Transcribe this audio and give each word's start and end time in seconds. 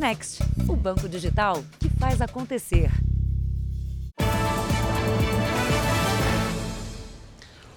Next, 0.00 0.42
o 0.66 0.74
banco 0.74 1.06
digital 1.06 1.62
que 1.78 1.90
faz 1.90 2.22
acontecer. 2.22 2.90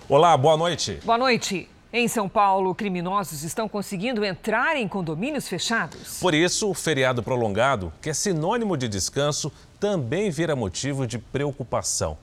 Olá, 0.08 0.38
boa 0.38 0.56
noite. 0.56 1.02
Boa 1.04 1.18
noite. 1.18 1.70
Em 1.92 2.08
São 2.08 2.30
Paulo, 2.30 2.74
criminosos 2.74 3.44
estão 3.44 3.68
conseguindo 3.68 4.24
entrar 4.24 4.78
em 4.78 4.88
condomínios 4.88 5.50
fechados. 5.50 6.22
Por 6.22 6.34
isso, 6.34 6.70
o 6.70 6.74
feriado 6.74 7.22
prolongado, 7.22 7.92
que 8.02 8.10
é 8.10 8.14
sinônimo 8.14 8.78
de 8.78 8.88
descanso, 8.88 9.52
também 9.78 10.32
vira 10.32 10.56
motivo 10.56 11.06
de 11.06 11.20
preocupação. 11.20 12.18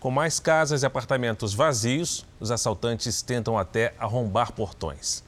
Com 0.00 0.10
mais 0.10 0.40
casas 0.40 0.82
e 0.82 0.86
apartamentos 0.86 1.54
vazios, 1.54 2.26
os 2.40 2.50
assaltantes 2.50 3.22
tentam 3.22 3.56
até 3.56 3.94
arrombar 4.00 4.50
portões. 4.50 5.22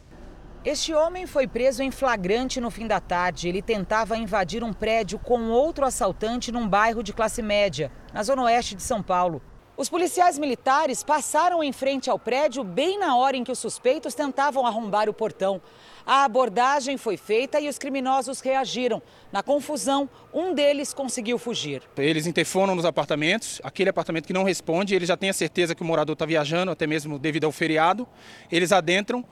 Este 0.67 0.93
homem 0.93 1.29
foi 1.29 1.46
preso 1.46 1.80
em 1.80 1.93
flagrante 1.93 2.61
no 2.61 2.73
fim 2.73 2.89
da 2.89 2.99
tarde. 2.99 3.49
Ele 3.49 3.62
tentava 3.62 4.17
invadir 4.17 4.64
um 4.64 4.73
prédio 4.73 5.17
com 5.17 5.49
outro 5.49 5.86
assaltante 5.86 6.50
num 6.50 6.67
bairro 6.67 7.04
de 7.04 7.13
classe 7.13 7.40
média, 7.40 7.89
na 8.13 8.21
zona 8.25 8.43
oeste 8.43 8.75
de 8.75 8.82
São 8.82 9.00
Paulo. 9.00 9.40
Os 9.76 9.89
policiais 9.89 10.37
militares 10.37 11.04
passaram 11.04 11.63
em 11.63 11.71
frente 11.71 12.11
ao 12.11 12.18
prédio 12.18 12.64
bem 12.64 12.99
na 12.99 13.17
hora 13.17 13.37
em 13.37 13.45
que 13.45 13.53
os 13.53 13.61
suspeitos 13.61 14.13
tentavam 14.13 14.67
arrombar 14.67 15.09
o 15.09 15.14
portão. 15.14 15.63
A 16.04 16.25
abordagem 16.25 16.96
foi 16.96 17.17
feita 17.17 17.61
e 17.61 17.68
os 17.68 17.79
criminosos 17.79 18.40
reagiram. 18.40 19.01
Na 19.31 19.45
confusão, 19.45 20.11
um 20.35 20.53
deles 20.53 20.93
conseguiu 20.93 21.39
fugir. 21.39 21.81
Eles 21.96 22.26
interfonam 22.26 22.75
nos 22.75 22.85
apartamentos, 22.85 23.61
aquele 23.62 23.90
apartamento 23.90 24.26
que 24.26 24.32
não 24.32 24.43
responde, 24.43 24.96
ele 24.96 25.07
já 25.07 25.17
tem 25.17 25.31
a 25.31 25.32
certeza 25.32 25.76
que 25.76 25.82
o 25.82 25.87
morador 25.87 26.14
está 26.14 26.26
viajando, 26.26 26.73
até 26.73 26.89
mesmo 26.89 27.21
devido 27.21 27.45
ao 27.45 27.53
feriado. 27.53 28.09
Eles 28.51 28.73
adentram, 28.73 29.25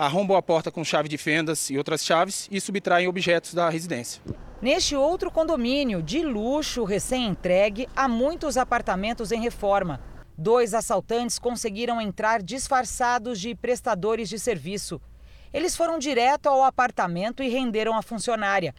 arrombam 0.00 0.34
a 0.34 0.40
porta 0.40 0.70
com 0.70 0.82
chave 0.82 1.10
de 1.10 1.18
fendas 1.18 1.68
e 1.68 1.76
outras 1.76 2.02
chaves 2.02 2.48
e 2.50 2.58
subtraem 2.58 3.06
objetos 3.06 3.52
da 3.52 3.68
residência. 3.68 4.22
Neste 4.62 4.96
outro 4.96 5.30
condomínio 5.30 6.02
de 6.02 6.22
luxo 6.22 6.84
recém-entregue, 6.84 7.86
há 7.94 8.08
muitos 8.08 8.56
apartamentos 8.56 9.30
em 9.30 9.42
reforma. 9.42 10.00
Dois 10.38 10.72
assaltantes 10.72 11.38
conseguiram 11.38 12.00
entrar 12.00 12.42
disfarçados 12.42 13.38
de 13.38 13.54
prestadores 13.54 14.30
de 14.30 14.38
serviço. 14.38 14.98
Eles 15.52 15.76
foram 15.76 15.98
direto 15.98 16.46
ao 16.46 16.64
apartamento 16.64 17.42
e 17.42 17.50
renderam 17.50 17.94
a 17.94 18.00
funcionária. 18.00 18.74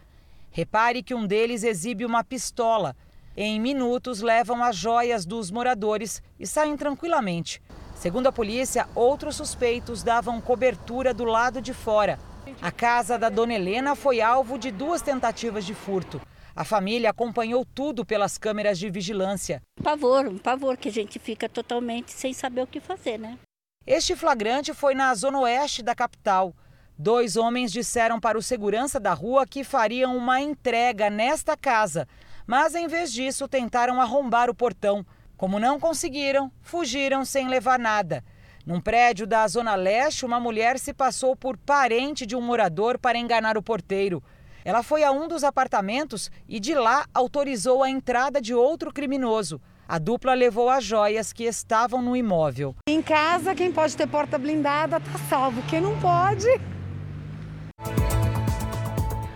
Repare 0.50 1.04
que 1.04 1.14
um 1.14 1.24
deles 1.24 1.62
exibe 1.62 2.04
uma 2.04 2.24
pistola. 2.24 2.96
Em 3.36 3.60
minutos, 3.60 4.22
levam 4.22 4.62
as 4.64 4.74
joias 4.74 5.24
dos 5.24 5.52
moradores 5.52 6.20
e 6.38 6.48
saem 6.48 6.76
tranquilamente. 6.76 7.62
Segundo 8.02 8.26
a 8.26 8.32
polícia, 8.32 8.88
outros 8.96 9.36
suspeitos 9.36 10.02
davam 10.02 10.40
cobertura 10.40 11.14
do 11.14 11.24
lado 11.24 11.62
de 11.62 11.72
fora. 11.72 12.18
A 12.60 12.72
casa 12.72 13.16
da 13.16 13.28
dona 13.28 13.54
Helena 13.54 13.94
foi 13.94 14.20
alvo 14.20 14.58
de 14.58 14.72
duas 14.72 15.00
tentativas 15.00 15.64
de 15.64 15.72
furto. 15.72 16.20
A 16.52 16.64
família 16.64 17.10
acompanhou 17.10 17.64
tudo 17.64 18.04
pelas 18.04 18.36
câmeras 18.36 18.76
de 18.76 18.90
vigilância. 18.90 19.62
Pavor, 19.80 20.26
um 20.26 20.36
pavor 20.36 20.76
que 20.76 20.88
a 20.88 20.92
gente 20.92 21.20
fica 21.20 21.48
totalmente 21.48 22.10
sem 22.10 22.32
saber 22.32 22.62
o 22.62 22.66
que 22.66 22.80
fazer, 22.80 23.20
né? 23.20 23.38
Este 23.86 24.16
flagrante 24.16 24.74
foi 24.74 24.96
na 24.96 25.14
zona 25.14 25.38
oeste 25.38 25.80
da 25.80 25.94
capital. 25.94 26.52
Dois 26.98 27.36
homens 27.36 27.70
disseram 27.70 28.18
para 28.18 28.36
o 28.36 28.42
segurança 28.42 28.98
da 28.98 29.14
rua 29.14 29.46
que 29.46 29.62
fariam 29.62 30.16
uma 30.16 30.40
entrega 30.40 31.08
nesta 31.08 31.56
casa, 31.56 32.08
mas 32.48 32.74
em 32.74 32.88
vez 32.88 33.12
disso 33.12 33.46
tentaram 33.46 34.00
arrombar 34.00 34.50
o 34.50 34.54
portão. 34.56 35.06
Como 35.42 35.58
não 35.58 35.80
conseguiram, 35.80 36.52
fugiram 36.60 37.24
sem 37.24 37.48
levar 37.48 37.76
nada. 37.76 38.22
Num 38.64 38.80
prédio 38.80 39.26
da 39.26 39.44
Zona 39.48 39.74
Leste, 39.74 40.24
uma 40.24 40.38
mulher 40.38 40.78
se 40.78 40.94
passou 40.94 41.34
por 41.34 41.56
parente 41.56 42.24
de 42.24 42.36
um 42.36 42.40
morador 42.40 42.96
para 42.96 43.18
enganar 43.18 43.58
o 43.58 43.62
porteiro. 43.62 44.22
Ela 44.64 44.84
foi 44.84 45.02
a 45.02 45.10
um 45.10 45.26
dos 45.26 45.42
apartamentos 45.42 46.30
e 46.48 46.60
de 46.60 46.76
lá 46.76 47.06
autorizou 47.12 47.82
a 47.82 47.90
entrada 47.90 48.40
de 48.40 48.54
outro 48.54 48.92
criminoso. 48.92 49.60
A 49.88 49.98
dupla 49.98 50.32
levou 50.32 50.70
as 50.70 50.84
joias 50.84 51.32
que 51.32 51.42
estavam 51.42 52.00
no 52.00 52.14
imóvel. 52.14 52.76
Em 52.88 53.02
casa, 53.02 53.52
quem 53.52 53.72
pode 53.72 53.96
ter 53.96 54.06
porta 54.06 54.38
blindada 54.38 54.98
está 54.98 55.18
salvo. 55.28 55.60
Quem 55.68 55.80
não 55.80 55.98
pode. 55.98 56.46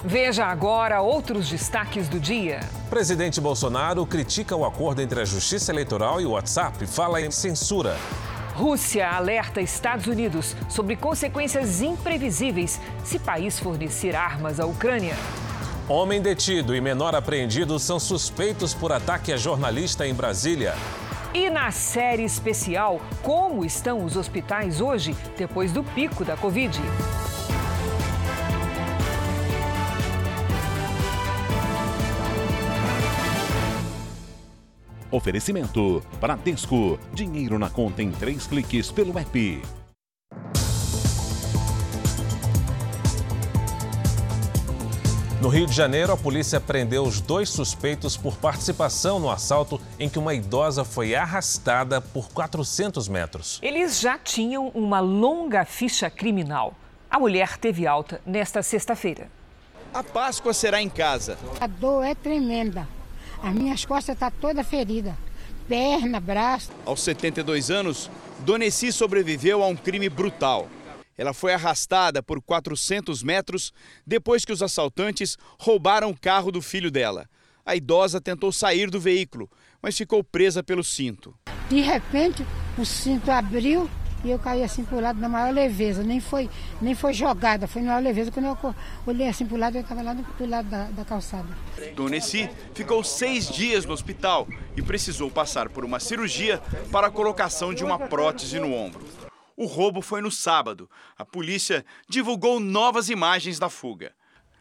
Veja 0.08 0.46
agora 0.46 1.00
outros 1.00 1.48
destaques 1.48 2.08
do 2.08 2.20
dia. 2.20 2.60
Presidente 2.88 3.40
Bolsonaro 3.40 4.06
critica 4.06 4.54
o 4.54 4.64
acordo 4.64 5.02
entre 5.02 5.20
a 5.20 5.24
Justiça 5.24 5.72
Eleitoral 5.72 6.20
e 6.20 6.24
o 6.24 6.30
WhatsApp 6.30 6.84
e 6.84 6.86
fala 6.86 7.20
em 7.20 7.28
censura. 7.32 7.96
Rússia 8.54 9.10
alerta 9.10 9.60
Estados 9.60 10.06
Unidos 10.06 10.54
sobre 10.68 10.94
consequências 10.94 11.82
imprevisíveis 11.82 12.80
se 13.02 13.18
país 13.18 13.58
fornecer 13.58 14.14
armas 14.14 14.60
à 14.60 14.64
Ucrânia. 14.64 15.16
Homem 15.88 16.22
detido 16.22 16.72
e 16.72 16.80
menor 16.80 17.16
apreendido 17.16 17.76
são 17.80 17.98
suspeitos 17.98 18.72
por 18.72 18.92
ataque 18.92 19.32
a 19.32 19.36
jornalista 19.36 20.06
em 20.06 20.14
Brasília. 20.14 20.76
E 21.34 21.50
na 21.50 21.72
série 21.72 22.22
especial, 22.22 23.00
como 23.24 23.64
estão 23.64 24.04
os 24.04 24.14
hospitais 24.16 24.80
hoje, 24.80 25.16
depois 25.36 25.72
do 25.72 25.82
pico 25.82 26.24
da 26.24 26.36
Covid? 26.36 26.80
Oferecimento: 35.10 36.02
Bradesco. 36.20 36.98
Dinheiro 37.12 37.58
na 37.58 37.70
conta 37.70 38.02
em 38.02 38.10
três 38.10 38.46
cliques 38.46 38.90
pelo 38.90 39.18
app. 39.18 39.62
No 45.40 45.48
Rio 45.48 45.66
de 45.66 45.72
Janeiro, 45.72 46.12
a 46.12 46.16
polícia 46.16 46.58
prendeu 46.58 47.04
os 47.04 47.20
dois 47.20 47.50
suspeitos 47.50 48.16
por 48.16 48.36
participação 48.36 49.20
no 49.20 49.30
assalto 49.30 49.80
em 49.96 50.08
que 50.08 50.18
uma 50.18 50.34
idosa 50.34 50.82
foi 50.82 51.14
arrastada 51.14 52.00
por 52.00 52.30
400 52.30 53.06
metros. 53.06 53.60
Eles 53.62 54.00
já 54.00 54.18
tinham 54.18 54.68
uma 54.74 54.98
longa 54.98 55.64
ficha 55.64 56.10
criminal. 56.10 56.74
A 57.08 57.18
mulher 57.18 57.58
teve 57.58 57.86
alta 57.86 58.20
nesta 58.26 58.62
sexta-feira. 58.62 59.28
A 59.94 60.02
Páscoa 60.02 60.52
será 60.52 60.82
em 60.82 60.88
casa. 60.88 61.38
A 61.60 61.66
dor 61.66 62.02
é 62.02 62.14
tremenda. 62.14 62.88
As 63.46 63.54
minhas 63.54 63.84
costas 63.84 64.16
estão 64.16 64.28
tá 64.28 64.36
toda 64.40 64.64
ferida. 64.64 65.16
Perna, 65.68 66.18
braço. 66.18 66.72
Aos 66.84 67.00
72 67.02 67.70
anos, 67.70 68.10
Doneci 68.40 68.90
sobreviveu 68.90 69.62
a 69.62 69.68
um 69.68 69.76
crime 69.76 70.08
brutal. 70.08 70.68
Ela 71.16 71.32
foi 71.32 71.54
arrastada 71.54 72.20
por 72.24 72.42
400 72.42 73.22
metros 73.22 73.72
depois 74.04 74.44
que 74.44 74.52
os 74.52 74.62
assaltantes 74.62 75.38
roubaram 75.60 76.10
o 76.10 76.20
carro 76.20 76.50
do 76.50 76.60
filho 76.60 76.90
dela. 76.90 77.30
A 77.64 77.76
idosa 77.76 78.20
tentou 78.20 78.50
sair 78.50 78.90
do 78.90 78.98
veículo, 78.98 79.48
mas 79.80 79.96
ficou 79.96 80.24
presa 80.24 80.60
pelo 80.60 80.82
cinto. 80.82 81.32
De 81.68 81.80
repente, 81.80 82.44
o 82.76 82.84
cinto 82.84 83.30
abriu 83.30 83.88
e 84.24 84.30
eu 84.30 84.38
caí 84.38 84.62
assim 84.62 84.84
pro 84.84 85.00
lado 85.00 85.20
na 85.20 85.28
maior 85.28 85.52
leveza. 85.52 86.02
Nem 86.02 86.20
foi, 86.20 86.48
nem 86.80 86.94
foi 86.94 87.12
jogada, 87.12 87.66
foi 87.66 87.82
na 87.82 87.92
maior 87.92 88.02
leveza. 88.02 88.30
Quando 88.30 88.46
eu 88.46 88.74
olhei 89.06 89.28
assim 89.28 89.46
pro 89.46 89.56
lado, 89.56 89.76
eu 89.76 89.82
estava 89.82 90.02
lá 90.02 90.14
do 90.14 90.46
lado 90.46 90.68
da, 90.68 90.84
da 90.84 91.04
calçada. 91.04 91.48
Doneci 91.94 92.48
ficou 92.74 93.02
seis 93.04 93.48
dias 93.48 93.84
no 93.84 93.92
hospital 93.92 94.48
e 94.76 94.82
precisou 94.82 95.30
passar 95.30 95.68
por 95.68 95.84
uma 95.84 96.00
cirurgia 96.00 96.60
para 96.90 97.08
a 97.08 97.10
colocação 97.10 97.72
de 97.72 97.84
uma 97.84 97.98
prótese 97.98 98.58
no 98.58 98.72
ombro. 98.72 99.04
O 99.56 99.66
roubo 99.66 100.02
foi 100.02 100.20
no 100.20 100.30
sábado. 100.30 100.90
A 101.16 101.24
polícia 101.24 101.84
divulgou 102.08 102.60
novas 102.60 103.08
imagens 103.08 103.58
da 103.58 103.70
fuga. 103.70 104.12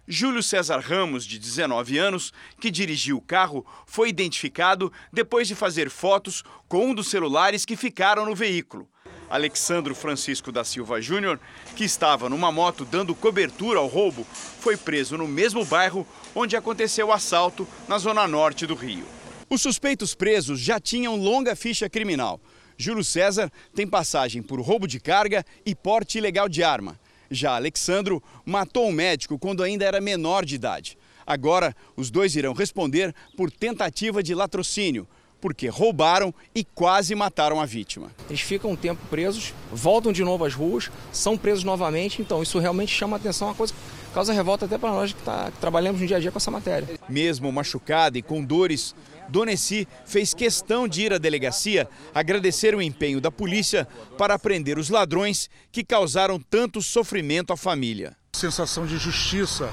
Júlio 0.07 0.43
César 0.43 0.79
Ramos, 0.79 1.25
de 1.25 1.39
19 1.39 1.97
anos, 1.97 2.31
que 2.61 2.69
dirigiu 2.69 3.17
o 3.17 3.21
carro, 3.21 3.65
foi 3.87 4.09
identificado 4.09 4.93
depois 5.11 5.47
de 5.47 5.55
fazer 5.55 5.89
fotos 5.89 6.43
com 6.67 6.91
um 6.91 6.93
dos 6.93 7.09
celulares 7.09 7.65
que 7.65 7.75
ficaram 7.75 8.25
no 8.25 8.35
veículo. 8.35 8.87
Alexandro 9.29 9.95
Francisco 9.95 10.51
da 10.51 10.63
Silva 10.63 11.01
Júnior, 11.01 11.39
que 11.75 11.83
estava 11.83 12.29
numa 12.29 12.51
moto 12.51 12.85
dando 12.85 13.15
cobertura 13.15 13.79
ao 13.79 13.87
roubo, 13.87 14.25
foi 14.59 14.77
preso 14.77 15.17
no 15.17 15.27
mesmo 15.27 15.65
bairro 15.65 16.05
onde 16.33 16.55
aconteceu 16.55 17.07
o 17.07 17.11
assalto, 17.11 17.67
na 17.87 17.97
zona 17.97 18.27
norte 18.27 18.65
do 18.65 18.75
Rio. 18.75 19.05
Os 19.49 19.61
suspeitos 19.61 20.15
presos 20.15 20.59
já 20.59 20.79
tinham 20.79 21.15
longa 21.15 21.55
ficha 21.55 21.89
criminal. 21.89 22.39
Júlio 22.77 23.03
César 23.03 23.51
tem 23.73 23.87
passagem 23.87 24.41
por 24.41 24.59
roubo 24.59 24.87
de 24.87 24.99
carga 24.99 25.45
e 25.65 25.73
porte 25.73 26.17
ilegal 26.17 26.49
de 26.49 26.63
arma. 26.63 26.99
Já 27.29 27.55
Alexandro 27.55 28.21
matou 28.45 28.87
um 28.87 28.91
médico 28.91 29.39
quando 29.39 29.63
ainda 29.63 29.85
era 29.85 30.01
menor 30.01 30.45
de 30.45 30.55
idade. 30.55 30.97
Agora, 31.25 31.75
os 31.95 32.11
dois 32.11 32.35
irão 32.35 32.53
responder 32.53 33.13
por 33.35 33.49
tentativa 33.49 34.21
de 34.21 34.35
latrocínio, 34.35 35.07
porque 35.45 35.67
roubaram 35.67 36.33
e 36.55 36.63
quase 36.63 37.13
mataram 37.13 37.61
a 37.61 37.67
vítima. 37.67 38.09
Eles 38.27 38.41
ficam 38.41 38.71
um 38.71 38.75
tempo 38.75 38.99
presos, 39.11 39.53
voltam 39.71 40.11
de 40.11 40.23
novo 40.23 40.43
às 40.43 40.55
ruas, 40.55 40.89
são 41.11 41.37
presos 41.37 41.63
novamente, 41.63 42.19
então 42.19 42.41
isso 42.41 42.57
realmente 42.57 42.91
chama 42.91 43.17
atenção, 43.17 43.49
uma 43.49 43.53
coisa 43.53 43.71
que 43.71 44.11
causa 44.11 44.33
revolta 44.33 44.65
até 44.65 44.75
para 44.75 44.89
nós 44.89 45.13
que, 45.13 45.21
tá, 45.21 45.51
que 45.51 45.59
trabalhamos 45.59 46.01
no 46.01 46.07
dia 46.07 46.17
a 46.17 46.19
dia 46.19 46.31
com 46.31 46.39
essa 46.39 46.49
matéria. 46.49 46.89
Mesmo 47.07 47.51
machucada 47.51 48.17
e 48.17 48.23
com 48.23 48.43
dores, 48.43 48.95
Doneci 49.29 49.87
fez 50.03 50.33
questão 50.33 50.87
de 50.87 51.03
ir 51.03 51.13
à 51.13 51.19
delegacia 51.19 51.87
agradecer 52.11 52.73
o 52.73 52.81
empenho 52.81 53.21
da 53.21 53.29
polícia 53.29 53.87
para 54.17 54.39
prender 54.39 54.79
os 54.79 54.89
ladrões 54.89 55.47
que 55.71 55.83
causaram 55.83 56.39
tanto 56.39 56.81
sofrimento 56.81 57.53
à 57.53 57.55
família. 57.55 58.17
Sensação 58.35 58.87
de 58.87 58.97
justiça 58.97 59.71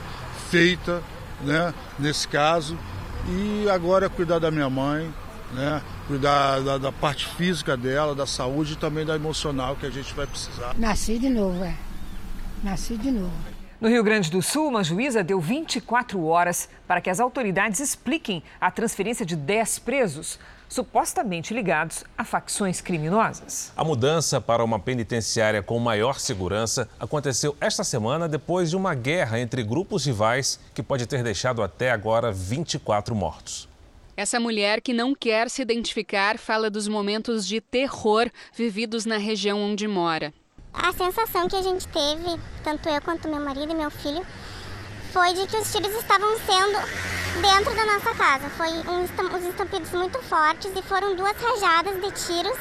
feita 0.51 1.03
né, 1.41 1.73
nesse 1.99 2.29
caso. 2.29 2.79
E 3.29 3.71
agora 3.71 4.07
é 4.07 4.09
cuidar 4.09 4.41
da 4.41 4.51
minha 4.51 4.69
mãe, 4.69 5.11
né, 5.53 5.83
cuidar 6.07 6.61
da, 6.61 6.79
da 6.79 6.93
parte 6.93 7.27
física 7.29 7.77
dela, 7.77 8.15
da 8.15 8.27
saúde 8.27 8.75
e 8.75 8.77
também 8.77 9.05
da 9.05 9.15
emocional 9.15 9.77
que 9.77 9.87
a 9.87 9.91
gente 9.91 10.13
vai 10.15 10.27
precisar. 10.27 10.75
Nasci 10.79 11.19
de 11.19 11.29
novo, 11.29 11.63
é. 11.65 11.75
Nasci 12.63 12.97
de 12.97 13.11
novo. 13.11 13.53
No 13.83 13.89
Rio 13.89 14.05
Grande 14.05 14.31
do 14.31 14.41
Sul, 14.41 14.69
uma 14.69 14.85
juíza 14.85 15.25
deu 15.25 15.41
24 15.41 16.25
horas 16.25 16.69
para 16.87 17.01
que 17.01 17.11
as 17.11 17.19
autoridades 17.19 17.81
expliquem 17.81 18.41
a 18.61 18.71
transferência 18.71 19.27
de 19.27 19.35
10 19.35 19.81
presos, 19.81 20.39
supostamente 20.69 21.53
ligados 21.53 22.05
a 22.17 22.23
facções 22.25 22.81
criminosas. 22.81 23.73
A 23.77 23.83
mudança 23.83 24.41
para 24.41 24.63
uma 24.63 24.79
penitenciária 24.79 25.65
com 25.65 25.81
maior 25.81 26.21
segurança 26.21 26.89
aconteceu 27.01 27.57
esta 27.61 27.83
semana 27.83 28.29
depois 28.29 28.71
de 28.71 28.77
uma 28.77 28.95
guerra 28.95 29.41
entre 29.41 29.65
grupos 29.65 30.07
rivais 30.07 30.61
que 30.73 30.83
pode 30.83 31.05
ter 31.05 31.25
deixado 31.25 31.61
até 31.61 31.91
agora 31.91 32.31
24 32.31 33.17
mortos. 33.17 33.72
Essa 34.23 34.39
mulher 34.39 34.81
que 34.81 34.93
não 34.93 35.17
quer 35.17 35.51
se 35.51 35.63
identificar 35.63 36.39
fala 36.39 36.71
dos 36.71 36.87
momentos 36.87 37.45
de 37.45 37.61
terror 37.61 38.31
vividos 38.55 39.05
na 39.05 39.17
região 39.17 39.61
onde 39.61 39.89
mora. 39.89 40.33
A 40.73 40.93
sensação 40.93 41.49
que 41.49 41.57
a 41.57 41.63
gente 41.63 41.89
teve, 41.89 42.41
tanto 42.63 42.89
eu 42.89 43.03
quanto 43.03 43.29
meu 43.29 43.41
marido 43.41 43.73
e 43.73 43.75
meu 43.75 43.91
filho, 43.91 44.25
foi 45.13 45.35
de 45.35 45.45
que 45.49 45.57
os 45.57 45.73
tiros 45.73 45.93
estavam 45.97 46.39
sendo 46.39 46.79
dentro 47.43 47.75
da 47.75 47.85
nossa 47.85 48.15
casa. 48.15 48.49
Foi 48.51 48.69
um, 48.69 49.01
uns 49.03 49.45
estampidos 49.45 49.91
muito 49.91 50.23
fortes 50.23 50.71
e 50.73 50.83
foram 50.83 51.17
duas 51.17 51.37
rajadas 51.37 52.01
de 52.01 52.25
tiros 52.25 52.59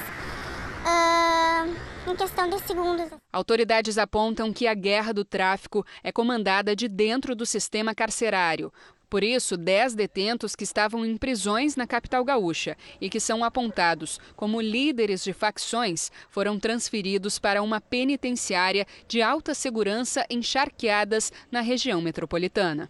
uh, 0.82 2.10
em 2.10 2.16
questão 2.16 2.50
de 2.50 2.58
segundos. 2.66 3.08
Autoridades 3.32 4.00
apontam 4.00 4.52
que 4.52 4.66
a 4.66 4.74
guerra 4.74 5.14
do 5.14 5.24
tráfico 5.24 5.86
é 6.04 6.12
comandada 6.12 6.76
de 6.76 6.88
dentro 6.88 7.36
do 7.36 7.46
sistema 7.46 7.94
carcerário. 7.94 8.74
Por 9.12 9.26
isso, 9.26 9.58
10 9.58 9.94
detentos 9.94 10.56
que 10.56 10.64
estavam 10.64 11.06
em 11.06 11.18
prisões 11.18 11.76
na 11.76 11.86
capital 11.86 12.24
gaúcha 12.24 12.78
e 13.02 13.10
que 13.10 13.20
são 13.20 13.44
apontados 13.44 14.22
como 14.38 14.62
líderes 14.62 15.22
de 15.22 15.34
facções 15.34 16.10
foram 16.30 16.58
transferidos 16.58 17.38
para 17.38 17.62
uma 17.62 17.82
penitenciária 17.82 18.88
de 19.10 19.22
alta 19.22 19.54
segurança 19.54 20.26
encharqueadas 20.30 21.30
na 21.52 21.60
região 21.60 22.00
metropolitana. 22.00 22.90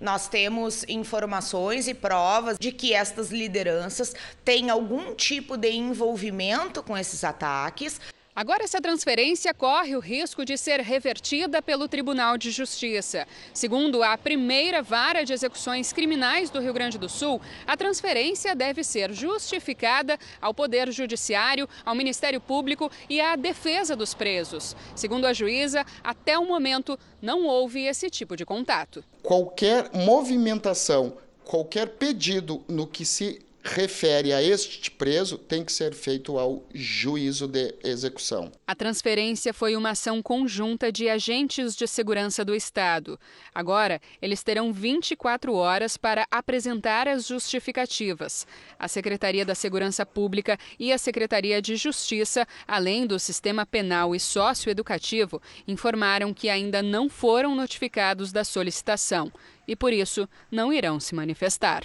Nós 0.00 0.26
temos 0.26 0.82
informações 0.88 1.86
e 1.86 1.94
provas 1.94 2.58
de 2.58 2.72
que 2.72 2.92
estas 2.92 3.30
lideranças 3.30 4.12
têm 4.44 4.70
algum 4.70 5.14
tipo 5.14 5.56
de 5.56 5.70
envolvimento 5.70 6.82
com 6.82 6.98
esses 6.98 7.22
ataques. 7.22 8.00
Agora, 8.40 8.64
essa 8.64 8.80
transferência 8.80 9.52
corre 9.52 9.94
o 9.94 10.00
risco 10.00 10.46
de 10.46 10.56
ser 10.56 10.80
revertida 10.80 11.60
pelo 11.60 11.86
Tribunal 11.86 12.38
de 12.38 12.50
Justiça. 12.50 13.28
Segundo 13.52 14.02
a 14.02 14.16
primeira 14.16 14.80
vara 14.80 15.26
de 15.26 15.34
execuções 15.34 15.92
criminais 15.92 16.48
do 16.48 16.58
Rio 16.58 16.72
Grande 16.72 16.96
do 16.96 17.06
Sul, 17.06 17.38
a 17.66 17.76
transferência 17.76 18.56
deve 18.56 18.82
ser 18.82 19.12
justificada 19.12 20.18
ao 20.40 20.54
Poder 20.54 20.90
Judiciário, 20.90 21.68
ao 21.84 21.94
Ministério 21.94 22.40
Público 22.40 22.90
e 23.10 23.20
à 23.20 23.36
defesa 23.36 23.94
dos 23.94 24.14
presos. 24.14 24.74
Segundo 24.96 25.26
a 25.26 25.34
juíza, 25.34 25.84
até 26.02 26.38
o 26.38 26.46
momento 26.46 26.98
não 27.20 27.44
houve 27.44 27.84
esse 27.84 28.08
tipo 28.08 28.38
de 28.38 28.46
contato. 28.46 29.04
Qualquer 29.22 29.90
movimentação, 29.92 31.12
qualquer 31.44 31.88
pedido 31.88 32.64
no 32.66 32.86
que 32.86 33.04
se 33.04 33.49
refere 33.62 34.32
a 34.32 34.42
este 34.42 34.90
preso 34.90 35.36
tem 35.36 35.64
que 35.64 35.72
ser 35.72 35.94
feito 35.94 36.38
ao 36.38 36.66
juízo 36.74 37.46
de 37.46 37.74
execução. 37.84 38.50
A 38.66 38.74
transferência 38.74 39.52
foi 39.52 39.76
uma 39.76 39.90
ação 39.90 40.22
conjunta 40.22 40.90
de 40.90 41.08
agentes 41.08 41.76
de 41.76 41.86
segurança 41.86 42.44
do 42.44 42.54
Estado. 42.54 43.18
Agora, 43.54 44.00
eles 44.20 44.42
terão 44.42 44.72
24 44.72 45.54
horas 45.54 45.96
para 45.96 46.26
apresentar 46.30 47.06
as 47.06 47.26
justificativas. 47.26 48.46
A 48.78 48.88
Secretaria 48.88 49.44
da 49.44 49.54
Segurança 49.54 50.06
Pública 50.06 50.58
e 50.78 50.92
a 50.92 50.98
Secretaria 50.98 51.60
de 51.60 51.76
Justiça, 51.76 52.46
além 52.66 53.06
do 53.06 53.18
Sistema 53.18 53.66
Penal 53.66 54.14
e 54.14 54.20
Socioeducativo, 54.20 55.40
informaram 55.68 56.32
que 56.32 56.48
ainda 56.48 56.82
não 56.82 57.08
foram 57.08 57.54
notificados 57.54 58.32
da 58.32 58.44
solicitação 58.44 59.30
e, 59.68 59.76
por 59.76 59.92
isso, 59.92 60.28
não 60.50 60.72
irão 60.72 60.98
se 60.98 61.14
manifestar. 61.14 61.84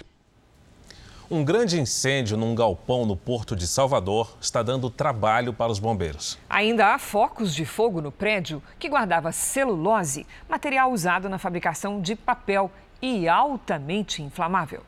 Um 1.28 1.44
grande 1.44 1.80
incêndio 1.80 2.36
num 2.36 2.54
galpão 2.54 3.04
no 3.04 3.16
porto 3.16 3.56
de 3.56 3.66
Salvador 3.66 4.36
está 4.40 4.62
dando 4.62 4.88
trabalho 4.88 5.52
para 5.52 5.72
os 5.72 5.80
bombeiros. 5.80 6.38
Ainda 6.48 6.94
há 6.94 7.00
focos 7.00 7.52
de 7.52 7.64
fogo 7.64 8.00
no 8.00 8.12
prédio 8.12 8.62
que 8.78 8.88
guardava 8.88 9.32
celulose, 9.32 10.24
material 10.48 10.92
usado 10.92 11.28
na 11.28 11.36
fabricação 11.36 12.00
de 12.00 12.14
papel 12.14 12.70
e 13.02 13.26
altamente 13.26 14.22
inflamável. 14.22 14.84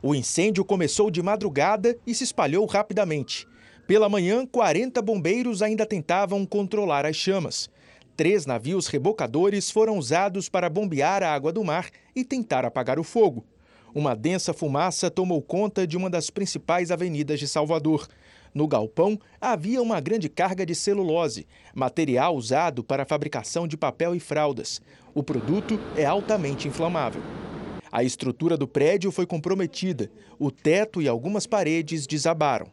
O 0.00 0.14
incêndio 0.14 0.64
começou 0.64 1.10
de 1.10 1.22
madrugada 1.22 1.94
e 2.06 2.14
se 2.14 2.24
espalhou 2.24 2.64
rapidamente. 2.64 3.46
Pela 3.86 4.08
manhã, 4.08 4.46
40 4.46 5.02
bombeiros 5.02 5.60
ainda 5.60 5.84
tentavam 5.84 6.46
controlar 6.46 7.04
as 7.04 7.16
chamas. 7.16 7.68
Três 8.16 8.46
navios 8.46 8.86
rebocadores 8.86 9.70
foram 9.70 9.98
usados 9.98 10.48
para 10.48 10.70
bombear 10.70 11.22
a 11.22 11.34
água 11.34 11.52
do 11.52 11.62
mar 11.62 11.90
e 12.14 12.24
tentar 12.24 12.64
apagar 12.64 12.98
o 12.98 13.04
fogo. 13.04 13.44
Uma 13.96 14.14
densa 14.14 14.52
fumaça 14.52 15.10
tomou 15.10 15.40
conta 15.40 15.86
de 15.86 15.96
uma 15.96 16.10
das 16.10 16.28
principais 16.28 16.90
avenidas 16.90 17.40
de 17.40 17.48
Salvador. 17.48 18.06
No 18.52 18.68
galpão 18.68 19.18
havia 19.40 19.80
uma 19.80 19.98
grande 20.00 20.28
carga 20.28 20.66
de 20.66 20.74
celulose, 20.74 21.46
material 21.74 22.36
usado 22.36 22.84
para 22.84 23.04
a 23.04 23.06
fabricação 23.06 23.66
de 23.66 23.74
papel 23.74 24.14
e 24.14 24.20
fraldas. 24.20 24.82
O 25.14 25.22
produto 25.22 25.80
é 25.96 26.04
altamente 26.04 26.68
inflamável. 26.68 27.22
A 27.90 28.04
estrutura 28.04 28.54
do 28.54 28.68
prédio 28.68 29.10
foi 29.10 29.24
comprometida. 29.24 30.10
O 30.38 30.50
teto 30.50 31.00
e 31.00 31.08
algumas 31.08 31.46
paredes 31.46 32.06
desabaram. 32.06 32.66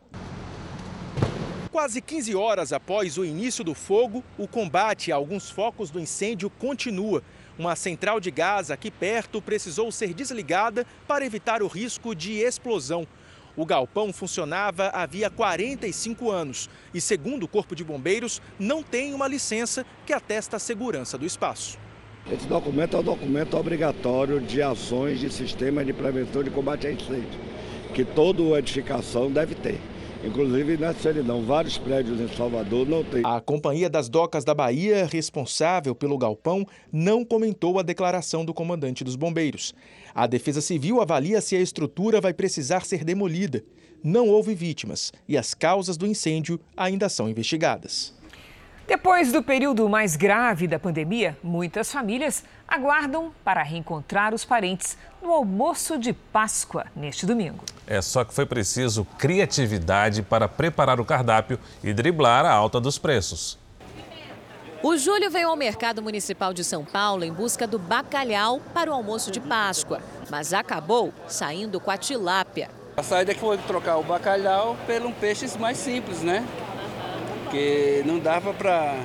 Quase 1.72 2.02
15 2.02 2.36
horas 2.36 2.74
após 2.74 3.18
o 3.18 3.24
início 3.24 3.64
do 3.64 3.74
fogo, 3.74 4.22
o 4.38 4.46
combate 4.46 5.10
a 5.10 5.16
alguns 5.16 5.50
focos 5.50 5.90
do 5.90 6.02
incêndio 6.02 6.50
continua. 6.50 7.24
Uma 7.58 7.76
central 7.76 8.20
de 8.20 8.32
gás 8.32 8.72
aqui 8.72 8.90
perto 8.90 9.40
precisou 9.40 9.92
ser 9.92 10.12
desligada 10.14 10.88
para 11.08 11.24
evitar 11.24 11.62
o 11.62 11.68
risco 11.68 12.16
de 12.16 12.40
explosão. 12.40 13.08
O 13.56 13.64
galpão 13.64 14.12
funcionava 14.12 14.90
havia 14.90 15.30
45 15.30 16.32
anos 16.32 16.68
e, 16.92 17.00
segundo 17.00 17.44
o 17.44 17.48
Corpo 17.48 17.76
de 17.76 17.84
Bombeiros, 17.84 18.42
não 18.58 18.82
tem 18.82 19.14
uma 19.14 19.28
licença 19.28 19.86
que 20.04 20.14
atesta 20.14 20.58
a 20.58 20.60
segurança 20.60 21.16
do 21.16 21.26
espaço. 21.28 21.78
Esse 22.32 22.48
documento 22.48 22.98
é 22.98 23.00
um 23.00 23.04
documento 23.04 23.56
obrigatório 23.56 24.40
de 24.40 24.60
ações 24.62 25.20
de 25.20 25.32
sistema 25.32 25.86
de 25.86 25.94
prevenção 25.94 26.44
de 26.44 26.50
combate 26.50 26.88
a 26.88 26.92
incêndio, 26.92 27.40
que 27.94 28.04
toda 28.04 28.58
edificação 28.58 29.30
deve 29.30 29.54
ter. 29.54 29.80
Inclusive 30.24 30.78
na 30.78 30.94
solidão, 30.94 31.42
vários 31.42 31.78
prédios 31.78 32.18
em 32.22 32.34
Salvador 32.34 32.88
não 32.88 33.04
tem. 33.04 33.22
A 33.26 33.42
Companhia 33.42 33.90
das 33.90 34.08
Docas 34.08 34.46
da 34.46 34.54
Bahia, 34.54 35.06
responsável 35.06 35.94
pelo 35.94 36.18
galpão, 36.18 36.66
não 36.90 37.26
comentou 37.26 37.78
a 37.78 37.84
declaração 37.84 38.46
do 38.46 38.54
comandante 38.54 39.04
dos 39.04 39.18
bombeiros. 39.18 39.76
A 40.16 40.26
Defesa 40.26 40.62
Civil 40.62 41.02
avalia 41.02 41.42
se 41.42 41.58
a 41.58 41.60
estrutura 41.60 42.22
vai 42.22 42.34
precisar 42.34 42.86
ser 42.86 43.04
demolida. 43.04 43.66
Não 44.02 44.30
houve 44.30 44.56
vítimas 44.56 45.12
e 45.28 45.38
as 45.38 45.54
causas 45.54 45.98
do 45.98 46.08
incêndio 46.08 46.58
ainda 46.78 47.10
são 47.10 47.28
investigadas. 47.28 48.14
Depois 48.88 49.32
do 49.32 49.42
período 49.42 49.88
mais 49.88 50.18
grave 50.18 50.68
da 50.68 50.78
pandemia, 50.78 51.38
muitas 51.42 51.92
famílias 51.92 52.44
aguardam 52.74 53.32
para 53.44 53.62
reencontrar 53.62 54.34
os 54.34 54.44
parentes 54.44 54.98
no 55.22 55.32
almoço 55.32 55.96
de 55.96 56.12
Páscoa 56.12 56.86
neste 56.96 57.24
domingo. 57.24 57.64
É 57.86 58.02
só 58.02 58.26
que 58.26 58.34
foi 58.34 58.48
preciso 58.48 59.06
criatividade 59.20 60.24
para 60.24 60.48
preparar 60.48 61.00
o 61.00 61.06
cardápio 61.06 61.60
e 61.84 61.94
driblar 61.94 62.46
a 62.46 62.52
alta 62.52 62.82
dos 62.82 62.98
preços. 62.98 63.60
O 64.82 64.98
Júlio 64.98 65.30
veio 65.30 65.50
ao 65.50 65.56
mercado 65.56 66.02
municipal 66.02 66.52
de 66.52 66.64
São 66.64 66.84
Paulo 66.84 67.24
em 67.24 67.32
busca 67.32 67.68
do 67.68 67.78
bacalhau 67.78 68.60
para 68.74 68.90
o 68.90 68.94
almoço 68.94 69.30
de 69.30 69.40
Páscoa, 69.40 70.02
mas 70.32 70.52
acabou 70.52 71.14
saindo 71.28 71.80
com 71.80 71.92
a 71.92 71.98
tilápia. 71.98 72.70
A 72.98 73.04
saída 73.04 73.36
que 73.36 73.40
foi 73.40 73.58
trocar 73.60 73.98
o 73.98 74.04
bacalhau 74.04 74.76
pelo 74.88 75.10
um 75.10 75.14
peixe 75.14 75.46
mais 75.60 75.78
simples, 75.78 76.22
né? 76.22 76.44
porque 77.54 78.02
não 78.08 78.18
dava 78.18 78.52
para 78.52 78.96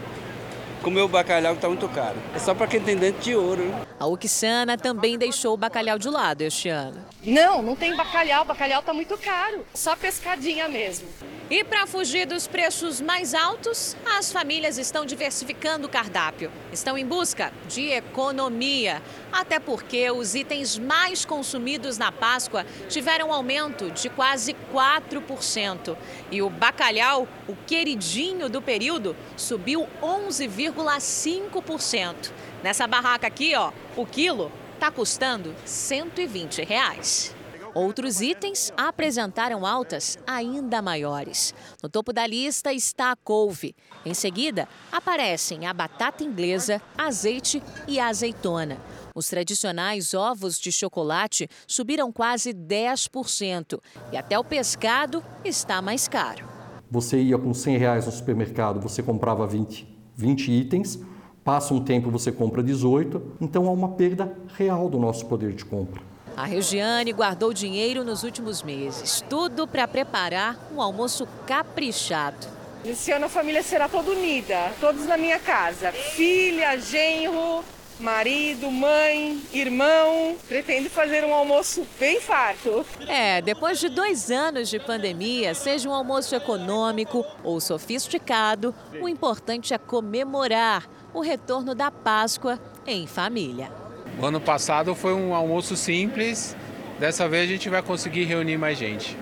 comer 0.78 1.02
o 1.02 1.08
bacalhau 1.08 1.52
que 1.52 1.58
está 1.58 1.68
muito 1.68 1.88
caro. 1.88 2.16
É 2.34 2.38
só 2.38 2.54
para 2.54 2.66
quem 2.66 2.80
tem 2.80 2.96
dente 2.96 3.20
de 3.20 3.34
ouro. 3.34 3.74
A 3.98 4.06
Uxana 4.06 4.76
também 4.76 5.18
deixou 5.18 5.54
o 5.54 5.56
bacalhau 5.56 5.98
de 5.98 6.08
lado 6.08 6.42
este 6.42 6.68
ano. 6.68 7.00
Não, 7.24 7.62
não 7.62 7.76
tem 7.76 7.96
bacalhau, 7.96 8.42
o 8.42 8.46
bacalhau 8.46 8.80
está 8.80 8.92
muito 8.92 9.16
caro. 9.18 9.64
Só 9.74 9.96
pescadinha 9.96 10.68
mesmo. 10.68 11.08
E 11.50 11.64
para 11.64 11.86
fugir 11.86 12.26
dos 12.26 12.46
preços 12.46 13.00
mais 13.00 13.32
altos, 13.32 13.96
as 14.18 14.30
famílias 14.30 14.76
estão 14.76 15.06
diversificando 15.06 15.86
o 15.86 15.90
cardápio. 15.90 16.52
Estão 16.70 16.98
em 16.98 17.06
busca 17.06 17.50
de 17.66 17.88
economia. 17.88 19.00
Até 19.32 19.58
porque 19.58 20.10
os 20.10 20.34
itens 20.34 20.76
mais 20.76 21.24
consumidos 21.24 21.96
na 21.96 22.12
Páscoa 22.12 22.66
tiveram 22.90 23.28
um 23.28 23.32
aumento 23.32 23.90
de 23.90 24.10
quase 24.10 24.54
4%. 24.74 25.96
E 26.30 26.42
o 26.42 26.50
bacalhau, 26.50 27.26
o 27.48 27.56
queridinho 27.66 28.50
do 28.50 28.60
período, 28.60 29.16
subiu 29.34 29.88
11,5%. 30.02 32.30
Nessa 32.62 32.86
barraca 32.86 33.26
aqui, 33.26 33.54
ó, 33.56 33.72
o 33.96 34.04
quilo 34.04 34.52
está 34.74 34.90
custando 34.90 35.54
120 35.64 36.62
reais. 36.62 37.37
Outros 37.78 38.20
itens 38.20 38.72
apresentaram 38.76 39.64
altas 39.64 40.18
ainda 40.26 40.82
maiores. 40.82 41.54
No 41.80 41.88
topo 41.88 42.12
da 42.12 42.26
lista 42.26 42.72
está 42.72 43.12
a 43.12 43.16
couve. 43.16 43.72
Em 44.04 44.14
seguida, 44.14 44.66
aparecem 44.90 45.64
a 45.64 45.72
batata 45.72 46.24
inglesa, 46.24 46.82
azeite 46.98 47.62
e 47.86 48.00
azeitona. 48.00 48.78
Os 49.14 49.28
tradicionais 49.28 50.12
ovos 50.12 50.58
de 50.58 50.72
chocolate 50.72 51.48
subiram 51.68 52.10
quase 52.10 52.52
10% 52.52 53.78
e 54.10 54.16
até 54.16 54.36
o 54.36 54.42
pescado 54.42 55.22
está 55.44 55.80
mais 55.80 56.08
caro. 56.08 56.48
Você 56.90 57.22
ia 57.22 57.38
com 57.38 57.54
100 57.54 57.76
reais 57.76 58.06
no 58.06 58.10
supermercado, 58.10 58.80
você 58.80 59.04
comprava 59.04 59.46
20, 59.46 59.86
20 60.16 60.50
itens, 60.50 60.98
passa 61.44 61.72
um 61.72 61.84
tempo 61.84 62.10
você 62.10 62.32
compra 62.32 62.60
18, 62.60 63.36
então 63.40 63.68
há 63.68 63.70
uma 63.70 63.90
perda 63.90 64.36
real 64.56 64.90
do 64.90 64.98
nosso 64.98 65.26
poder 65.26 65.52
de 65.52 65.64
compra. 65.64 66.07
A 66.38 66.44
Regiane 66.44 67.12
guardou 67.12 67.52
dinheiro 67.52 68.04
nos 68.04 68.22
últimos 68.22 68.62
meses, 68.62 69.24
tudo 69.28 69.66
para 69.66 69.88
preparar 69.88 70.56
um 70.72 70.80
almoço 70.80 71.26
caprichado. 71.44 72.46
Esse 72.84 73.10
ano 73.10 73.26
a 73.26 73.28
família 73.28 73.60
será 73.60 73.88
toda 73.88 74.12
unida, 74.12 74.72
todos 74.80 75.04
na 75.04 75.16
minha 75.16 75.40
casa. 75.40 75.90
Filha, 75.90 76.78
genro, 76.78 77.64
marido, 77.98 78.70
mãe, 78.70 79.42
irmão. 79.52 80.36
Pretendo 80.46 80.88
fazer 80.88 81.24
um 81.24 81.34
almoço 81.34 81.84
bem 81.98 82.20
farto. 82.20 82.86
É, 83.08 83.42
depois 83.42 83.80
de 83.80 83.88
dois 83.88 84.30
anos 84.30 84.68
de 84.68 84.78
pandemia, 84.78 85.54
seja 85.54 85.88
um 85.88 85.92
almoço 85.92 86.36
econômico 86.36 87.26
ou 87.42 87.60
sofisticado, 87.60 88.72
o 89.02 89.08
importante 89.08 89.74
é 89.74 89.78
comemorar 89.78 90.88
o 91.12 91.20
retorno 91.20 91.74
da 91.74 91.90
Páscoa 91.90 92.60
em 92.86 93.08
família. 93.08 93.87
O 94.20 94.26
ano 94.26 94.40
passado 94.40 94.96
foi 94.96 95.14
um 95.14 95.32
almoço 95.32 95.76
simples, 95.76 96.56
dessa 96.98 97.28
vez 97.28 97.44
a 97.44 97.52
gente 97.52 97.68
vai 97.68 97.80
conseguir 97.80 98.24
reunir 98.24 98.58
mais 98.58 98.76
gente. 98.76 99.16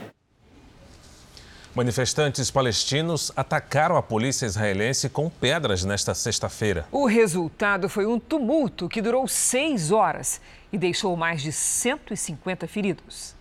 Manifestantes 1.75 2.51
palestinos 2.51 3.31
atacaram 3.37 3.99
a 3.99 4.03
polícia 4.03 4.47
israelense 4.47 5.11
com 5.11 5.29
pedras 5.29 5.85
nesta 5.85 6.15
sexta-feira. 6.15 6.87
O 6.91 7.05
resultado 7.05 7.91
foi 7.91 8.07
um 8.07 8.19
tumulto 8.19 8.89
que 8.89 9.03
durou 9.03 9.29
seis 9.29 9.93
horas 9.93 10.41
e 10.73 10.79
deixou 10.79 11.15
mais 11.15 11.43
de 11.43 11.53
150 11.53 12.67
feridos. 12.67 13.36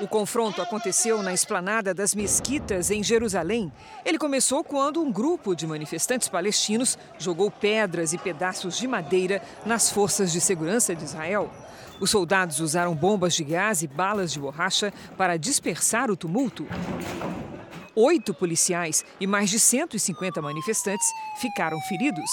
O 0.00 0.08
confronto 0.08 0.60
aconteceu 0.60 1.22
na 1.22 1.32
esplanada 1.32 1.94
das 1.94 2.16
mesquitas 2.16 2.90
em 2.90 3.02
Jerusalém. 3.02 3.72
Ele 4.04 4.18
começou 4.18 4.64
quando 4.64 5.00
um 5.00 5.12
grupo 5.12 5.54
de 5.54 5.68
manifestantes 5.68 6.28
palestinos 6.28 6.98
jogou 7.16 7.48
pedras 7.48 8.12
e 8.12 8.18
pedaços 8.18 8.76
de 8.76 8.88
madeira 8.88 9.40
nas 9.64 9.90
forças 9.90 10.32
de 10.32 10.40
segurança 10.40 10.96
de 10.96 11.04
Israel. 11.04 11.48
Os 12.00 12.10
soldados 12.10 12.58
usaram 12.58 12.92
bombas 12.92 13.34
de 13.34 13.44
gás 13.44 13.82
e 13.82 13.86
balas 13.86 14.32
de 14.32 14.40
borracha 14.40 14.92
para 15.16 15.36
dispersar 15.36 16.10
o 16.10 16.16
tumulto. 16.16 16.66
Oito 17.94 18.34
policiais 18.34 19.04
e 19.20 19.26
mais 19.28 19.48
de 19.48 19.60
150 19.60 20.42
manifestantes 20.42 21.06
ficaram 21.40 21.80
feridos. 21.82 22.28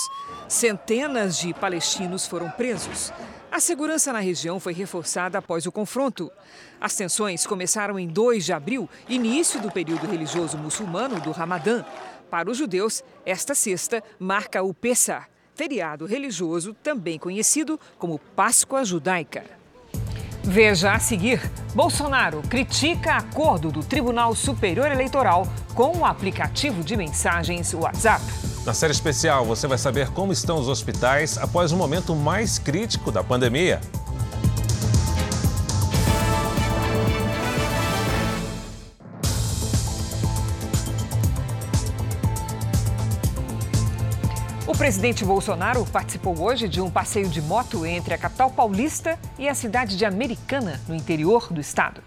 Centenas 0.47 1.37
de 1.37 1.53
palestinos 1.53 2.25
foram 2.25 2.49
presos. 2.49 3.13
A 3.51 3.59
segurança 3.59 4.13
na 4.13 4.19
região 4.19 4.61
foi 4.61 4.71
reforçada 4.71 5.37
após 5.37 5.65
o 5.65 5.73
confronto. 5.73 6.31
As 6.79 6.95
tensões 6.95 7.45
começaram 7.45 7.99
em 7.99 8.07
2 8.07 8.45
de 8.45 8.53
abril, 8.53 8.89
início 9.09 9.59
do 9.59 9.69
período 9.69 10.07
religioso 10.07 10.57
muçulmano 10.57 11.19
do 11.19 11.31
Ramadã. 11.31 11.83
Para 12.29 12.49
os 12.49 12.57
judeus, 12.57 13.03
esta 13.25 13.53
sexta 13.53 14.01
marca 14.17 14.63
o 14.63 14.73
Pessah, 14.73 15.27
feriado 15.53 16.05
religioso 16.05 16.73
também 16.81 17.19
conhecido 17.19 17.77
como 17.99 18.17
Páscoa 18.17 18.85
Judaica. 18.85 19.43
Veja 20.41 20.93
a 20.93 20.99
seguir: 20.99 21.41
Bolsonaro 21.75 22.41
critica 22.43 23.17
acordo 23.17 23.69
do 23.69 23.83
Tribunal 23.83 24.33
Superior 24.33 24.89
Eleitoral 24.89 25.45
com 25.75 25.97
o 25.97 26.05
aplicativo 26.05 26.81
de 26.85 26.95
mensagens 26.95 27.73
WhatsApp. 27.73 28.50
Na 28.63 28.75
série 28.75 28.91
especial, 28.91 29.43
você 29.43 29.65
vai 29.65 29.77
saber 29.77 30.09
como 30.11 30.31
estão 30.31 30.59
os 30.59 30.67
hospitais 30.67 31.35
após 31.39 31.71
o 31.71 31.75
momento 31.75 32.15
mais 32.15 32.59
crítico 32.59 33.11
da 33.11 33.23
pandemia. 33.23 33.81
O 44.67 44.77
presidente 44.77 45.25
Bolsonaro 45.25 45.83
participou 45.87 46.39
hoje 46.39 46.67
de 46.67 46.79
um 46.79 46.89
passeio 46.89 47.27
de 47.27 47.41
moto 47.41 47.83
entre 47.83 48.13
a 48.13 48.17
capital 48.17 48.51
paulista 48.51 49.17
e 49.39 49.49
a 49.49 49.55
cidade 49.55 49.97
de 49.97 50.05
Americana, 50.05 50.79
no 50.87 50.93
interior 50.93 51.51
do 51.51 51.59
estado. 51.59 52.03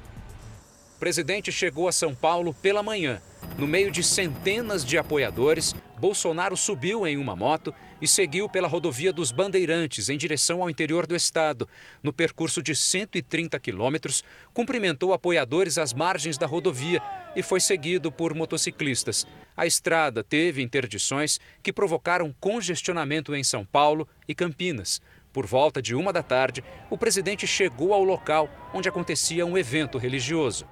O 0.96 1.00
presidente 1.00 1.50
chegou 1.50 1.88
a 1.88 1.92
São 1.92 2.14
Paulo 2.14 2.54
pela 2.54 2.80
manhã. 2.80 3.20
No 3.58 3.66
meio 3.66 3.90
de 3.90 4.02
centenas 4.02 4.84
de 4.84 4.96
apoiadores, 4.96 5.74
Bolsonaro 5.98 6.56
subiu 6.56 7.06
em 7.06 7.16
uma 7.16 7.36
moto 7.36 7.72
e 8.00 8.08
seguiu 8.08 8.48
pela 8.48 8.68
rodovia 8.68 9.12
dos 9.12 9.30
Bandeirantes 9.30 10.08
em 10.08 10.18
direção 10.18 10.60
ao 10.60 10.68
interior 10.68 11.06
do 11.06 11.14
estado. 11.14 11.68
No 12.02 12.12
percurso 12.12 12.62
de 12.62 12.74
130 12.74 13.58
quilômetros, 13.60 14.22
cumprimentou 14.52 15.12
apoiadores 15.12 15.78
às 15.78 15.92
margens 15.92 16.36
da 16.36 16.46
rodovia 16.46 17.00
e 17.36 17.42
foi 17.42 17.60
seguido 17.60 18.10
por 18.10 18.34
motociclistas. 18.34 19.26
A 19.56 19.66
estrada 19.66 20.24
teve 20.24 20.62
interdições 20.62 21.38
que 21.62 21.72
provocaram 21.72 22.34
congestionamento 22.40 23.34
em 23.34 23.44
São 23.44 23.64
Paulo 23.64 24.08
e 24.26 24.34
Campinas. 24.34 25.00
Por 25.32 25.46
volta 25.46 25.80
de 25.80 25.94
uma 25.94 26.12
da 26.12 26.22
tarde, 26.22 26.62
o 26.90 26.98
presidente 26.98 27.46
chegou 27.46 27.92
ao 27.92 28.04
local 28.04 28.48
onde 28.72 28.88
acontecia 28.88 29.46
um 29.46 29.58
evento 29.58 29.98
religioso. 29.98 30.66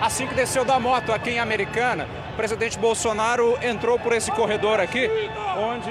Assim 0.00 0.26
que 0.26 0.34
desceu 0.34 0.64
da 0.64 0.78
moto 0.78 1.12
aqui 1.12 1.30
em 1.30 1.38
Americana, 1.38 2.06
o 2.32 2.36
presidente 2.36 2.78
Bolsonaro 2.78 3.58
entrou 3.62 3.98
por 3.98 4.12
esse 4.12 4.30
corredor 4.30 4.78
aqui, 4.78 5.08
onde 5.56 5.90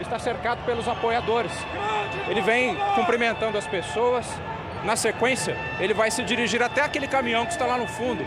está 0.00 0.18
cercado 0.18 0.64
pelos 0.64 0.86
apoiadores. 0.86 1.52
Ele 2.28 2.40
vem 2.40 2.76
cumprimentando 2.94 3.58
as 3.58 3.66
pessoas. 3.66 4.26
Na 4.84 4.96
sequência, 4.96 5.56
ele 5.78 5.92
vai 5.92 6.10
se 6.10 6.22
dirigir 6.22 6.62
até 6.62 6.80
aquele 6.80 7.06
caminhão 7.06 7.44
que 7.44 7.52
está 7.52 7.66
lá 7.66 7.76
no 7.76 7.86
fundo, 7.86 8.24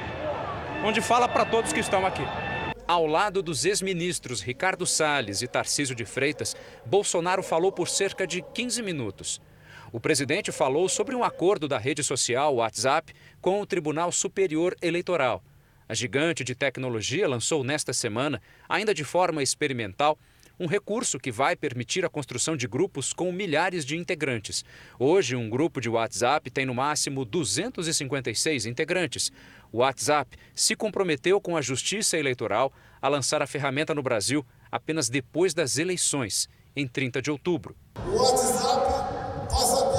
onde 0.84 1.02
fala 1.02 1.28
para 1.28 1.46
todos 1.46 1.74
que 1.74 1.80
estão 1.80 2.06
aqui. 2.06 2.24
Ao 2.86 3.08
lado 3.08 3.42
dos 3.42 3.64
ex-ministros 3.64 4.42
Ricardo 4.42 4.86
Salles 4.86 5.42
e 5.42 5.48
Tarcísio 5.48 5.96
de 5.96 6.06
Freitas, 6.06 6.56
Bolsonaro 6.86 7.42
falou 7.42 7.72
por 7.72 7.88
cerca 7.88 8.28
de 8.28 8.42
15 8.42 8.84
minutos. 8.84 9.42
O 9.94 10.00
presidente 10.00 10.52
falou 10.52 10.90
sobre 10.90 11.16
um 11.16 11.24
acordo 11.24 11.68
da 11.68 11.78
rede 11.78 12.04
social 12.04 12.56
WhatsApp 12.56 13.14
com 13.44 13.60
o 13.60 13.66
Tribunal 13.66 14.10
Superior 14.10 14.74
Eleitoral. 14.82 15.44
A 15.88 15.94
gigante 15.94 16.46
de 16.46 16.56
tecnologia 16.56 17.28
lançou 17.28 17.62
nesta 17.62 17.92
semana, 17.92 18.42
ainda 18.70 18.94
de 18.94 19.04
forma 19.04 19.44
experimental, 19.44 20.18
um 20.58 20.66
recurso 20.66 21.20
que 21.20 21.30
vai 21.30 21.54
permitir 21.54 22.06
a 22.06 22.10
construção 22.10 22.56
de 22.56 22.70
grupos 22.70 23.12
com 23.12 23.30
milhares 23.34 23.84
de 23.84 23.98
integrantes. 23.98 24.64
Hoje, 24.98 25.36
um 25.36 25.50
grupo 25.50 25.82
de 25.82 25.90
WhatsApp 25.90 26.50
tem 26.50 26.66
no 26.66 26.74
máximo 26.74 27.26
256 27.26 28.66
integrantes. 28.66 29.30
O 29.74 29.80
WhatsApp 29.80 30.38
se 30.56 30.74
comprometeu 30.74 31.42
com 31.42 31.58
a 31.58 31.62
Justiça 31.62 32.18
Eleitoral 32.18 32.72
a 33.02 33.10
lançar 33.10 33.42
a 33.42 33.48
ferramenta 33.48 33.94
no 33.94 34.02
Brasil 34.02 34.46
apenas 34.72 35.10
depois 35.10 35.54
das 35.54 35.78
eleições, 35.78 36.48
em 36.74 36.88
30 36.88 37.22
de 37.22 37.30
outubro. 37.30 37.76
O 38.08 38.10
WhatsApp 38.10 39.50
passa 39.50 39.93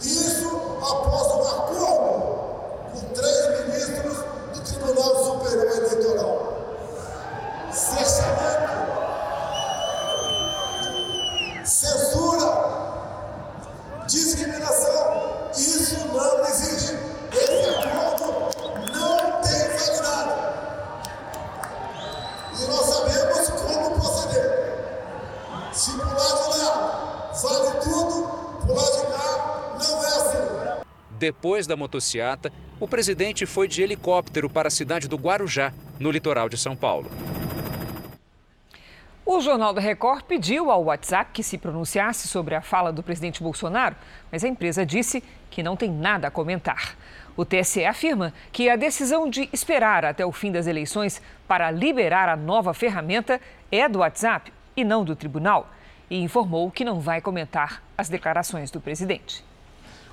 Isso 0.00 0.35
Depois 31.26 31.66
da 31.66 31.76
motociata, 31.76 32.52
o 32.78 32.86
presidente 32.86 33.46
foi 33.46 33.66
de 33.66 33.82
helicóptero 33.82 34.48
para 34.48 34.68
a 34.68 34.70
cidade 34.70 35.08
do 35.08 35.16
Guarujá, 35.16 35.72
no 35.98 36.08
litoral 36.08 36.48
de 36.48 36.56
São 36.56 36.76
Paulo. 36.76 37.10
O 39.24 39.40
Jornal 39.40 39.74
da 39.74 39.80
Record 39.80 40.22
pediu 40.22 40.70
ao 40.70 40.84
WhatsApp 40.84 41.32
que 41.32 41.42
se 41.42 41.58
pronunciasse 41.58 42.28
sobre 42.28 42.54
a 42.54 42.60
fala 42.62 42.92
do 42.92 43.02
presidente 43.02 43.42
Bolsonaro, 43.42 43.96
mas 44.30 44.44
a 44.44 44.48
empresa 44.48 44.86
disse 44.86 45.20
que 45.50 45.64
não 45.64 45.74
tem 45.74 45.90
nada 45.90 46.28
a 46.28 46.30
comentar. 46.30 46.96
O 47.36 47.44
TSE 47.44 47.84
afirma 47.84 48.32
que 48.52 48.70
a 48.70 48.76
decisão 48.76 49.28
de 49.28 49.48
esperar 49.52 50.04
até 50.04 50.24
o 50.24 50.30
fim 50.30 50.52
das 50.52 50.68
eleições 50.68 51.20
para 51.48 51.72
liberar 51.72 52.28
a 52.28 52.36
nova 52.36 52.72
ferramenta 52.72 53.40
é 53.72 53.88
do 53.88 53.98
WhatsApp 53.98 54.52
e 54.76 54.84
não 54.84 55.04
do 55.04 55.16
tribunal 55.16 55.68
e 56.08 56.20
informou 56.20 56.70
que 56.70 56.84
não 56.84 57.00
vai 57.00 57.20
comentar 57.20 57.82
as 57.98 58.08
declarações 58.08 58.70
do 58.70 58.80
presidente. 58.80 59.44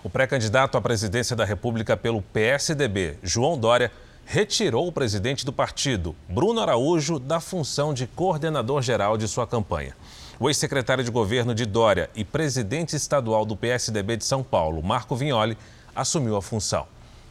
O 0.03 0.09
pré-candidato 0.09 0.77
à 0.77 0.81
presidência 0.81 1.33
da 1.33 1.45
República 1.45 1.95
pelo 1.95 2.21
PSDB, 2.21 3.17
João 3.23 3.57
Dória, 3.57 3.89
retirou 4.25 4.85
o 4.85 4.91
presidente 4.91 5.45
do 5.45 5.53
partido, 5.53 6.13
Bruno 6.27 6.59
Araújo, 6.59 7.17
da 7.17 7.39
função 7.39 7.93
de 7.93 8.05
coordenador 8.05 8.81
geral 8.81 9.17
de 9.17 9.29
sua 9.29 9.47
campanha. 9.47 9.95
O 10.37 10.49
ex-secretário 10.49 11.05
de 11.05 11.11
governo 11.11 11.55
de 11.55 11.65
Dória 11.65 12.09
e 12.13 12.25
presidente 12.25 12.97
estadual 12.97 13.45
do 13.45 13.55
PSDB 13.55 14.17
de 14.17 14.25
São 14.25 14.43
Paulo, 14.43 14.83
Marco 14.83 15.15
Vignoli, 15.15 15.57
assumiu 15.95 16.35
a 16.35 16.41
função. 16.41 16.85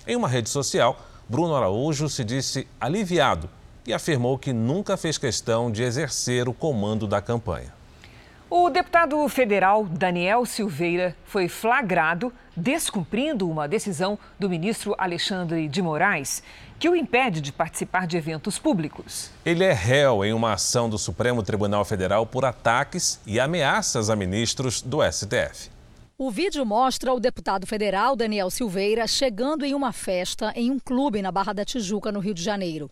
Em 0.07 0.17
uma 0.17 0.29
rede 0.29 0.49
social, 0.49 0.99
Bruno 1.29 1.55
Araújo 1.55 2.09
se 2.09 2.25
disse 2.25 2.67
aliviado 2.81 3.51
e 3.87 3.93
afirmou 3.93 4.39
que 4.39 4.55
nunca 4.55 4.97
fez 4.97 5.19
questão 5.19 5.71
de 5.71 5.83
exercer 5.83 6.49
o 6.49 6.55
comando 6.55 7.07
da 7.07 7.21
campanha. 7.21 7.82
O 8.55 8.69
deputado 8.69 9.27
federal 9.31 9.83
Daniel 9.83 10.45
Silveira 10.45 11.17
foi 11.25 11.49
flagrado 11.49 12.31
descumprindo 12.55 13.49
uma 13.49 13.67
decisão 13.67 14.19
do 14.39 14.47
ministro 14.47 14.95
Alexandre 14.99 15.67
de 15.67 15.81
Moraes 15.81 16.43
que 16.79 16.87
o 16.87 16.95
impede 16.95 17.41
de 17.41 17.51
participar 17.51 18.07
de 18.07 18.19
eventos 18.19 18.59
públicos. 18.59 19.31
Ele 19.43 19.65
é 19.65 19.73
réu 19.73 20.23
em 20.23 20.35
uma 20.35 20.53
ação 20.53 20.91
do 20.91 20.99
Supremo 20.99 21.43
Tribunal 21.43 21.83
Federal 21.83 22.27
por 22.27 22.45
ataques 22.45 23.19
e 23.27 23.41
ameaças 23.41 24.11
a 24.11 24.15
ministros 24.15 24.83
do 24.83 24.99
STF. 25.03 25.71
O 26.19 26.31
vídeo 26.31 26.67
mostra 26.67 27.15
o 27.15 27.19
deputado 27.19 27.67
federal 27.67 28.15
Daniel 28.15 28.51
Silveira 28.51 29.07
chegando 29.07 29.65
em 29.65 29.75
uma 29.75 29.95
festa 29.95 30.53
em 30.55 30.71
um 30.71 30.79
clube 30.79 31.23
na 31.23 31.33
Barra 31.33 31.55
da 31.55 31.65
Tijuca, 31.65 32.13
no 32.13 32.21
Rio 32.21 32.35
de 32.35 32.43
Janeiro. 32.43 32.91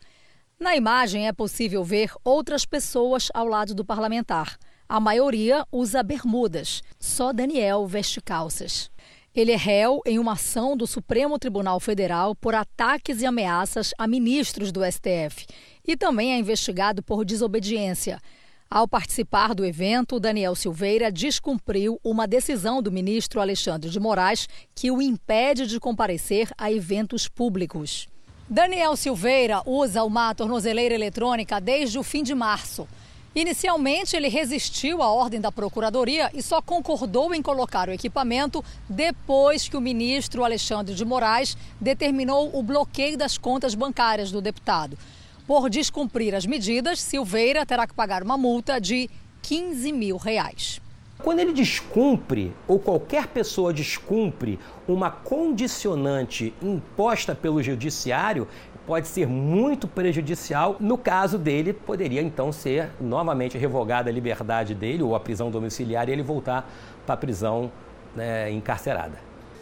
Na 0.58 0.74
imagem 0.74 1.28
é 1.28 1.34
possível 1.34 1.84
ver 1.84 2.12
outras 2.24 2.64
pessoas 2.64 3.28
ao 3.34 3.46
lado 3.46 3.74
do 3.74 3.84
parlamentar. 3.84 4.58
A 4.90 4.98
maioria 4.98 5.64
usa 5.70 6.02
bermudas, 6.02 6.82
só 6.98 7.32
Daniel 7.32 7.86
veste 7.86 8.20
calças. 8.20 8.90
Ele 9.32 9.52
é 9.52 9.56
réu 9.56 10.00
em 10.04 10.18
uma 10.18 10.32
ação 10.32 10.76
do 10.76 10.84
Supremo 10.84 11.38
Tribunal 11.38 11.78
Federal 11.78 12.34
por 12.34 12.56
ataques 12.56 13.22
e 13.22 13.24
ameaças 13.24 13.94
a 13.96 14.08
ministros 14.08 14.72
do 14.72 14.80
STF 14.84 15.46
e 15.86 15.96
também 15.96 16.32
é 16.32 16.38
investigado 16.40 17.04
por 17.04 17.24
desobediência. 17.24 18.20
Ao 18.68 18.88
participar 18.88 19.54
do 19.54 19.64
evento, 19.64 20.18
Daniel 20.18 20.56
Silveira 20.56 21.12
descumpriu 21.12 22.00
uma 22.02 22.26
decisão 22.26 22.82
do 22.82 22.90
ministro 22.90 23.40
Alexandre 23.40 23.90
de 23.90 24.00
Moraes 24.00 24.48
que 24.74 24.90
o 24.90 25.00
impede 25.00 25.68
de 25.68 25.78
comparecer 25.78 26.50
a 26.58 26.72
eventos 26.72 27.28
públicos. 27.28 28.08
Daniel 28.48 28.96
Silveira 28.96 29.62
usa 29.64 30.02
uma 30.02 30.34
tornozeleira 30.34 30.96
eletrônica 30.96 31.60
desde 31.60 31.96
o 31.96 32.02
fim 32.02 32.24
de 32.24 32.34
março. 32.34 32.88
Inicialmente, 33.34 34.16
ele 34.16 34.26
resistiu 34.26 35.00
à 35.02 35.08
ordem 35.08 35.40
da 35.40 35.52
Procuradoria 35.52 36.30
e 36.34 36.42
só 36.42 36.60
concordou 36.60 37.32
em 37.32 37.40
colocar 37.40 37.88
o 37.88 37.92
equipamento 37.92 38.64
depois 38.88 39.68
que 39.68 39.76
o 39.76 39.80
ministro 39.80 40.42
Alexandre 40.42 40.96
de 40.96 41.04
Moraes 41.04 41.56
determinou 41.80 42.50
o 42.52 42.60
bloqueio 42.60 43.16
das 43.16 43.38
contas 43.38 43.72
bancárias 43.76 44.32
do 44.32 44.40
deputado. 44.42 44.98
Por 45.46 45.70
descumprir 45.70 46.34
as 46.34 46.44
medidas, 46.44 47.00
Silveira 47.00 47.64
terá 47.64 47.86
que 47.86 47.94
pagar 47.94 48.24
uma 48.24 48.36
multa 48.36 48.80
de 48.80 49.08
15 49.42 49.92
mil 49.92 50.16
reais. 50.16 50.80
Quando 51.22 51.40
ele 51.40 51.52
descumpre, 51.52 52.52
ou 52.66 52.78
qualquer 52.78 53.26
pessoa 53.26 53.74
descumpre, 53.74 54.58
uma 54.88 55.10
condicionante 55.10 56.54
imposta 56.62 57.34
pelo 57.34 57.62
judiciário, 57.62 58.48
pode 58.90 59.06
ser 59.06 59.24
muito 59.24 59.86
prejudicial. 59.86 60.76
No 60.80 60.98
caso 60.98 61.38
dele, 61.38 61.72
poderia 61.72 62.20
então 62.20 62.50
ser 62.50 62.90
novamente 63.00 63.56
revogada 63.56 64.10
a 64.10 64.12
liberdade 64.12 64.74
dele 64.74 65.00
ou 65.00 65.14
a 65.14 65.20
prisão 65.20 65.48
domiciliar 65.48 66.08
e 66.08 66.12
ele 66.12 66.24
voltar 66.24 66.68
para 67.06 67.14
a 67.14 67.16
prisão 67.16 67.70
né, 68.16 68.50
encarcerada. 68.50 69.16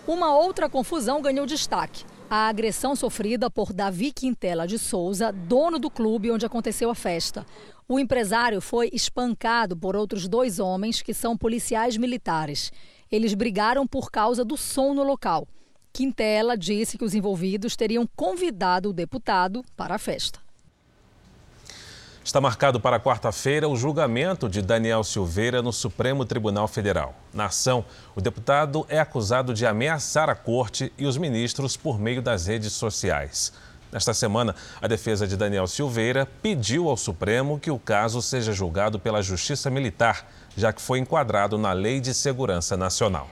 Uma 0.07 0.35
outra 0.35 0.67
confusão 0.67 1.21
ganhou 1.21 1.45
destaque. 1.45 2.07
A 2.31 2.49
agressão 2.49 2.97
sofrida 2.97 3.51
por 3.51 3.71
Davi 3.71 4.13
Quintela 4.13 4.67
de 4.67 4.79
Souza, 4.79 5.31
dono 5.31 5.79
do 5.79 5.91
clube 5.91 6.31
onde 6.31 6.47
aconteceu 6.47 6.89
a 6.89 6.95
festa. 6.95 7.45
O 7.87 8.01
empresário 8.01 8.63
foi 8.63 8.89
espancado 8.95 9.77
por 9.77 9.95
outros 9.95 10.27
dois 10.27 10.59
homens 10.59 11.03
que 11.03 11.13
são 11.13 11.37
policiais 11.37 11.99
militares. 11.99 12.73
Eles 13.13 13.35
brigaram 13.35 13.87
por 13.87 14.11
causa 14.11 14.43
do 14.43 14.57
som 14.57 14.95
no 14.95 15.03
local. 15.03 15.47
Quintela 15.99 16.57
disse 16.57 16.97
que 16.97 17.05
os 17.05 17.13
envolvidos 17.13 17.75
teriam 17.75 18.09
convidado 18.15 18.91
o 18.91 18.93
deputado 18.93 19.65
para 19.77 19.97
a 19.97 19.99
festa. 19.99 20.39
Está 22.25 22.41
marcado 22.41 22.79
para 22.79 23.01
quarta-feira 23.01 23.69
o 23.69 23.75
julgamento 23.75 24.49
de 24.49 24.63
Daniel 24.63 25.03
Silveira 25.03 25.61
no 25.61 25.73
Supremo 25.73 26.25
Tribunal 26.25 26.69
Federal. 26.69 27.17
Na 27.35 27.47
ação, 27.47 27.85
o 28.15 28.21
deputado 28.21 28.87
é 28.89 29.01
acusado 29.01 29.53
de 29.53 29.67
ameaçar 29.67 30.31
a 30.31 30.37
corte 30.37 30.93
e 30.97 31.05
os 31.05 31.17
ministros 31.17 31.77
por 31.77 31.99
meio 31.99 32.23
das 32.23 32.47
redes 32.47 32.75
sociais. 32.75 33.53
Nesta 33.91 34.15
semana, 34.15 34.55
a 34.81 34.87
defesa 34.87 35.27
de 35.27 35.37
Daniel 35.37 35.67
Silveira 35.67 36.29
pediu 36.41 36.89
ao 36.89 36.97
Supremo 36.97 37.59
que 37.59 37.73
o 37.73 37.79
caso 37.79 38.23
seja 38.23 38.53
julgado 38.53 39.01
pela 39.01 39.21
Justiça 39.21 39.69
Militar, 39.69 40.31
já 40.57 40.73
que 40.73 40.81
foi 40.81 41.01
enquadrado 41.01 41.59
na 41.59 41.73
Lei 41.73 41.99
de 41.99 42.15
Segurança 42.15 42.77
Nacional. 42.77 43.29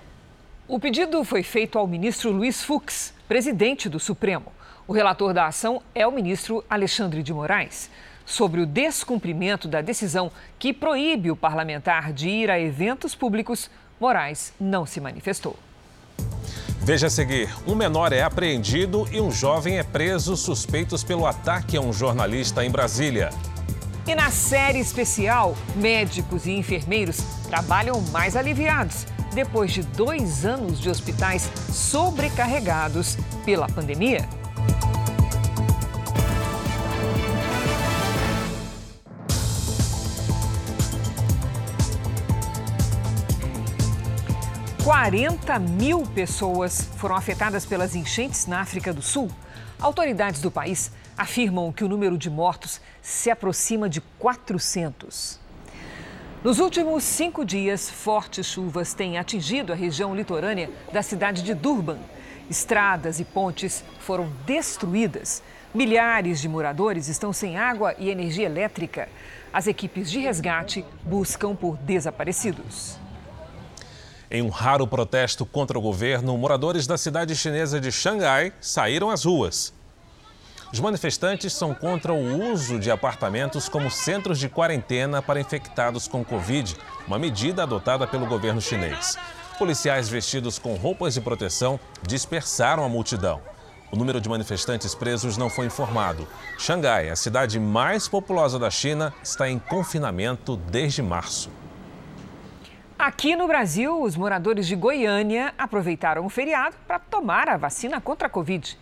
O 0.68 0.80
pedido 0.80 1.22
foi 1.22 1.44
feito 1.44 1.78
ao 1.78 1.86
ministro 1.86 2.32
Luiz 2.32 2.64
Fux, 2.64 3.14
presidente 3.28 3.88
do 3.88 4.00
Supremo. 4.00 4.52
O 4.88 4.92
relator 4.92 5.32
da 5.32 5.46
ação 5.46 5.80
é 5.94 6.04
o 6.04 6.10
ministro 6.10 6.64
Alexandre 6.68 7.22
de 7.22 7.32
Moraes. 7.32 7.88
Sobre 8.24 8.60
o 8.60 8.66
descumprimento 8.66 9.68
da 9.68 9.80
decisão 9.80 10.32
que 10.58 10.72
proíbe 10.72 11.30
o 11.30 11.36
parlamentar 11.36 12.12
de 12.12 12.28
ir 12.28 12.50
a 12.50 12.58
eventos 12.58 13.14
públicos, 13.14 13.70
Moraes 14.00 14.52
não 14.58 14.84
se 14.84 15.00
manifestou. 15.00 15.56
Veja 16.80 17.06
a 17.06 17.10
seguir: 17.10 17.48
um 17.64 17.76
menor 17.76 18.12
é 18.12 18.22
apreendido 18.22 19.08
e 19.12 19.20
um 19.20 19.30
jovem 19.30 19.78
é 19.78 19.84
preso 19.84 20.36
suspeitos 20.36 21.04
pelo 21.04 21.26
ataque 21.26 21.76
a 21.76 21.80
um 21.80 21.92
jornalista 21.92 22.64
em 22.64 22.70
Brasília. 22.72 23.30
E 24.04 24.16
na 24.16 24.32
série 24.32 24.80
especial, 24.80 25.56
médicos 25.76 26.44
e 26.44 26.50
enfermeiros 26.50 27.18
trabalham 27.48 28.00
mais 28.10 28.34
aliviados 28.34 29.06
depois 29.36 29.70
de 29.70 29.82
dois 29.82 30.46
anos 30.46 30.80
de 30.80 30.88
hospitais 30.88 31.50
sobrecarregados 31.70 33.18
pela 33.44 33.68
pandemia. 33.68 34.26
Quarenta 44.82 45.58
mil 45.58 46.00
pessoas 46.06 46.88
foram 46.96 47.14
afetadas 47.14 47.66
pelas 47.66 47.94
enchentes 47.94 48.46
na 48.46 48.62
África 48.62 48.90
do 48.90 49.02
Sul. 49.02 49.30
Autoridades 49.78 50.40
do 50.40 50.50
país 50.50 50.90
afirmam 51.14 51.70
que 51.70 51.84
o 51.84 51.88
número 51.88 52.16
de 52.16 52.30
mortos 52.30 52.80
se 53.02 53.30
aproxima 53.30 53.86
de 53.86 54.00
400. 54.00 55.44
Nos 56.46 56.60
últimos 56.60 57.02
cinco 57.02 57.44
dias, 57.44 57.90
fortes 57.90 58.46
chuvas 58.46 58.94
têm 58.94 59.18
atingido 59.18 59.72
a 59.72 59.74
região 59.74 60.14
litorânea 60.14 60.70
da 60.92 61.02
cidade 61.02 61.42
de 61.42 61.52
Durban. 61.52 61.98
Estradas 62.48 63.18
e 63.18 63.24
pontes 63.24 63.82
foram 63.98 64.30
destruídas. 64.46 65.42
Milhares 65.74 66.40
de 66.40 66.48
moradores 66.48 67.08
estão 67.08 67.32
sem 67.32 67.58
água 67.58 67.96
e 67.98 68.10
energia 68.10 68.46
elétrica. 68.46 69.08
As 69.52 69.66
equipes 69.66 70.08
de 70.08 70.20
resgate 70.20 70.84
buscam 71.02 71.52
por 71.52 71.76
desaparecidos. 71.78 72.96
Em 74.30 74.40
um 74.40 74.48
raro 74.48 74.86
protesto 74.86 75.44
contra 75.44 75.76
o 75.76 75.82
governo, 75.82 76.38
moradores 76.38 76.86
da 76.86 76.96
cidade 76.96 77.34
chinesa 77.34 77.80
de 77.80 77.90
Xangai 77.90 78.52
saíram 78.60 79.10
às 79.10 79.24
ruas. 79.24 79.74
Os 80.72 80.80
manifestantes 80.80 81.52
são 81.52 81.72
contra 81.72 82.12
o 82.12 82.50
uso 82.50 82.78
de 82.78 82.90
apartamentos 82.90 83.68
como 83.68 83.90
centros 83.90 84.38
de 84.38 84.48
quarentena 84.48 85.22
para 85.22 85.40
infectados 85.40 86.08
com 86.08 86.24
Covid, 86.24 86.76
uma 87.06 87.18
medida 87.18 87.62
adotada 87.62 88.06
pelo 88.06 88.26
governo 88.26 88.60
chinês. 88.60 89.16
Policiais 89.58 90.08
vestidos 90.08 90.58
com 90.58 90.74
roupas 90.74 91.14
de 91.14 91.20
proteção 91.20 91.78
dispersaram 92.02 92.84
a 92.84 92.88
multidão. 92.88 93.40
O 93.92 93.96
número 93.96 94.20
de 94.20 94.28
manifestantes 94.28 94.94
presos 94.94 95.36
não 95.38 95.48
foi 95.48 95.66
informado. 95.66 96.26
Xangai, 96.58 97.08
a 97.08 97.16
cidade 97.16 97.60
mais 97.60 98.08
populosa 98.08 98.58
da 98.58 98.68
China, 98.68 99.14
está 99.22 99.48
em 99.48 99.60
confinamento 99.60 100.56
desde 100.56 101.00
março. 101.00 101.48
Aqui 102.98 103.36
no 103.36 103.46
Brasil, 103.46 104.02
os 104.02 104.16
moradores 104.16 104.66
de 104.66 104.74
Goiânia 104.74 105.54
aproveitaram 105.56 106.26
o 106.26 106.28
feriado 106.28 106.74
para 106.86 106.98
tomar 106.98 107.48
a 107.48 107.56
vacina 107.56 108.00
contra 108.00 108.26
a 108.26 108.30
Covid. 108.30 108.76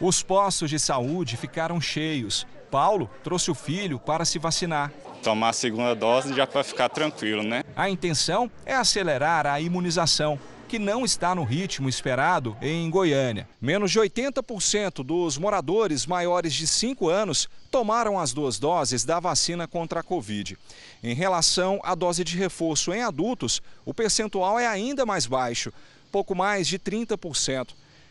Os 0.00 0.22
postos 0.22 0.70
de 0.70 0.78
saúde 0.78 1.36
ficaram 1.36 1.80
cheios. 1.80 2.46
Paulo 2.70 3.08
trouxe 3.22 3.50
o 3.50 3.54
filho 3.54 3.98
para 3.98 4.24
se 4.24 4.38
vacinar. 4.38 4.92
Tomar 5.22 5.50
a 5.50 5.52
segunda 5.52 5.94
dose 5.94 6.34
já 6.34 6.46
para 6.46 6.64
ficar 6.64 6.88
tranquilo, 6.88 7.42
né? 7.42 7.62
A 7.76 7.88
intenção 7.88 8.50
é 8.66 8.74
acelerar 8.74 9.46
a 9.46 9.60
imunização, 9.60 10.38
que 10.68 10.78
não 10.78 11.04
está 11.04 11.34
no 11.34 11.44
ritmo 11.44 11.88
esperado 11.88 12.56
em 12.60 12.90
Goiânia. 12.90 13.48
Menos 13.60 13.92
de 13.92 14.00
80% 14.00 15.04
dos 15.04 15.38
moradores 15.38 16.04
maiores 16.04 16.52
de 16.52 16.66
5 16.66 17.08
anos 17.08 17.48
tomaram 17.70 18.18
as 18.18 18.32
duas 18.32 18.58
doses 18.58 19.04
da 19.04 19.20
vacina 19.20 19.68
contra 19.68 20.00
a 20.00 20.02
Covid. 20.02 20.58
Em 21.02 21.14
relação 21.14 21.80
à 21.84 21.94
dose 21.94 22.24
de 22.24 22.36
reforço 22.36 22.92
em 22.92 23.02
adultos, 23.02 23.62
o 23.84 23.94
percentual 23.94 24.58
é 24.58 24.66
ainda 24.66 25.06
mais 25.06 25.26
baixo, 25.26 25.72
pouco 26.10 26.34
mais 26.34 26.66
de 26.66 26.78
30%. 26.78 27.68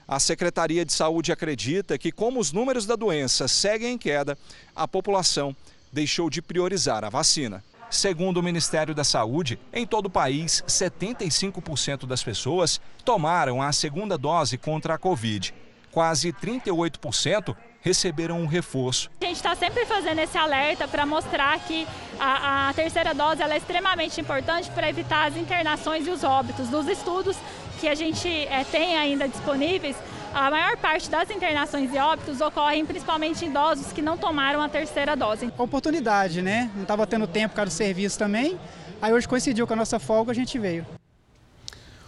A 0.08 0.20
Secretaria 0.20 0.84
de 0.86 0.92
Saúde 0.92 1.32
acredita 1.32 1.98
que, 1.98 2.12
como 2.12 2.40
os 2.40 2.52
números 2.52 2.86
da 2.86 2.96
doença 2.96 3.48
seguem 3.48 3.94
em 3.94 3.98
queda, 3.98 4.38
a 4.76 4.88
população 4.88 5.56
deixou 5.92 6.30
de 6.30 6.42
priorizar 6.42 7.06
a 7.06 7.10
vacina. 7.10 7.64
Segundo 7.90 8.38
o 8.38 8.44
Ministério 8.44 8.94
da 8.96 9.04
Saúde, 9.04 9.60
em 9.72 9.86
todo 9.86 10.08
o 10.08 10.10
país, 10.10 10.64
75% 10.68 12.06
das 12.06 12.24
pessoas 12.24 12.82
tomaram 13.06 13.62
a 13.62 13.72
segunda 13.72 14.18
dose 14.18 14.58
contra 14.58 14.96
a 14.96 14.98
Covid. 14.98 15.54
Quase 15.92 16.34
38% 16.34 17.56
receberam 17.82 18.42
um 18.42 18.48
reforço. 18.48 19.12
A 19.22 19.26
gente 19.26 19.36
está 19.36 19.56
sempre 19.56 19.86
fazendo 19.86 20.18
esse 20.20 20.38
alerta 20.38 20.88
para 20.88 21.06
mostrar 21.06 21.60
que 21.60 21.86
a, 22.20 22.70
a 22.70 22.74
terceira 22.74 23.14
dose 23.14 23.44
é 23.44 23.58
extremamente 23.58 24.20
importante 24.20 24.72
para 24.72 24.90
evitar 24.90 25.28
as 25.28 25.38
internações 25.38 26.08
e 26.08 26.10
os 26.10 26.24
óbitos. 26.24 26.70
Dos 26.70 26.88
estudos 26.88 27.38
que 27.80 27.88
a 27.88 27.96
gente 27.96 28.28
é, 28.28 28.64
tem 28.64 28.98
ainda 28.98 29.28
disponíveis, 29.28 29.96
a 30.34 30.50
maior 30.50 30.76
parte 30.78 31.10
das 31.10 31.30
internações 31.30 31.94
e 31.94 31.98
óbitos 31.98 32.42
ocorrem 32.42 32.86
principalmente 32.86 33.46
em 33.46 33.50
idosos 33.50 33.94
que 33.94 34.02
não 34.02 34.18
tomaram 34.18 34.62
a 34.62 34.68
terceira 34.68 35.16
dose. 35.16 35.52
Oportunidade, 35.58 36.42
né? 36.42 36.72
Não 36.74 36.82
estava 36.82 37.06
tendo 37.06 37.28
tempo 37.28 37.50
por 37.50 37.58
causa 37.58 37.70
do 37.70 37.74
serviço 37.74 38.18
também. 38.18 38.60
Aí 39.00 39.14
hoje 39.14 39.28
coincidiu 39.28 39.68
com 39.68 39.74
a 39.74 39.76
nossa 39.76 40.00
folga, 40.00 40.32
a 40.32 40.36
gente 40.36 40.58
veio. 40.58 40.86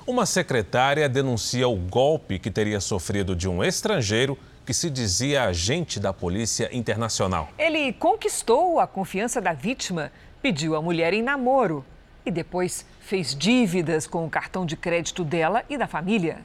Uma 0.07 0.25
secretária 0.25 1.07
denuncia 1.07 1.67
o 1.67 1.75
golpe 1.75 2.39
que 2.39 2.49
teria 2.49 2.79
sofrido 2.79 3.35
de 3.35 3.47
um 3.47 3.63
estrangeiro 3.63 4.37
que 4.65 4.73
se 4.73 4.89
dizia 4.89 5.43
agente 5.43 5.99
da 5.99 6.11
Polícia 6.11 6.69
Internacional. 6.75 7.49
Ele 7.59 7.93
conquistou 7.93 8.79
a 8.79 8.87
confiança 8.87 9.39
da 9.39 9.53
vítima, 9.53 10.11
pediu 10.41 10.75
a 10.75 10.81
mulher 10.81 11.13
em 11.13 11.21
namoro 11.21 11.85
e 12.25 12.31
depois 12.31 12.85
fez 12.99 13.35
dívidas 13.35 14.07
com 14.07 14.25
o 14.25 14.29
cartão 14.29 14.65
de 14.65 14.75
crédito 14.75 15.23
dela 15.23 15.63
e 15.69 15.77
da 15.77 15.87
família. 15.87 16.43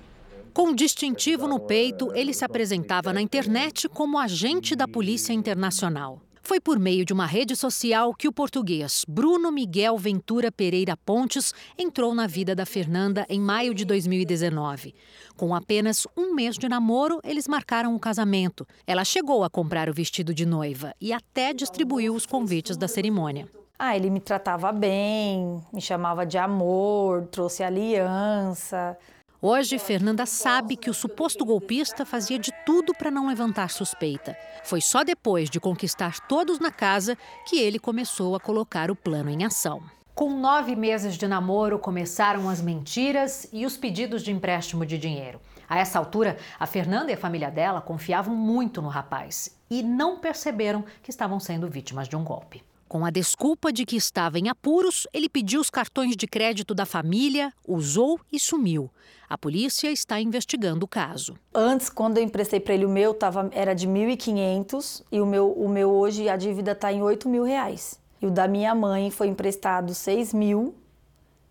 Com 0.53 0.69
um 0.69 0.75
distintivo 0.75 1.47
no 1.47 1.61
peito, 1.61 2.13
ele 2.15 2.35
se 2.35 2.45
apresentava 2.45 3.13
na 3.13 3.21
internet 3.21 3.89
como 3.89 4.19
agente 4.19 4.75
da 4.75 4.89
Polícia 4.89 5.33
Internacional. 5.33 6.21
Foi 6.43 6.59
por 6.59 6.81
meio 6.81 7.05
de 7.05 7.13
uma 7.13 7.27
rede 7.27 7.55
social 7.55 8.13
que 8.13 8.27
o 8.27 8.33
português 8.33 9.05
Bruno 9.07 9.53
Miguel 9.53 9.97
Ventura 9.97 10.51
Pereira 10.51 10.97
Pontes 10.97 11.55
entrou 11.79 12.13
na 12.13 12.27
vida 12.27 12.57
da 12.57 12.67
Fernanda 12.67 13.25
em 13.29 13.39
maio 13.39 13.73
de 13.73 13.85
2019. 13.85 14.93
Com 15.37 15.55
apenas 15.55 16.09
um 16.17 16.35
mês 16.35 16.57
de 16.57 16.69
namoro, 16.69 17.21
eles 17.23 17.47
marcaram 17.47 17.95
o 17.95 18.01
casamento. 18.01 18.67
Ela 18.85 19.05
chegou 19.05 19.45
a 19.45 19.51
comprar 19.51 19.89
o 19.89 19.95
vestido 19.95 20.35
de 20.35 20.45
noiva 20.45 20.93
e 21.01 21.13
até 21.13 21.53
distribuiu 21.53 22.15
os 22.15 22.27
convites 22.27 22.77
da 22.77 22.89
cerimônia. 22.89 23.49
Ah, 23.83 23.97
ele 23.97 24.11
me 24.11 24.21
tratava 24.21 24.71
bem, 24.73 25.65
me 25.73 25.81
chamava 25.81 26.27
de 26.27 26.37
amor, 26.37 27.27
trouxe 27.29 27.63
aliança. 27.63 28.95
Hoje, 29.41 29.79
Fernanda 29.79 30.27
sabe 30.27 30.77
que 30.77 30.91
o 30.91 30.93
suposto 30.93 31.47
golpista 31.47 32.05
fazia 32.05 32.39
de 32.39 32.53
tudo 32.67 32.93
para 32.93 33.11
não 33.11 33.27
levantar 33.27 33.71
suspeita. 33.71 34.37
Foi 34.65 34.83
só 34.83 35.03
depois 35.03 35.49
de 35.49 35.59
conquistar 35.59 36.21
todos 36.29 36.59
na 36.59 36.71
casa 36.71 37.17
que 37.49 37.59
ele 37.59 37.79
começou 37.79 38.37
a 38.37 38.39
colocar 38.39 38.91
o 38.91 38.95
plano 38.95 39.31
em 39.31 39.47
ação. 39.47 39.81
Com 40.15 40.29
nove 40.29 40.77
meses 40.77 41.17
de 41.17 41.27
namoro, 41.27 41.79
começaram 41.79 42.51
as 42.51 42.61
mentiras 42.61 43.49
e 43.51 43.65
os 43.65 43.79
pedidos 43.79 44.23
de 44.23 44.31
empréstimo 44.31 44.85
de 44.85 44.99
dinheiro. 44.99 45.41
A 45.67 45.79
essa 45.79 45.99
altura, 45.99 46.37
a 46.59 46.67
Fernanda 46.67 47.13
e 47.13 47.15
a 47.15 47.19
família 47.19 47.51
dela 47.51 47.81
confiavam 47.81 48.37
muito 48.37 48.83
no 48.83 48.89
rapaz 48.89 49.59
e 49.71 49.83
não 49.83 50.19
perceberam 50.19 50.85
que 51.03 51.09
estavam 51.09 51.41
sendo 51.41 51.67
vítimas 51.67 52.11
de 52.11 52.15
um 52.15 52.23
golpe. 52.23 52.63
Com 52.91 53.07
a 53.07 53.11
desculpa 53.11 53.73
de 53.73 53.87
que 53.87 53.95
estava 53.95 54.37
em 54.37 54.49
apuros, 54.49 55.07
ele 55.15 55.29
pediu 55.29 55.61
os 55.61 55.71
cartões 55.71 56.17
de 56.17 56.27
crédito 56.27 56.75
da 56.75 56.85
família, 56.85 57.53
usou 57.65 58.19
e 58.33 58.41
sumiu. 58.41 58.91
A 59.29 59.39
polícia 59.39 59.93
está 59.93 60.21
investigando 60.21 60.85
o 60.85 60.89
caso. 60.89 61.37
Antes, 61.55 61.89
quando 61.89 62.19
eu 62.19 62.25
emprestei 62.25 62.59
para 62.59 62.75
ele 62.75 62.85
o 62.85 62.89
meu, 62.89 63.15
tava, 63.15 63.49
era 63.53 63.75
de 63.75 63.87
1.500 63.87 65.05
e 65.13 65.21
o 65.21 65.25
meu, 65.25 65.53
o 65.53 65.69
meu 65.69 65.89
hoje, 65.89 66.29
a 66.29 66.37
dívida 66.37 66.73
está 66.73 66.93
em 66.93 67.01
8 67.01 67.29
mil 67.29 67.45
reais. 67.45 68.01
E 68.21 68.27
o 68.27 68.31
da 68.31 68.49
minha 68.49 68.75
mãe 68.75 69.09
foi 69.09 69.29
emprestado 69.29 69.95
6 69.95 70.35
mil 70.35 70.75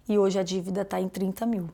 e 0.10 0.18
hoje 0.18 0.38
a 0.38 0.44
dívida 0.44 0.82
está 0.82 1.00
em 1.00 1.08
30 1.08 1.46
mil. 1.46 1.70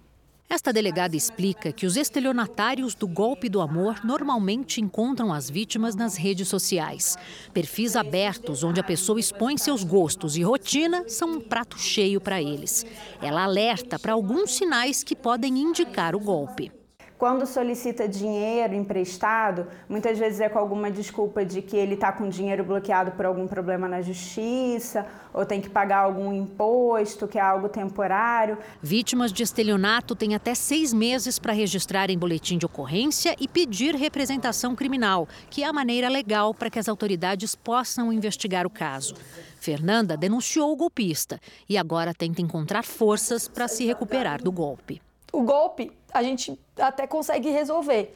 Esta 0.48 0.72
delegada 0.72 1.16
explica 1.16 1.72
que 1.72 1.88
os 1.88 1.98
estelionatários 1.98 2.94
do 2.94 3.08
golpe 3.08 3.50
do 3.50 3.62
amor 3.62 4.06
normalmente 4.06 4.80
encontram 4.80 5.34
as 5.34 5.50
vítimas 5.50 5.96
nas 5.96 6.16
redes 6.16 6.48
sociais. 6.48 7.18
Perfis 7.52 7.96
abertos, 7.96 8.64
onde 8.64 8.80
a 8.80 8.84
pessoa 8.84 9.20
expõe 9.20 9.58
seus 9.58 9.84
gostos 9.84 10.38
e 10.38 10.44
rotina, 10.44 11.04
são 11.08 11.34
um 11.34 11.42
prato 11.42 11.80
cheio 11.80 12.22
para 12.22 12.42
eles. 12.42 12.86
Ela 13.22 13.44
alerta 13.44 13.98
para 13.98 14.14
alguns 14.14 14.52
sinais 14.52 15.04
que 15.04 15.16
podem 15.16 15.58
indicar 15.58 16.16
o 16.16 16.20
golpe. 16.20 16.72
Quando 17.18 17.46
solicita 17.46 18.10
dinheiro 18.10 18.74
emprestado, 18.74 19.68
muitas 19.88 20.20
vezes 20.20 20.42
é 20.42 20.50
com 20.50 20.60
alguma 20.60 20.92
desculpa 20.92 21.46
de 21.46 21.62
que 21.62 21.78
ele 21.78 21.94
está 21.94 22.12
com 22.12 22.28
dinheiro 22.28 22.62
bloqueado 22.66 23.12
por 23.12 23.26
algum 23.26 23.48
problema 23.48 23.88
na 23.88 24.02
justiça, 24.02 25.08
ou 25.34 25.46
tem 25.46 25.62
que 25.62 25.70
pagar 25.70 26.00
algum 26.00 26.34
imposto, 26.34 27.26
que 27.26 27.38
é 27.38 27.42
algo 27.42 27.70
temporário. 27.70 28.58
Vítimas 28.82 29.32
de 29.32 29.44
estelionato 29.44 30.14
têm 30.14 30.36
até 30.36 30.54
seis 30.54 30.92
meses 30.92 31.40
para 31.40 31.54
registrar 31.54 32.10
em 32.10 32.18
boletim 32.18 32.58
de 32.58 32.66
ocorrência 32.66 33.34
e 33.40 33.48
pedir 33.48 33.96
representação 33.96 34.76
criminal, 34.76 35.26
que 35.50 35.64
é 35.64 35.68
a 35.68 35.74
maneira 35.74 36.10
legal 36.10 36.54
para 36.54 36.70
que 36.70 36.80
as 36.80 36.90
autoridades 36.90 37.56
possam 37.56 38.12
investigar 38.12 38.68
o 38.68 38.70
caso. 38.70 39.16
Fernanda 39.58 40.18
denunciou 40.18 40.74
o 40.74 40.76
golpista 40.76 41.40
e 41.68 41.78
agora 41.78 42.14
tenta 42.14 42.42
encontrar 42.42 42.84
forças 42.84 43.48
para 43.48 43.70
se 43.70 43.86
recuperar 43.86 44.44
do 44.44 44.52
golpe. 44.52 45.02
O 45.32 45.42
golpe 45.42 45.92
a 46.18 46.24
gente 46.24 46.60
até 46.80 47.06
consegue 47.06 47.50
resolver. 47.50 48.14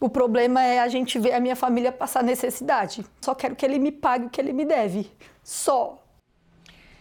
O 0.00 0.08
problema 0.08 0.62
é 0.62 0.78
a 0.80 0.88
gente 0.88 1.18
ver 1.18 1.32
a 1.32 1.40
minha 1.40 1.56
família 1.56 1.90
passar 1.90 2.22
necessidade. 2.22 3.04
Só 3.20 3.34
quero 3.34 3.56
que 3.56 3.64
ele 3.64 3.78
me 3.78 3.90
pague 3.90 4.26
o 4.26 4.30
que 4.30 4.40
ele 4.40 4.52
me 4.52 4.64
deve. 4.64 5.10
Só. 5.42 6.02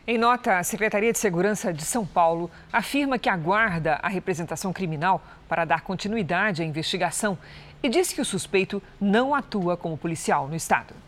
Em 0.05 0.17
nota, 0.17 0.57
a 0.57 0.63
Secretaria 0.63 1.11
de 1.11 1.19
Segurança 1.19 1.73
de 1.73 1.83
São 1.83 2.05
Paulo 2.05 2.49
afirma 2.71 3.19
que 3.19 3.29
aguarda 3.29 3.99
a 4.01 4.07
representação 4.07 4.71
criminal 4.71 5.21
para 5.49 5.65
dar 5.65 5.81
continuidade 5.81 6.61
à 6.61 6.65
investigação 6.65 7.37
e 7.83 7.89
diz 7.89 8.13
que 8.13 8.21
o 8.21 8.25
suspeito 8.25 8.81
não 8.99 9.35
atua 9.35 9.75
como 9.75 9.97
policial 9.97 10.47
no 10.47 10.55
estado. 10.55 11.06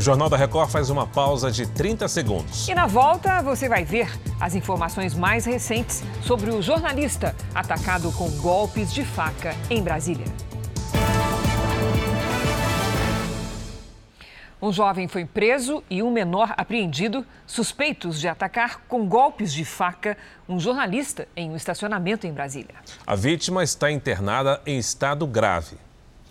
O 0.00 0.02
Jornal 0.02 0.30
da 0.30 0.36
Record 0.38 0.70
faz 0.70 0.88
uma 0.88 1.06
pausa 1.06 1.50
de 1.50 1.66
30 1.66 2.08
segundos. 2.08 2.66
E 2.66 2.74
na 2.74 2.86
volta 2.86 3.42
você 3.42 3.68
vai 3.68 3.84
ver 3.84 4.10
as 4.40 4.54
informações 4.54 5.14
mais 5.14 5.44
recentes 5.44 6.02
sobre 6.22 6.48
o 6.48 6.62
jornalista 6.62 7.36
atacado 7.54 8.10
com 8.12 8.30
golpes 8.38 8.94
de 8.94 9.04
faca 9.04 9.54
em 9.68 9.82
Brasília. 9.82 10.24
Um 14.62 14.72
jovem 14.72 15.06
foi 15.06 15.26
preso 15.26 15.84
e 15.90 16.02
um 16.02 16.10
menor 16.10 16.54
apreendido, 16.56 17.22
suspeitos 17.46 18.18
de 18.18 18.26
atacar 18.26 18.80
com 18.88 19.06
golpes 19.06 19.52
de 19.52 19.66
faca 19.66 20.16
um 20.48 20.58
jornalista 20.58 21.28
em 21.36 21.50
um 21.50 21.56
estacionamento 21.56 22.26
em 22.26 22.32
Brasília. 22.32 22.74
A 23.06 23.14
vítima 23.14 23.62
está 23.62 23.90
internada 23.90 24.62
em 24.64 24.78
estado 24.78 25.26
grave. 25.26 25.76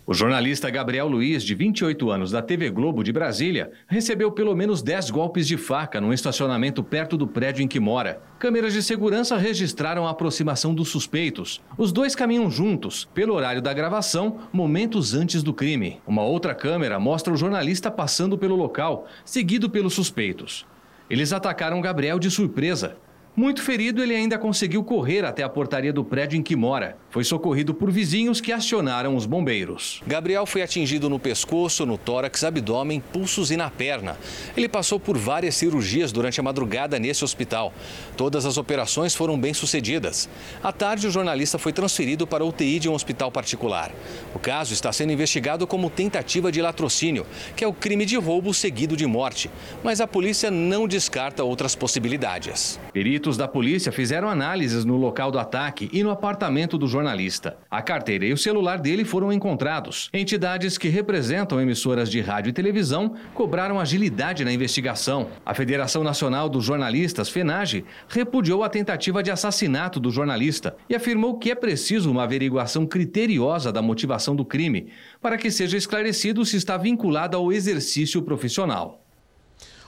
O 0.10 0.13
jornalista 0.15 0.72
Gabriel 0.72 1.08
Luiz, 1.08 1.43
de 1.43 1.54
28 1.54 2.10
anos, 2.10 2.32
da 2.32 2.41
TV 2.41 2.72
Globo 2.72 3.04
de 3.04 3.13
Brasília, 3.13 3.72
recebeu 3.88 4.32
pelo 4.32 4.56
menos 4.56 4.82
10 4.82 5.12
golpes 5.12 5.45
de 5.45 5.56
faca 5.56 6.02
num 6.02 6.12
estacionamento 6.12 6.84
perto 6.84 7.15
do 7.15 7.28
prédio 7.28 7.62
em 7.62 7.67
que 7.67 7.80
mora. 7.80 8.19
Câmeras 8.39 8.74
de 8.74 8.82
segurança 8.82 9.38
registraram 9.38 10.08
a 10.08 10.10
aproximação 10.10 10.74
dos 10.74 10.89
suspeitos. 10.89 11.62
Os 11.78 11.91
dois 11.91 12.15
caminham 12.15 12.50
juntos, 12.50 13.08
pelo 13.13 13.36
horário 13.36 13.62
da 13.62 13.72
gravação, 13.72 14.39
momentos 14.52 15.13
antes 15.13 15.43
do 15.43 15.54
crime. 15.54 16.02
Uma 16.08 16.24
outra 16.24 16.56
câmera 16.56 17.00
mostra 17.00 17.32
o 17.32 17.38
jornalista 17.38 17.91
passando 17.91 18.36
pelo 18.36 18.56
local, 18.56 19.06
seguido 19.24 19.69
pelos 19.69 19.93
suspeitos. 19.93 20.65
Eles 21.08 21.32
atacaram 21.32 21.82
Gabriel 21.82 22.17
de 22.17 22.32
surpresa. 22.32 22.98
Muito 23.39 23.62
ferido, 23.62 24.04
ele 24.04 24.13
ainda 24.13 24.38
conseguiu 24.38 24.84
correr 24.84 25.23
até 25.23 25.43
a 25.43 25.47
portaria 25.47 25.93
do 25.93 26.04
prédio 26.04 26.38
em 26.38 26.43
que 26.43 26.58
mora. 26.58 26.97
Foi 27.10 27.23
socorrido 27.23 27.73
por 27.73 27.89
vizinhos 27.89 28.41
que 28.41 28.52
acionaram 28.52 29.15
os 29.15 29.25
bombeiros. 29.25 30.04
Gabriel 30.06 30.45
foi 30.45 30.62
atingido 30.62 31.10
no 31.10 31.17
pescoço, 31.17 31.86
no 31.86 31.97
tórax, 31.97 32.43
abdômen, 32.43 32.99
pulsos 32.99 33.49
e 33.49 33.56
na 33.56 33.69
perna. 33.69 34.17
Ele 34.58 34.67
passou 34.67 34.99
por 34.99 35.17
várias 35.17 35.56
cirurgias 35.56 36.12
durante 36.12 36.38
a 36.38 36.43
madrugada 36.43 36.99
nesse 36.99 37.23
hospital. 37.23 37.73
Todas 38.17 38.45
as 38.45 38.58
operações 38.58 39.15
foram 39.15 39.39
bem 39.39 39.54
sucedidas. 39.54 40.28
À 40.62 40.73
tarde, 40.73 41.08
o 41.08 41.12
jornalista 41.12 41.58
foi 41.58 41.71
transferido 41.71 42.28
para 42.28 42.43
o 42.43 42.49
UTI 42.49 42.78
de 42.78 42.89
um 42.89 42.93
hospital 42.93 43.32
particular. 43.32 43.89
O 44.36 44.39
caso 44.39 44.73
está 44.73 44.91
sendo 44.91 45.13
investigado 45.13 45.65
como 45.65 45.89
tentativa 45.89 46.52
de 46.52 46.62
latrocínio, 46.62 47.25
que 47.56 47.63
é 47.63 47.67
o 47.67 47.71
crime 47.71 48.06
de 48.06 48.17
roubo 48.17 48.54
seguido 48.54 48.97
de 48.97 49.06
morte. 49.06 49.49
Mas 49.82 50.02
a 50.02 50.08
polícia 50.08 50.52
não 50.52 50.86
descarta 50.86 51.41
outras 51.41 51.73
possibilidades. 51.73 52.78
Peritos 52.91 53.29
Peritos 53.30 53.38
da 53.38 53.48
polícia 53.48 53.92
fizeram 53.92 54.28
análises 54.28 54.84
no 54.84 54.98
local 54.98 55.30
do 55.30 55.38
ataque 55.38 55.88
e 55.94 56.02
no 56.02 56.10
apartamento 56.10 56.80
do 56.80 56.88
jornalista. 56.88 57.58
A 57.70 57.80
carteira 57.80 58.26
e 58.26 58.34
o 58.34 58.38
celular 58.38 58.80
dele 58.80 59.06
foram 59.06 59.32
encontrados. 59.32 60.10
Entidades 60.12 60.80
que 60.80 60.88
representam 60.88 61.62
emissoras 61.62 62.10
de 62.10 62.22
rádio 62.22 62.50
e 62.50 62.54
televisão 62.54 63.13
cobraram 63.36 63.80
agilidade 63.80 64.44
na 64.44 64.52
investigação. 64.52 65.28
A 65.46 65.54
Federação 65.54 66.04
Nacional 66.04 66.50
dos 66.50 66.65
Jornalistas, 66.65 67.30
FENAGE, 67.30 67.86
repudiou 68.08 68.63
a 68.63 68.70
tentativa 68.70 69.22
de 69.22 69.30
assassinato 69.30 70.00
do 70.00 70.10
jornalista 70.10 70.76
e 70.89 70.96
afirmou 70.96 71.38
que 71.38 71.52
é 71.52 71.56
preciso 71.56 72.10
uma 72.10 72.24
averiguação 72.24 72.84
criteriosa 72.88 73.72
da 73.72 73.82
motivação 73.82 74.36
do 74.36 74.44
crime 74.44 74.88
para 75.22 75.38
que 75.38 75.52
seja 75.52 75.78
esclarecido 75.78 76.44
se 76.44 76.58
está 76.58 76.78
vinculado 76.78 77.38
ao 77.38 77.54
exercício 77.54 78.24
profissional. 78.24 79.06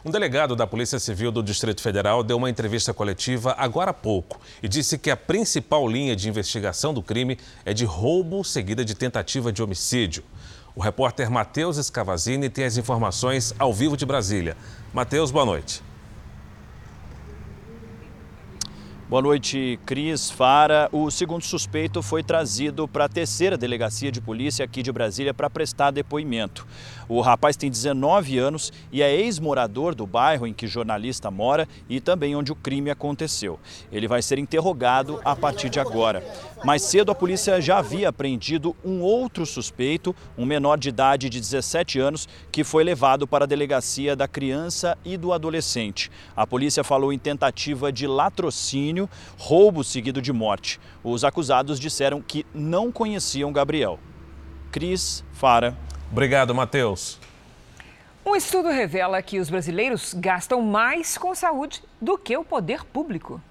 Um 0.03 0.09
delegado 0.09 0.55
da 0.55 0.65
Polícia 0.65 0.99
Civil 0.99 1.31
do 1.31 1.43
Distrito 1.43 1.79
Federal 1.79 2.23
deu 2.23 2.35
uma 2.37 2.49
entrevista 2.49 2.91
coletiva 2.91 3.53
agora 3.55 3.91
há 3.91 3.93
pouco 3.93 4.41
e 4.63 4.67
disse 4.67 4.97
que 4.97 5.11
a 5.11 5.17
principal 5.17 5.87
linha 5.87 6.15
de 6.15 6.27
investigação 6.27 6.91
do 6.91 7.03
crime 7.03 7.37
é 7.63 7.71
de 7.71 7.85
roubo 7.85 8.43
seguida 8.43 8.83
de 8.83 8.95
tentativa 8.95 9.53
de 9.53 9.61
homicídio. 9.61 10.23
O 10.75 10.81
repórter 10.81 11.29
Matheus 11.29 11.77
Escavazini 11.77 12.49
tem 12.49 12.65
as 12.65 12.77
informações 12.77 13.53
ao 13.59 13.71
vivo 13.71 13.95
de 13.95 14.05
Brasília. 14.05 14.57
Matheus, 14.91 15.29
boa 15.29 15.45
noite. 15.45 15.83
Boa 19.11 19.21
noite, 19.21 19.77
Cris 19.85 20.31
Fara. 20.31 20.87
O 20.89 21.11
segundo 21.11 21.43
suspeito 21.43 22.01
foi 22.01 22.23
trazido 22.23 22.87
para 22.87 23.03
a 23.03 23.09
terceira 23.09 23.57
delegacia 23.57 24.09
de 24.09 24.21
polícia 24.21 24.63
aqui 24.63 24.81
de 24.81 24.89
Brasília 24.89 25.33
para 25.33 25.49
prestar 25.49 25.91
depoimento. 25.91 26.65
O 27.09 27.19
rapaz 27.19 27.57
tem 27.57 27.69
19 27.69 28.37
anos 28.37 28.71
e 28.89 29.01
é 29.01 29.13
ex-morador 29.13 29.93
do 29.93 30.07
bairro 30.07 30.47
em 30.47 30.53
que 30.53 30.65
jornalista 30.65 31.29
mora 31.29 31.67
e 31.89 31.99
também 31.99 32.37
onde 32.37 32.53
o 32.53 32.55
crime 32.55 32.89
aconteceu. 32.89 33.59
Ele 33.91 34.07
vai 34.07 34.21
ser 34.21 34.39
interrogado 34.39 35.19
a 35.25 35.35
partir 35.35 35.69
de 35.69 35.77
agora. 35.77 36.23
Mais 36.63 36.81
cedo, 36.83 37.11
a 37.11 37.15
polícia 37.15 37.59
já 37.59 37.79
havia 37.79 38.07
apreendido 38.07 38.73
um 38.85 39.01
outro 39.01 39.45
suspeito, 39.45 40.15
um 40.37 40.45
menor 40.45 40.77
de 40.77 40.87
idade 40.87 41.27
de 41.27 41.37
17 41.37 41.99
anos, 41.99 42.29
que 42.49 42.63
foi 42.63 42.81
levado 42.81 43.27
para 43.27 43.43
a 43.43 43.47
delegacia 43.47 44.15
da 44.15 44.27
criança 44.27 44.97
e 45.03 45.17
do 45.17 45.33
adolescente. 45.33 46.09
A 46.33 46.47
polícia 46.47 46.81
falou 46.81 47.11
em 47.11 47.19
tentativa 47.19 47.91
de 47.91 48.07
latrocínio, 48.07 49.00
roubo 49.37 49.83
seguido 49.83 50.21
de 50.21 50.33
morte. 50.33 50.79
Os 51.03 51.23
acusados 51.23 51.79
disseram 51.79 52.21
que 52.21 52.45
não 52.53 52.91
conheciam 52.91 53.51
Gabriel. 53.51 53.99
Cris 54.71 55.23
Fara 55.31 55.77
Obrigado, 56.11 56.53
Matheus. 56.53 57.17
Um 58.25 58.35
estudo 58.35 58.67
revela 58.67 59.21
que 59.21 59.39
os 59.39 59.49
brasileiros 59.49 60.13
gastam 60.13 60.61
mais 60.61 61.17
com 61.17 61.33
saúde 61.33 61.81
do 62.01 62.17
que 62.17 62.35
o 62.35 62.43
poder 62.43 62.83
público. 62.83 63.41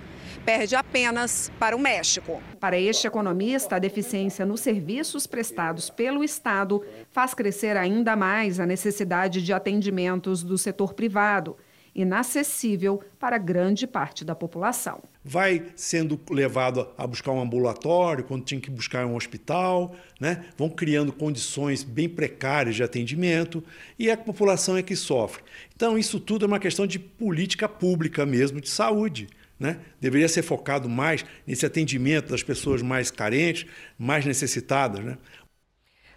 perde 0.48 0.74
apenas 0.74 1.52
para 1.58 1.76
o 1.76 1.78
México. 1.78 2.42
Para 2.58 2.80
este 2.80 3.06
economista, 3.06 3.76
a 3.76 3.78
deficiência 3.78 4.46
nos 4.46 4.62
serviços 4.62 5.26
prestados 5.26 5.90
pelo 5.90 6.24
Estado 6.24 6.82
faz 7.10 7.34
crescer 7.34 7.76
ainda 7.76 8.16
mais 8.16 8.58
a 8.58 8.64
necessidade 8.64 9.42
de 9.42 9.52
atendimentos 9.52 10.42
do 10.42 10.56
setor 10.56 10.94
privado, 10.94 11.54
inacessível 11.94 13.02
para 13.20 13.36
grande 13.36 13.86
parte 13.86 14.24
da 14.24 14.34
população. 14.34 15.02
Vai 15.22 15.66
sendo 15.76 16.18
levado 16.30 16.88
a 16.96 17.06
buscar 17.06 17.32
um 17.32 17.42
ambulatório 17.42 18.24
quando 18.24 18.44
tinha 18.44 18.58
que 18.58 18.70
buscar 18.70 19.04
um 19.04 19.16
hospital, 19.16 19.94
né? 20.18 20.46
vão 20.56 20.70
criando 20.70 21.12
condições 21.12 21.84
bem 21.84 22.08
precárias 22.08 22.74
de 22.74 22.82
atendimento 22.82 23.62
e 23.98 24.10
a 24.10 24.16
população 24.16 24.78
é 24.78 24.82
que 24.82 24.96
sofre. 24.96 25.42
Então, 25.76 25.98
isso 25.98 26.18
tudo 26.18 26.46
é 26.46 26.48
uma 26.48 26.58
questão 26.58 26.86
de 26.86 26.98
política 26.98 27.68
pública 27.68 28.24
mesmo, 28.24 28.62
de 28.62 28.70
saúde. 28.70 29.28
Né? 29.58 29.78
Deveria 30.00 30.28
ser 30.28 30.42
focado 30.42 30.88
mais 30.88 31.24
nesse 31.46 31.66
atendimento 31.66 32.30
das 32.30 32.42
pessoas 32.42 32.80
mais 32.80 33.10
carentes, 33.10 33.66
mais 33.98 34.24
necessitadas. 34.24 35.04
Né? 35.04 35.18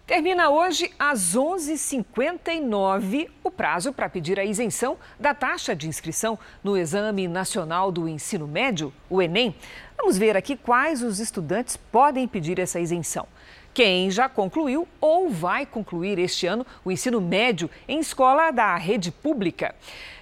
Termina 0.06 0.49
hoje 0.49 0.91
às 0.99 1.36
11h59 1.38 3.30
o 3.43 3.49
prazo 3.49 3.93
para 3.93 4.10
pedir 4.10 4.38
a 4.39 4.43
isenção 4.43 4.97
da 5.19 5.34
taxa 5.34 5.75
de 5.75 5.88
inscrição 5.88 6.38
no 6.63 6.77
Exame 6.77 7.27
Nacional 7.30 7.91
do 7.91 8.10
Ensino 8.10 8.45
Médio, 8.47 8.93
o 9.10 9.21
Enem. 9.21 9.56
Vamos 9.97 10.17
ver 10.17 10.36
aqui 10.36 10.58
quais 10.58 11.01
os 11.01 11.19
estudantes 11.19 11.77
podem 11.77 12.27
pedir 12.27 12.60
essa 12.60 12.80
isenção. 12.80 13.25
Quem 13.73 14.12
já 14.12 14.27
concluiu 14.27 14.86
ou 14.99 15.30
vai 15.30 15.65
concluir 15.65 16.19
este 16.19 16.45
ano 16.45 16.67
o 16.84 16.91
ensino 16.91 17.21
médio 17.21 17.69
em 17.88 18.01
escola 18.01 18.51
da 18.51 18.75
rede 18.75 19.12
pública. 19.12 19.73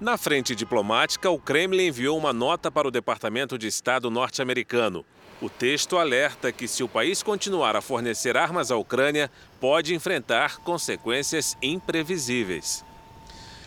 Na 0.00 0.16
frente 0.16 0.54
diplomática, 0.54 1.28
o 1.28 1.40
Kremlin 1.40 1.88
enviou 1.88 2.16
uma 2.16 2.32
nota 2.32 2.70
para 2.70 2.86
o 2.86 2.90
Departamento 2.90 3.58
de 3.58 3.66
Estado 3.66 4.08
norte-americano. 4.08 5.04
O 5.42 5.50
texto 5.50 5.98
alerta 5.98 6.52
que, 6.52 6.68
se 6.68 6.84
o 6.84 6.88
país 6.88 7.20
continuar 7.20 7.74
a 7.74 7.80
fornecer 7.80 8.36
armas 8.36 8.70
à 8.70 8.76
Ucrânia, 8.76 9.28
pode 9.60 9.92
enfrentar 9.96 10.58
consequências 10.58 11.56
imprevisíveis. 11.60 12.84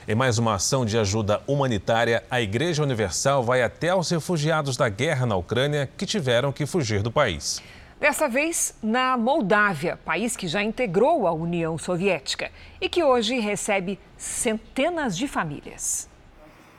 Em 0.07 0.15
mais 0.15 0.37
uma 0.37 0.55
ação 0.55 0.85
de 0.85 0.97
ajuda 0.97 1.43
humanitária, 1.45 2.23
a 2.31 2.39
Igreja 2.39 2.81
Universal 2.81 3.43
vai 3.43 3.61
até 3.61 3.89
aos 3.89 4.09
refugiados 4.09 4.77
da 4.77 4.87
guerra 4.87 5.25
na 5.25 5.35
Ucrânia 5.35 5.89
que 5.97 6.05
tiveram 6.05 6.53
que 6.53 6.65
fugir 6.65 7.01
do 7.03 7.11
país. 7.11 7.61
Dessa 7.99 8.29
vez 8.29 8.73
na 8.81 9.17
Moldávia, 9.17 9.99
país 10.05 10.37
que 10.37 10.47
já 10.47 10.63
integrou 10.63 11.27
a 11.27 11.33
União 11.33 11.77
Soviética 11.77 12.49
e 12.79 12.87
que 12.87 13.03
hoje 13.03 13.37
recebe 13.41 13.99
centenas 14.17 15.17
de 15.17 15.27
famílias. 15.27 16.09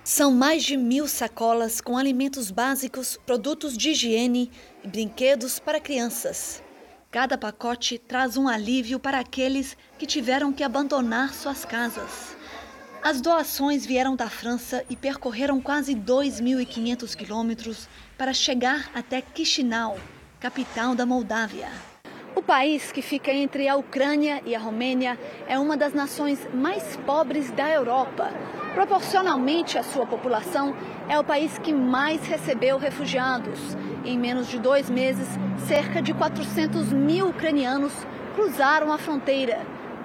São 0.04 0.32
mais 0.32 0.64
de 0.64 0.76
mil 0.76 1.06
sacolas 1.06 1.80
com 1.80 1.96
alimentos 1.96 2.50
básicos, 2.50 3.16
produtos 3.24 3.78
de 3.78 3.90
higiene 3.90 4.50
e 4.82 4.88
brinquedos 4.88 5.60
para 5.60 5.78
crianças. 5.78 6.60
Cada 7.08 7.38
pacote 7.38 7.98
traz 7.98 8.36
um 8.36 8.48
alívio 8.48 8.98
para 8.98 9.20
aqueles 9.20 9.76
que 9.96 10.04
tiveram 10.04 10.52
que 10.52 10.64
abandonar 10.64 11.32
suas 11.32 11.64
casas. 11.64 12.36
As 13.00 13.20
doações 13.20 13.86
vieram 13.86 14.16
da 14.16 14.28
França 14.28 14.84
e 14.90 14.96
percorreram 14.96 15.60
quase 15.60 15.94
2.500 15.94 17.14
quilômetros 17.14 17.88
para 18.18 18.32
chegar 18.32 18.90
até 18.92 19.22
Chisinau, 19.34 19.96
capital 20.40 20.96
da 20.96 21.06
Moldávia. 21.06 21.91
O 22.34 22.40
país, 22.40 22.90
que 22.90 23.02
fica 23.02 23.30
entre 23.30 23.68
a 23.68 23.76
Ucrânia 23.76 24.40
e 24.46 24.54
a 24.54 24.58
Romênia, 24.58 25.18
é 25.46 25.58
uma 25.58 25.76
das 25.76 25.92
nações 25.92 26.48
mais 26.54 26.96
pobres 27.04 27.50
da 27.50 27.68
Europa. 27.68 28.30
Proporcionalmente 28.72 29.76
à 29.76 29.82
sua 29.82 30.06
população, 30.06 30.74
é 31.10 31.18
o 31.18 31.24
país 31.24 31.58
que 31.58 31.74
mais 31.74 32.26
recebeu 32.26 32.78
refugiados. 32.78 33.76
Em 34.02 34.18
menos 34.18 34.48
de 34.48 34.58
dois 34.58 34.88
meses, 34.88 35.28
cerca 35.66 36.00
de 36.00 36.14
400 36.14 36.90
mil 36.90 37.28
ucranianos 37.28 37.92
cruzaram 38.34 38.90
a 38.90 38.96
fronteira. 38.96 39.60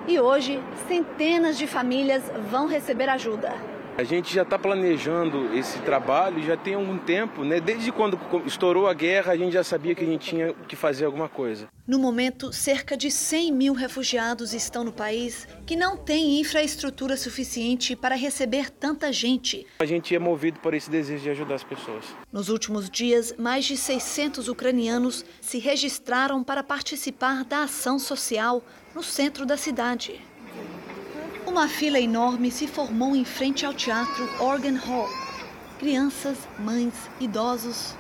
E 0.06 0.20
hoje, 0.20 0.62
centenas 0.86 1.58
de 1.58 1.66
famílias 1.66 2.30
vão 2.52 2.68
receber 2.68 3.08
ajuda. 3.08 3.77
A 3.98 4.04
gente 4.04 4.32
já 4.32 4.44
está 4.44 4.60
planejando 4.60 5.52
esse 5.56 5.80
trabalho 5.80 6.44
já 6.44 6.56
tem 6.56 6.76
algum 6.76 7.00
tempo, 7.00 7.44
né? 7.44 7.60
Desde 7.60 7.92
quando 7.92 8.20
estourou 8.46 8.88
a 8.88 8.94
guerra, 8.94 9.32
a 9.32 9.36
gente 9.36 9.54
já 9.54 9.64
sabia 9.64 9.96
que 9.96 10.04
a 10.04 10.08
gente 10.08 10.30
tinha 10.30 10.54
que 10.54 10.76
fazer 10.76 11.06
alguma 11.06 11.28
coisa. 11.28 11.68
No 11.88 11.98
momento, 11.98 12.54
cerca 12.54 12.96
de 12.96 13.10
100 13.10 13.52
mil 13.52 13.74
refugiados 13.74 14.54
estão 14.54 14.84
no 14.84 14.92
país 14.92 15.48
que 15.66 15.76
não 15.76 15.98
tem 15.98 16.40
infraestrutura 16.40 17.18
suficiente 17.18 17.96
para 17.96 18.14
receber 18.14 18.70
tanta 18.70 19.12
gente. 19.12 19.66
A 19.80 19.86
gente 19.86 20.14
é 20.14 20.20
movido 20.20 20.60
por 20.60 20.76
esse 20.76 20.92
desejo 20.92 21.24
de 21.24 21.32
ajudar 21.32 21.56
as 21.56 21.64
pessoas. 21.64 22.06
Nos 22.32 22.50
últimos 22.50 22.92
dias, 22.92 23.34
mais 23.36 23.66
de 23.66 23.76
600 23.76 24.48
ucranianos 24.48 25.26
se 25.42 25.58
registraram 25.58 26.44
para 26.44 26.62
participar 26.62 27.44
da 27.44 27.64
ação 27.64 27.98
social 27.98 28.64
no 28.94 29.02
centro 29.02 29.44
da 29.44 29.58
cidade. 29.58 30.22
Uma 31.58 31.68
fila 31.68 32.00
enorme 32.00 32.52
se 32.52 32.68
formou 32.68 33.16
em 33.16 33.26
frente 33.26 33.66
ao 33.66 33.74
teatro 33.74 34.30
Organ 34.40 34.78
Hall. 34.78 35.10
Crianças, 35.80 36.38
mães, 36.60 36.94
idosos. 37.20 37.96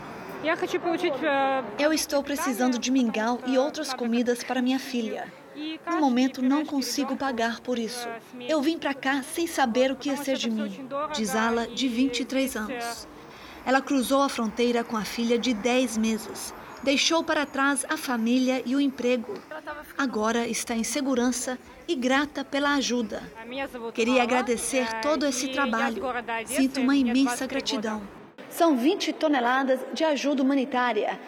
Eu 1.79 1.91
estou 1.91 2.21
precisando 2.21 2.77
de 2.77 2.91
mingau 2.91 3.39
e 3.47 3.57
outras 3.57 3.95
comidas 3.95 4.43
para 4.43 4.61
minha 4.61 4.77
filha. 4.77 5.33
No 5.89 5.99
momento 5.99 6.39
não 6.39 6.63
consigo 6.63 7.17
pagar 7.17 7.59
por 7.61 7.79
isso. 7.79 8.07
Eu 8.47 8.61
vim 8.61 8.77
para 8.77 8.93
cá 8.93 9.23
sem 9.23 9.47
saber 9.47 9.91
o 9.91 9.95
que 9.95 10.09
ia 10.09 10.17
ser 10.17 10.37
de 10.37 10.51
mim, 10.51 10.87
diz 11.15 11.35
Ala, 11.35 11.65
de 11.65 11.87
23 11.87 12.55
anos. 12.57 13.07
Ela 13.65 13.81
cruzou 13.81 14.21
a 14.21 14.29
fronteira 14.29 14.83
com 14.83 14.95
a 14.95 15.03
filha 15.03 15.39
de 15.39 15.55
10 15.55 15.97
meses. 15.97 16.53
Deixou 16.83 17.23
para 17.23 17.43
trás 17.43 17.83
a 17.89 17.97
família 17.97 18.61
e 18.67 18.75
o 18.75 18.79
emprego. 18.79 19.33
Agora 19.97 20.47
está 20.47 20.75
em 20.75 20.83
segurança 20.83 21.57
e 21.87 21.95
grata 21.95 22.43
pela 22.43 22.75
ajuda. 22.75 23.23
Queria 23.93 24.23
agradecer 24.23 25.01
todo 25.01 25.25
esse 25.25 25.47
trabalho. 25.49 26.03
Sinto 26.45 26.81
uma 26.81 26.95
imensa 26.95 27.47
gratidão. 27.47 28.01
São 28.49 28.75
20 28.77 29.13
toneladas 29.13 29.79
de 29.93 30.03
ajuda 30.03 30.43
humanitária. 30.43 31.19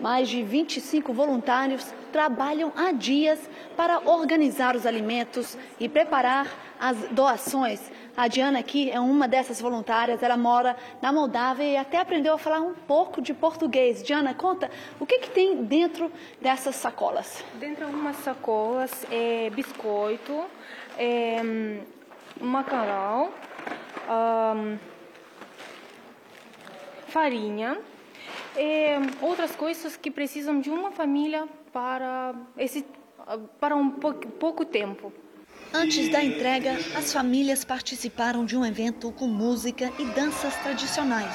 Mais 0.00 0.28
de 0.28 0.42
25 0.42 1.12
voluntários 1.12 1.86
trabalham 2.12 2.72
há 2.76 2.92
dias 2.92 3.38
para 3.76 4.00
organizar 4.08 4.76
os 4.76 4.86
alimentos 4.86 5.56
e 5.80 5.88
preparar 5.88 6.46
as 6.78 6.96
doações. 7.10 7.80
A 8.16 8.28
Diana 8.28 8.60
aqui 8.60 8.90
é 8.90 8.98
uma 8.98 9.28
dessas 9.28 9.60
voluntárias, 9.60 10.22
ela 10.22 10.38
mora 10.38 10.74
na 11.02 11.12
Moldávia 11.12 11.64
e 11.64 11.76
até 11.76 11.98
aprendeu 11.98 12.32
a 12.32 12.38
falar 12.38 12.60
um 12.60 12.72
pouco 12.72 13.20
de 13.20 13.34
português. 13.34 14.02
Diana, 14.02 14.32
conta, 14.32 14.70
o 14.98 15.04
que, 15.04 15.18
que 15.18 15.30
tem 15.30 15.62
dentro 15.62 16.10
dessas 16.40 16.76
sacolas? 16.76 17.44
Dentro 17.60 17.86
de 17.86 17.94
umas 17.94 18.16
sacolas 18.16 19.04
é 19.10 19.50
biscoito, 19.50 20.46
é, 20.96 21.42
macarrão, 22.40 23.30
um, 24.08 24.78
farinha, 27.08 27.78
é, 28.56 28.96
outras 29.20 29.54
coisas 29.54 29.94
que 29.94 30.10
precisam 30.10 30.58
de 30.58 30.70
uma 30.70 30.90
família 30.90 31.46
para, 31.70 32.34
esse, 32.56 32.82
para 33.60 33.76
um 33.76 33.90
pouco, 33.90 34.26
pouco 34.28 34.64
tempo. 34.64 35.12
Antes 35.72 36.10
da 36.10 36.22
entrega, 36.22 36.78
as 36.94 37.12
famílias 37.12 37.64
participaram 37.64 38.44
de 38.44 38.56
um 38.56 38.64
evento 38.64 39.12
com 39.12 39.26
música 39.26 39.92
e 39.98 40.04
danças 40.06 40.54
tradicionais. 40.56 41.34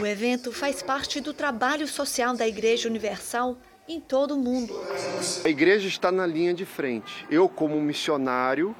O 0.00 0.06
evento 0.06 0.52
faz 0.52 0.82
parte 0.82 1.20
do 1.20 1.32
trabalho 1.32 1.86
social 1.86 2.36
da 2.36 2.46
Igreja 2.46 2.88
Universal 2.88 3.56
em 3.88 4.00
todo 4.00 4.34
o 4.34 4.38
mundo. 4.38 4.74
A 5.44 5.48
igreja 5.48 5.88
está 5.88 6.10
na 6.10 6.26
linha 6.26 6.54
de 6.54 6.64
frente. 6.64 7.26
Eu, 7.30 7.48
como 7.48 7.80
missionário, 7.80 8.74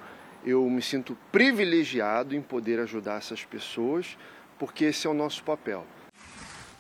eu 0.45 0.69
me 0.69 0.83
sinto 0.83 1.17
privilegiado 1.31 2.35
em 2.35 2.43
poder 2.43 2.81
ajudar 2.81 3.19
essas 3.19 3.45
pessoas, 3.45 4.17
porque 4.59 4.87
esse 4.87 5.07
é 5.07 5.11
o 5.11 5.15
nosso 5.15 5.43
papel. 5.45 5.87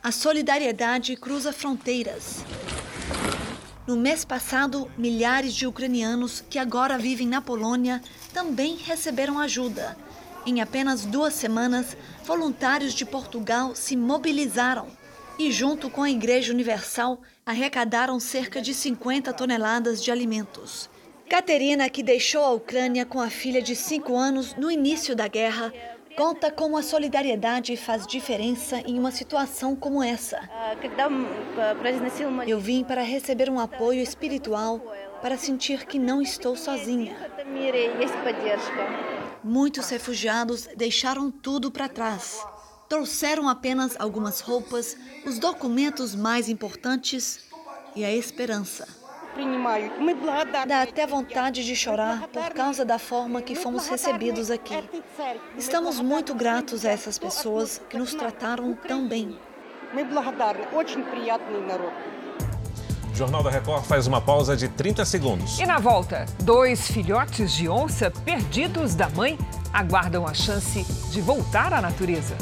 A 0.02 0.10
solidariedade 0.10 1.16
cruza 1.16 1.52
fronteiras. 1.52 2.44
No 3.84 3.96
mês 3.96 4.24
passado, 4.24 4.88
milhares 4.96 5.52
de 5.52 5.66
ucranianos 5.66 6.44
que 6.48 6.56
agora 6.56 6.96
vivem 6.96 7.26
na 7.26 7.42
Polônia 7.42 8.00
também 8.32 8.76
receberam 8.76 9.40
ajuda. 9.40 9.96
Em 10.46 10.60
apenas 10.60 11.04
duas 11.04 11.34
semanas, 11.34 11.96
voluntários 12.24 12.94
de 12.94 13.04
Portugal 13.04 13.74
se 13.74 13.96
mobilizaram 13.96 14.86
e, 15.36 15.50
junto 15.50 15.90
com 15.90 16.04
a 16.04 16.10
Igreja 16.10 16.52
Universal, 16.52 17.20
arrecadaram 17.44 18.20
cerca 18.20 18.62
de 18.62 18.72
50 18.72 19.32
toneladas 19.32 20.00
de 20.02 20.12
alimentos. 20.12 20.88
Caterina, 21.28 21.88
que 21.88 22.04
deixou 22.04 22.44
a 22.44 22.52
Ucrânia 22.52 23.04
com 23.04 23.20
a 23.20 23.30
filha 23.30 23.60
de 23.60 23.74
5 23.74 24.16
anos 24.16 24.54
no 24.54 24.70
início 24.70 25.16
da 25.16 25.26
guerra, 25.26 25.72
conta 26.16 26.50
como 26.50 26.76
a 26.76 26.82
solidariedade 26.82 27.76
faz 27.76 28.06
diferença 28.06 28.78
em 28.80 28.98
uma 28.98 29.10
situação 29.10 29.74
como 29.74 30.02
essa. 30.02 30.40
Eu 32.46 32.60
vim 32.60 32.84
para 32.84 33.02
receber 33.02 33.50
um 33.50 33.58
apoio 33.58 34.00
espiritual, 34.00 34.80
para 35.20 35.36
sentir 35.36 35.86
que 35.86 35.98
não 35.98 36.20
estou 36.20 36.56
sozinha. 36.56 37.16
Muitos 39.42 39.88
refugiados 39.88 40.68
deixaram 40.76 41.30
tudo 41.30 41.70
para 41.70 41.88
trás. 41.88 42.44
Trouxeram 42.88 43.48
apenas 43.48 43.96
algumas 43.98 44.40
roupas, 44.40 44.96
os 45.24 45.38
documentos 45.38 46.14
mais 46.14 46.48
importantes 46.48 47.46
e 47.96 48.04
a 48.04 48.12
esperança. 48.12 49.01
Dá 50.66 50.82
até 50.82 51.06
vontade 51.06 51.64
de 51.64 51.74
chorar 51.74 52.28
por 52.28 52.52
causa 52.52 52.84
da 52.84 52.98
forma 52.98 53.40
que 53.40 53.54
fomos 53.54 53.88
recebidos 53.88 54.50
aqui. 54.50 54.82
Estamos 55.56 56.00
muito 56.00 56.34
gratos 56.34 56.84
a 56.84 56.90
essas 56.90 57.18
pessoas 57.18 57.80
que 57.88 57.98
nos 57.98 58.14
trataram 58.14 58.76
tão 58.86 59.08
bem. 59.08 59.38
O 63.12 63.14
Jornal 63.14 63.42
da 63.42 63.50
Record 63.50 63.84
faz 63.84 64.06
uma 64.06 64.20
pausa 64.20 64.56
de 64.56 64.68
30 64.68 65.04
segundos. 65.04 65.58
E 65.58 65.66
na 65.66 65.78
volta, 65.78 66.24
dois 66.40 66.90
filhotes 66.90 67.52
de 67.52 67.68
onça 67.68 68.10
perdidos 68.10 68.94
da 68.94 69.08
mãe 69.10 69.38
aguardam 69.72 70.26
a 70.26 70.34
chance 70.34 70.82
de 71.10 71.20
voltar 71.20 71.72
à 71.72 71.80
natureza. 71.80 72.36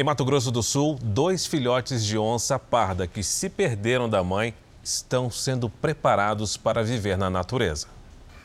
Em 0.00 0.02
Mato 0.02 0.24
Grosso 0.24 0.50
do 0.50 0.62
Sul, 0.62 0.98
dois 1.02 1.44
filhotes 1.44 2.02
de 2.02 2.16
onça 2.16 2.58
parda 2.58 3.06
que 3.06 3.22
se 3.22 3.50
perderam 3.50 4.08
da 4.08 4.24
mãe 4.24 4.54
estão 4.82 5.30
sendo 5.30 5.68
preparados 5.68 6.56
para 6.56 6.82
viver 6.82 7.18
na 7.18 7.28
natureza. 7.28 7.86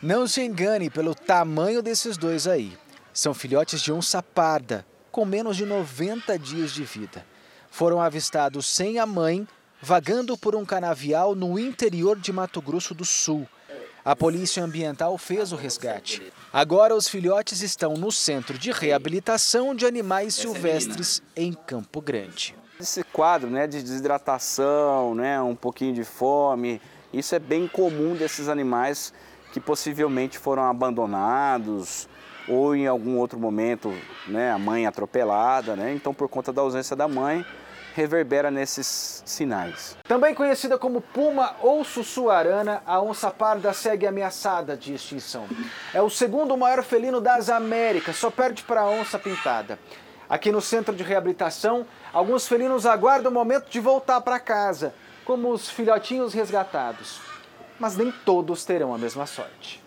Não 0.01 0.28
se 0.28 0.41
engane 0.41 0.89
pelo 0.89 1.16
tamanho 1.16 1.82
desses 1.82 2.18
dois 2.18 2.45
aí. 2.45 2.78
São 3.14 3.34
filhotes 3.34 3.80
de 3.80 3.89
onça 3.89 4.22
parda, 4.22 4.86
com 5.10 5.24
menos 5.24 5.56
de 5.56 5.66
90 5.66 6.38
dias 6.38 6.74
de 6.74 6.84
vida. 6.84 7.26
Foram 7.72 8.01
avistados 8.01 8.68
sem 8.68 8.99
a 8.99 9.06
mãe, 9.06 9.47
vagando 9.82 10.38
por 10.38 10.58
um 10.58 10.66
canavial 10.66 11.36
no 11.36 11.58
interior 11.58 12.20
de 12.20 12.34
Mato 12.34 12.62
Grosso 12.62 12.93
do 12.93 13.06
Sul. 13.06 13.47
A 14.06 14.16
Polícia 14.16 14.64
Ambiental 14.64 15.18
fez 15.18 15.51
o 15.51 15.56
resgate. 15.56 16.32
Agora 16.53 16.95
os 16.95 17.08
filhotes 17.08 17.64
estão 17.64 17.95
no 17.95 18.12
Centro 18.12 18.56
de 18.56 18.72
Reabilitação 18.72 19.74
de 19.74 19.84
Animais 19.84 20.36
Silvestres 20.36 21.24
em 21.36 21.51
Campo 21.51 21.99
Grande. 22.01 22.56
Esse 22.80 23.03
quadro 23.03 23.49
né, 23.49 23.66
de 23.66 23.82
desidratação, 23.82 25.16
né, 25.16 25.41
um 25.41 25.56
pouquinho 25.56 25.91
de 25.91 26.03
fome, 26.03 26.80
isso 27.12 27.34
é 27.34 27.39
bem 27.39 27.68
comum 27.68 28.14
desses 28.16 28.47
animais 28.47 29.12
que 29.51 29.60
possivelmente 29.60 30.38
foram 30.38 30.66
abandonados 30.66 32.08
ou 32.47 32.76
em 32.76 32.86
algum 32.86 33.18
outro 33.18 33.39
momento 33.39 33.91
né, 34.28 34.51
a 34.51 34.60
mãe 34.60 34.86
atropelada. 34.86 35.76
Né? 35.76 35.95
Então, 35.95 36.14
por 36.14 36.30
conta 36.30 36.53
da 36.53 36.62
ausência 36.62 36.95
da 36.95 37.08
mãe, 37.08 37.43
reverbera 37.96 38.52
nesses 38.52 39.24
sinais. 39.26 39.98
Também 40.04 40.36
conhecida 40.36 40.78
como 40.78 41.00
puma 41.00 41.56
ou 41.62 41.82
sussuarana, 41.86 42.84
a 42.86 43.02
onça 43.02 43.32
parda 43.32 43.72
segue 43.72 44.06
ameaçada 44.06 44.76
de 44.76 44.93
extinção. 44.93 45.48
É 45.93 46.02
o 46.02 46.10
segundo 46.10 46.58
maior 46.58 46.84
felino 46.84 47.22
das 47.22 47.50
Américas, 47.50 48.18
só 48.18 48.30
perde 48.30 48.64
para 48.64 48.82
a 48.82 48.89
onça 48.89 49.18
pintada. 49.18 49.80
Aqui 50.28 50.52
no 50.52 50.60
centro 50.60 50.93
de 50.93 51.04
reabilitação, 51.04 51.88
alguns 52.12 52.46
felinos 52.46 52.86
aguardam 52.86 53.32
o 53.32 53.34
momento 53.34 53.70
de 53.70 53.80
voltar 53.80 54.20
para 54.20 54.39
casa, 54.39 54.93
como 55.24 55.50
os 55.50 55.70
filhotinhos 55.70 56.34
resgatados. 56.34 57.22
Mas 57.80 57.96
nem 57.96 58.12
todos 58.12 58.66
terão 58.66 58.93
a 58.93 58.98
mesma 58.98 59.26
sorte. 59.26 59.82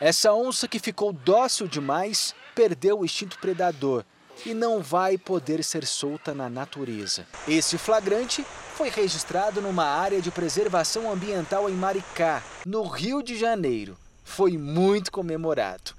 Essa 0.00 0.32
onça 0.32 0.66
que 0.66 0.78
ficou 0.78 1.12
dócil 1.12 1.68
demais 1.68 2.34
perdeu 2.54 3.00
o 3.00 3.04
instinto 3.04 3.38
predador 3.38 4.04
e 4.46 4.54
não 4.54 4.80
vai 4.80 5.16
poder 5.16 5.64
ser 5.64 5.86
solta 5.86 6.34
na 6.34 6.48
natureza. 6.48 7.26
Esse 7.48 7.78
flagrante 7.78 8.44
foi 8.74 8.90
registrado 8.90 9.60
numa 9.60 9.84
área 9.84 10.20
de 10.20 10.30
preservação 10.30 11.10
ambiental 11.10 11.70
em 11.70 11.74
Maricá, 11.74 12.42
no 12.66 12.82
Rio 12.82 13.22
de 13.22 13.36
Janeiro. 13.36 13.96
Foi 14.22 14.58
muito 14.58 15.12
comemorado. 15.12 15.92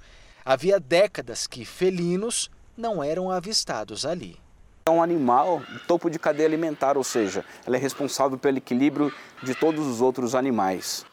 Havia 0.44 0.78
décadas 0.78 1.46
que 1.46 1.64
felinos 1.64 2.50
não 2.76 3.02
eram 3.02 3.30
avistados 3.30 4.04
ali. 4.04 4.36
É 4.84 4.90
um 4.90 5.02
animal 5.02 5.62
topo 5.88 6.08
de 6.08 6.18
cadeia 6.18 6.46
alimentar, 6.46 6.96
ou 6.96 7.02
seja, 7.02 7.44
ela 7.66 7.76
é 7.76 7.78
responsável 7.78 8.38
pelo 8.38 8.58
equilíbrio 8.58 9.12
de 9.42 9.54
todos 9.54 9.84
os 9.84 10.00
outros 10.00 10.34
animais. 10.34 11.04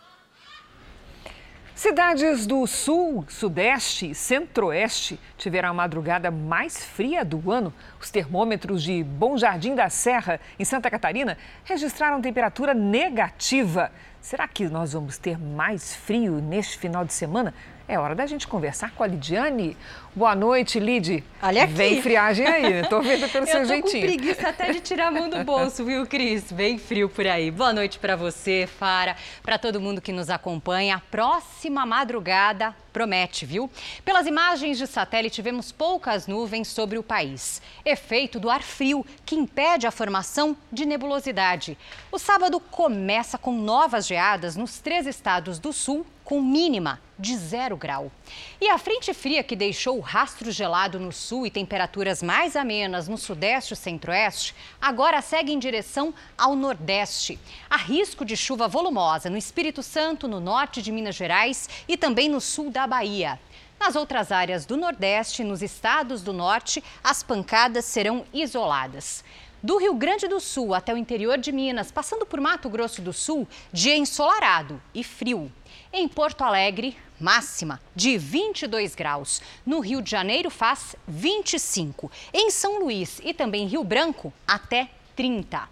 Cidades 1.76 2.46
do 2.46 2.68
Sul, 2.68 3.26
Sudeste 3.28 4.12
e 4.12 4.16
Centro-Oeste 4.16 5.20
tiveram 5.40 5.70
a 5.70 5.74
madrugada 5.74 6.30
mais 6.30 6.86
fria 6.86 7.26
do 7.26 7.52
ano. 7.52 7.74
Os 8.00 8.12
termômetros 8.12 8.84
de 8.84 9.04
Bom 9.04 9.36
Jardim 9.38 9.74
da 9.74 9.90
Serra, 9.90 10.40
em 10.60 10.64
Santa 10.64 10.92
Catarina, 10.92 11.36
registraram 11.66 12.22
temperatura 12.22 12.76
negativa. 12.76 13.92
Será 14.22 14.48
que 14.48 14.70
nós 14.70 14.94
vamos 14.94 15.18
ter 15.18 15.38
mais 15.40 15.96
frio 15.96 16.34
neste 16.34 16.78
final 16.78 17.04
de 17.04 17.12
semana? 17.12 17.56
É 17.86 18.00
hora 18.00 18.16
da 18.16 18.26
gente 18.26 18.48
conversar 18.48 18.92
com 18.92 19.04
a 19.04 19.08
Lidiane. 19.08 19.76
Boa 20.16 20.34
noite, 20.34 20.80
Lid. 20.80 21.22
Olha 21.42 21.64
aqui. 21.64 21.74
Vem 21.74 22.02
friagem 22.02 22.48
aí, 22.48 22.88
tô 22.88 23.02
vendo 23.02 23.28
pelo 23.30 23.46
seu 23.48 23.66
jeitinho. 23.66 24.06
Eu 24.06 24.08
tô 24.08 24.14
com 24.14 24.22
preguiça 24.22 24.48
até 24.48 24.72
de 24.72 24.80
tirar 24.80 25.08
a 25.08 25.12
mão 25.12 25.30
do 25.30 25.44
bolso, 25.44 25.84
viu, 25.84 26.06
Cris? 26.08 26.50
Bem 26.50 26.78
frio 26.78 27.10
por 27.10 27.28
aí. 27.28 27.52
Boa 27.52 27.74
noite 27.74 28.00
para 28.00 28.16
você, 28.16 28.68
Fara, 28.80 29.18
para 29.42 29.58
todo 29.58 29.82
mundo 29.82 30.00
que 30.00 30.14
nos 30.14 30.30
acompanha. 30.30 30.96
A 30.96 31.00
próxima 31.00 31.86
madrugada 31.86 32.74
promete, 32.94 33.46
viu? 33.46 33.70
Pelas 34.06 34.28
imagens 34.28 34.78
de 34.78 34.88
satélite, 34.88 35.42
vemos 35.42 35.72
poucas 35.72 36.26
nuvens 36.26 36.70
sobre 36.70 36.98
o 36.98 37.04
país. 37.04 37.62
Efeito 37.84 38.40
do 38.40 38.50
ar 38.50 38.62
frio, 38.62 39.06
que 39.26 39.36
impede 39.36 39.88
a 39.88 39.92
formação 39.92 40.56
de 40.72 40.86
nebulosidade. 40.86 41.78
O 42.12 42.20
sábado 42.20 42.60
começa 42.62 43.38
com 43.38 43.52
novas 43.52 44.08
geadas 44.08 44.56
nos 44.56 44.80
três 44.80 45.06
estados 45.06 45.60
do 45.60 45.74
sul, 45.74 46.06
com 46.34 46.42
mínima 46.42 47.00
de 47.20 47.38
zero 47.38 47.78
grau. 47.78 48.12
E 48.60 48.68
a 48.68 48.80
frente 48.80 49.14
fria 49.14 49.44
que 49.44 49.56
deixou 49.56 50.00
rastro 50.00 50.52
gelado 50.52 51.00
no 51.00 51.12
sul 51.12 51.46
e 51.46 51.52
temperaturas 51.52 52.24
mais 52.24 52.56
amenas 52.56 53.08
no 53.08 53.20
sudeste 53.20 53.76
e 53.76 53.78
centro-oeste, 53.78 54.56
agora 54.82 55.22
segue 55.22 55.54
em 55.54 55.60
direção 55.60 56.12
ao 56.36 56.56
nordeste. 56.56 57.38
Há 57.70 57.78
risco 57.78 58.26
de 58.26 58.36
chuva 58.36 58.68
volumosa 58.68 59.30
no 59.30 59.38
Espírito 59.38 59.84
Santo, 59.84 60.28
no 60.28 60.40
norte 60.40 60.82
de 60.82 60.92
Minas 60.92 61.14
Gerais 61.14 61.70
e 61.88 61.96
também 61.96 62.28
no 62.28 62.42
sul 62.42 62.72
da 62.72 62.88
Bahia. 62.88 63.40
Nas 63.80 63.96
outras 63.96 64.32
áreas 64.32 64.66
do 64.66 64.76
Nordeste 64.76 65.44
e 65.44 65.46
nos 65.46 65.62
estados 65.62 66.24
do 66.24 66.34
Norte, 66.34 66.84
as 67.04 67.22
pancadas 67.22 67.86
serão 67.86 68.26
isoladas. 68.34 69.24
Do 69.62 69.78
Rio 69.78 69.94
Grande 69.94 70.28
do 70.28 70.42
Sul 70.42 70.74
até 70.74 70.94
o 70.94 70.98
interior 70.98 71.38
de 71.38 71.50
Minas, 71.52 71.90
passando 71.90 72.26
por 72.26 72.42
Mato 72.42 72.68
Grosso 72.68 73.02
do 73.02 73.14
Sul, 73.14 73.48
dia 73.72 73.96
ensolarado 73.96 74.82
e 74.94 75.06
frio. 75.06 75.50
Em 75.96 76.08
Porto 76.08 76.44
Alegre, 76.44 76.98
máxima 77.20 77.80
de 77.96 78.18
22 78.18 78.96
graus. 78.96 79.44
No 79.64 79.80
Rio 79.80 80.02
de 80.02 80.10
Janeiro 80.10 80.50
faz 80.50 80.96
25. 81.08 82.12
Em 82.34 82.50
São 82.50 82.80
Luís 82.80 83.22
e 83.24 83.32
também 83.32 83.68
Rio 83.68 83.84
Branco, 83.84 84.34
até 84.48 84.89
30. 85.16 85.70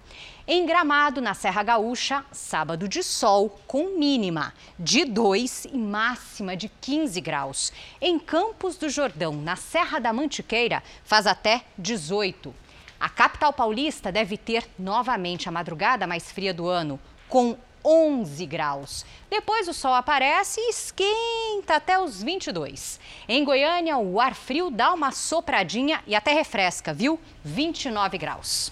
Em 0.47 0.63
Gramado, 0.67 1.21
na 1.21 1.33
Serra 1.33 1.63
Gaúcha, 1.63 2.23
sábado 2.31 2.87
de 2.87 3.01
sol 3.01 3.59
com 3.65 3.97
mínima 3.97 4.53
de 4.77 5.05
2 5.05 5.65
e 5.73 5.77
máxima 5.79 6.55
de 6.55 6.69
15 6.69 7.19
graus. 7.19 7.73
Em 7.99 8.19
Campos 8.19 8.77
do 8.77 8.91
Jordão, 8.91 9.33
na 9.33 9.55
Serra 9.55 9.97
da 9.97 10.13
Mantiqueira, 10.13 10.83
faz 11.03 11.25
até 11.25 11.65
18. 11.79 12.53
A 12.99 13.09
capital 13.09 13.51
paulista 13.51 14.11
deve 14.11 14.37
ter 14.37 14.69
novamente 14.77 15.49
a 15.49 15.51
madrugada 15.51 16.05
mais 16.05 16.31
fria 16.31 16.53
do 16.53 16.67
ano, 16.67 16.99
com 17.27 17.57
11 17.83 18.45
graus. 18.45 19.05
Depois 19.29 19.67
o 19.67 19.73
sol 19.73 19.93
aparece 19.93 20.59
e 20.59 20.69
esquenta 20.69 21.75
até 21.75 21.99
os 21.99 22.21
22. 22.21 22.99
Em 23.27 23.43
Goiânia, 23.43 23.97
o 23.97 24.19
ar 24.19 24.35
frio 24.35 24.69
dá 24.69 24.93
uma 24.93 25.11
sopradinha 25.11 26.01
e 26.05 26.15
até 26.15 26.33
refresca, 26.33 26.93
viu? 26.93 27.19
29 27.43 28.17
graus. 28.17 28.71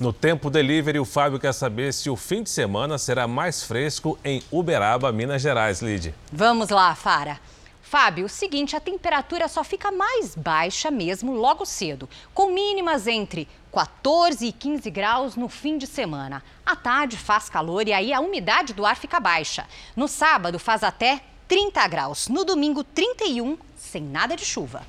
No 0.00 0.14
Tempo 0.14 0.48
Delivery, 0.48 0.98
o 0.98 1.04
Fábio 1.04 1.38
quer 1.38 1.52
saber 1.52 1.92
se 1.92 2.08
o 2.08 2.16
fim 2.16 2.42
de 2.42 2.48
semana 2.48 2.96
será 2.96 3.28
mais 3.28 3.62
fresco 3.62 4.18
em 4.24 4.42
Uberaba, 4.50 5.12
Minas 5.12 5.42
Gerais, 5.42 5.82
Lid. 5.82 6.14
Vamos 6.32 6.70
lá, 6.70 6.94
Fara. 6.94 7.38
Fábio, 7.82 8.26
o 8.26 8.28
seguinte, 8.28 8.76
a 8.76 8.80
temperatura 8.80 9.48
só 9.48 9.64
fica 9.64 9.90
mais 9.90 10.36
baixa 10.36 10.92
mesmo 10.92 11.34
logo 11.34 11.66
cedo, 11.66 12.08
com 12.32 12.52
mínimas 12.52 13.08
entre 13.08 13.48
14 13.72 14.46
e 14.46 14.52
15 14.52 14.90
graus 14.90 15.36
no 15.36 15.48
fim 15.48 15.78
de 15.78 15.86
semana. 15.86 16.42
À 16.66 16.74
tarde 16.74 17.16
faz 17.16 17.48
calor 17.48 17.86
e 17.86 17.92
aí 17.92 18.12
a 18.12 18.20
umidade 18.20 18.72
do 18.72 18.84
ar 18.84 18.96
fica 18.96 19.20
baixa. 19.20 19.66
No 19.94 20.08
sábado 20.08 20.58
faz 20.58 20.82
até 20.82 21.22
30 21.46 21.86
graus, 21.88 22.28
no 22.28 22.44
domingo 22.44 22.82
31, 22.82 23.56
sem 23.76 24.02
nada 24.02 24.36
de 24.36 24.44
chuva. 24.44 24.82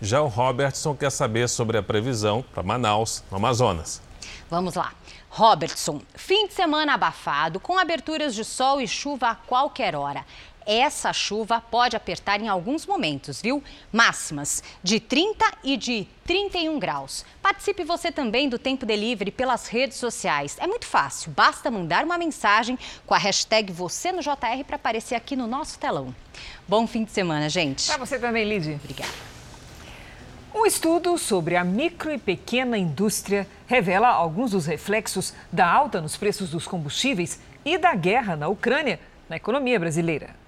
Já 0.00 0.20
o 0.20 0.28
Robertson 0.28 0.94
quer 0.94 1.10
saber 1.10 1.48
sobre 1.48 1.78
a 1.78 1.82
previsão 1.82 2.42
para 2.42 2.62
Manaus, 2.62 3.24
no 3.30 3.38
Amazonas. 3.38 4.02
Vamos 4.50 4.74
lá. 4.74 4.92
Robertson, 5.30 6.00
fim 6.14 6.46
de 6.46 6.54
semana 6.54 6.94
abafado, 6.94 7.58
com 7.58 7.78
aberturas 7.78 8.34
de 8.34 8.44
sol 8.44 8.80
e 8.80 8.88
chuva 8.88 9.30
a 9.30 9.34
qualquer 9.34 9.94
hora 9.94 10.24
essa 10.66 11.12
chuva 11.12 11.60
pode 11.60 11.96
apertar 11.96 12.40
em 12.40 12.48
alguns 12.48 12.84
momentos, 12.84 13.40
viu? 13.40 13.62
Máximas 13.92 14.62
de 14.82 14.98
30 14.98 15.44
e 15.62 15.76
de 15.76 16.08
31 16.24 16.78
graus. 16.78 17.24
Participe 17.40 17.84
você 17.84 18.10
também 18.10 18.48
do 18.48 18.58
Tempo 18.58 18.84
Delivery 18.84 19.30
pelas 19.30 19.68
redes 19.68 19.96
sociais. 19.96 20.56
É 20.60 20.66
muito 20.66 20.86
fácil, 20.86 21.30
basta 21.30 21.70
mandar 21.70 22.04
uma 22.04 22.18
mensagem 22.18 22.76
com 23.06 23.14
a 23.14 23.18
hashtag 23.18 23.72
você 23.72 24.10
no 24.10 24.20
JR 24.20 24.64
para 24.66 24.76
aparecer 24.76 25.14
aqui 25.14 25.36
no 25.36 25.46
nosso 25.46 25.78
telão. 25.78 26.14
Bom 26.66 26.86
fim 26.86 27.04
de 27.04 27.12
semana, 27.12 27.48
gente. 27.48 27.86
Para 27.86 28.04
você 28.04 28.18
também, 28.18 28.44
Lidy. 28.44 28.74
Obrigada. 28.74 29.36
Um 30.52 30.64
estudo 30.64 31.18
sobre 31.18 31.54
a 31.54 31.62
micro 31.62 32.10
e 32.10 32.18
pequena 32.18 32.78
indústria 32.78 33.46
revela 33.66 34.08
alguns 34.08 34.52
dos 34.52 34.64
reflexos 34.64 35.34
da 35.52 35.70
alta 35.70 36.00
nos 36.00 36.16
preços 36.16 36.50
dos 36.50 36.66
combustíveis 36.66 37.38
e 37.62 37.76
da 37.76 37.94
guerra 37.94 38.36
na 38.36 38.48
Ucrânia 38.48 38.98
na 39.28 39.36
economia 39.36 39.78
brasileira. 39.78 40.45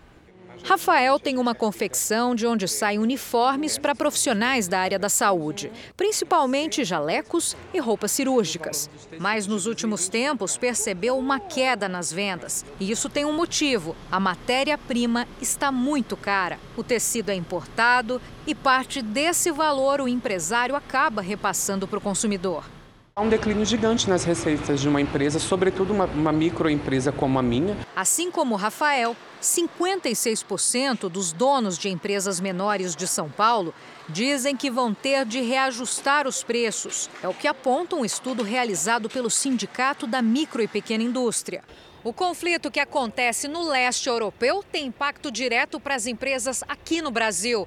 Rafael 0.65 1.19
tem 1.19 1.39
uma 1.39 1.55
confecção 1.55 2.35
de 2.35 2.47
onde 2.47 2.69
saem 2.69 2.99
uniformes 2.99 3.79
para 3.79 3.95
profissionais 3.95 4.69
da 4.69 4.81
área 4.81 4.99
da 4.99 5.09
saúde, 5.09 5.73
principalmente 5.97 6.85
jalecos 6.85 7.57
e 7.73 7.79
roupas 7.79 8.11
cirúrgicas. 8.13 8.91
Mas 9.19 9.47
nos 9.47 9.67
últimos 9.67 10.09
tempos 10.09 10.57
percebeu 10.57 11.17
uma 11.17 11.41
queda 11.41 11.89
nas 11.89 12.13
vendas. 12.13 12.65
E 12.79 12.91
isso 12.91 13.09
tem 13.09 13.25
um 13.25 13.33
motivo: 13.33 13.97
a 14.11 14.21
matéria-prima 14.21 15.27
está 15.41 15.73
muito 15.73 16.17
cara. 16.17 16.59
O 16.77 16.83
tecido 16.83 17.31
é 17.31 17.35
importado 17.35 18.21
e 18.47 18.55
parte 18.55 19.01
desse 19.01 19.51
valor 19.51 20.01
o 20.01 20.09
empresário 20.09 20.77
acaba 20.77 21.23
repassando 21.23 21.89
para 21.89 21.99
o 21.99 22.03
consumidor. 22.03 22.78
Há 23.19 23.21
um 23.21 23.29
declínio 23.29 23.65
gigante 23.65 24.09
nas 24.09 24.23
receitas 24.23 24.81
de 24.81 24.89
uma 24.89 25.01
empresa, 25.01 25.41
sobretudo 25.41 25.93
uma, 25.93 26.05
uma 26.05 26.31
microempresa 26.31 27.11
como 27.11 27.37
a 27.37 27.43
minha. 27.43 27.77
Assim 27.97 28.31
como 28.31 28.55
Rafael, 28.55 29.17
56% 29.43 31.09
dos 31.09 31.33
donos 31.33 31.77
de 31.77 31.89
empresas 31.89 32.39
menores 32.39 32.95
de 32.95 33.09
São 33.09 33.29
Paulo 33.29 33.75
dizem 34.09 34.57
que 34.57 34.71
vão 34.71 34.95
ter 34.95 35.25
de 35.25 35.41
reajustar 35.41 36.29
os 36.29 36.45
preços. 36.45 37.11
É 37.21 37.27
o 37.27 37.35
que 37.35 37.49
aponta 37.49 37.97
um 37.97 38.05
estudo 38.05 38.45
realizado 38.45 39.09
pelo 39.09 39.29
Sindicato 39.29 40.07
da 40.07 40.23
Micro 40.23 40.63
e 40.63 40.69
Pequena 40.69 41.03
Indústria. 41.03 41.65
O 42.05 42.13
conflito 42.13 42.71
que 42.71 42.79
acontece 42.79 43.49
no 43.49 43.69
leste 43.69 44.09
europeu 44.09 44.63
tem 44.71 44.87
impacto 44.87 45.29
direto 45.29 45.81
para 45.81 45.97
as 45.97 46.07
empresas 46.07 46.63
aqui 46.69 47.03
no 47.03 47.11
Brasil. 47.11 47.67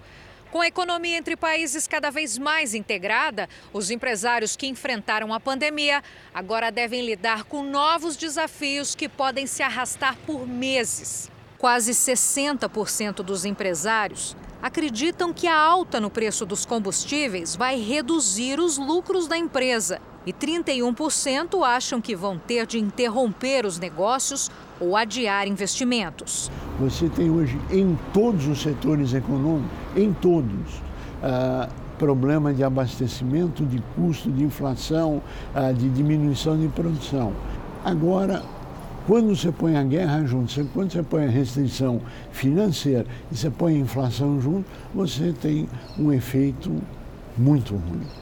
Com 0.51 0.59
a 0.59 0.67
economia 0.67 1.17
entre 1.17 1.37
países 1.37 1.87
cada 1.87 2.11
vez 2.11 2.37
mais 2.37 2.73
integrada, 2.73 3.47
os 3.71 3.89
empresários 3.89 4.53
que 4.57 4.67
enfrentaram 4.67 5.33
a 5.33 5.39
pandemia 5.39 6.03
agora 6.33 6.69
devem 6.69 7.05
lidar 7.05 7.45
com 7.45 7.63
novos 7.63 8.17
desafios 8.17 8.93
que 8.93 9.07
podem 9.07 9.47
se 9.47 9.63
arrastar 9.63 10.17
por 10.25 10.45
meses. 10.45 11.31
Quase 11.57 11.93
60% 11.93 13.23
dos 13.23 13.45
empresários 13.45 14.35
acreditam 14.61 15.33
que 15.33 15.47
a 15.47 15.57
alta 15.57 16.01
no 16.01 16.09
preço 16.09 16.45
dos 16.45 16.65
combustíveis 16.65 17.55
vai 17.55 17.79
reduzir 17.79 18.59
os 18.59 18.77
lucros 18.77 19.29
da 19.29 19.37
empresa. 19.37 20.01
E 20.25 20.33
31% 20.33 21.65
acham 21.65 22.01
que 22.01 22.13
vão 22.13 22.37
ter 22.37 22.67
de 22.67 22.77
interromper 22.77 23.65
os 23.65 23.79
negócios 23.79 24.51
ou 24.81 24.97
adiar 24.97 25.47
investimentos. 25.47 26.51
Você 26.79 27.07
tem 27.07 27.29
hoje 27.29 27.57
em 27.69 27.97
todos 28.11 28.47
os 28.47 28.61
setores 28.61 29.13
econômicos, 29.13 29.69
em 29.95 30.11
todos, 30.11 30.75
uh, 31.21 31.71
problema 31.99 32.51
de 32.51 32.63
abastecimento, 32.63 33.63
de 33.63 33.79
custo, 33.95 34.31
de 34.31 34.43
inflação, 34.43 35.21
uh, 35.55 35.73
de 35.73 35.87
diminuição 35.89 36.59
de 36.59 36.67
produção. 36.67 37.31
Agora, 37.85 38.41
quando 39.07 39.35
você 39.35 39.51
põe 39.51 39.77
a 39.77 39.83
guerra 39.83 40.25
junto, 40.25 40.65
quando 40.73 40.91
você 40.91 41.03
põe 41.03 41.25
a 41.25 41.29
restrição 41.29 42.01
financeira 42.31 43.05
e 43.31 43.37
você 43.37 43.49
põe 43.49 43.75
a 43.75 43.79
inflação 43.79 44.41
junto, 44.41 44.65
você 44.93 45.31
tem 45.33 45.69
um 45.97 46.11
efeito 46.11 46.71
muito 47.37 47.75
ruim. 47.75 48.20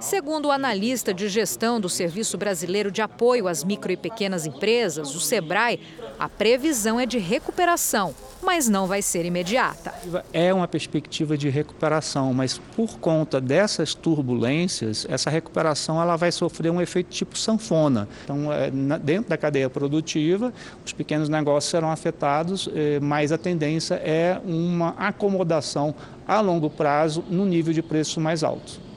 Segundo 0.00 0.46
o 0.46 0.52
analista 0.52 1.12
de 1.12 1.28
gestão 1.28 1.80
do 1.80 1.88
Serviço 1.88 2.38
Brasileiro 2.38 2.88
de 2.88 3.02
Apoio 3.02 3.48
às 3.48 3.64
Micro 3.64 3.90
e 3.90 3.96
Pequenas 3.96 4.46
Empresas, 4.46 5.12
o 5.12 5.20
SEBRAE, 5.20 5.80
a 6.16 6.28
previsão 6.28 7.00
é 7.00 7.04
de 7.04 7.18
recuperação, 7.18 8.14
mas 8.40 8.68
não 8.68 8.86
vai 8.86 9.02
ser 9.02 9.24
imediata. 9.24 9.92
É 10.32 10.54
uma 10.54 10.68
perspectiva 10.68 11.36
de 11.36 11.48
recuperação, 11.48 12.32
mas 12.32 12.58
por 12.76 12.96
conta 13.00 13.40
dessas 13.40 13.92
turbulências, 13.92 15.04
essa 15.10 15.30
recuperação 15.30 16.00
ela 16.00 16.14
vai 16.14 16.30
sofrer 16.30 16.70
um 16.70 16.80
efeito 16.80 17.10
tipo 17.10 17.36
sanfona. 17.36 18.08
Então, 18.22 18.52
é, 18.52 18.70
dentro 19.00 19.30
da 19.30 19.36
cadeia 19.36 19.68
produtiva, 19.68 20.52
os 20.86 20.92
pequenos 20.92 21.28
negócios 21.28 21.72
serão 21.72 21.90
afetados, 21.90 22.68
é, 22.72 23.00
mas 23.00 23.32
a 23.32 23.38
tendência 23.38 23.96
é 23.96 24.40
uma 24.44 24.90
acomodação 24.90 25.92
a 26.24 26.40
longo 26.40 26.70
prazo 26.70 27.24
no 27.28 27.44
nível 27.44 27.74
de 27.74 27.82
preços 27.82 28.18
mais 28.18 28.44
altos. 28.44 28.87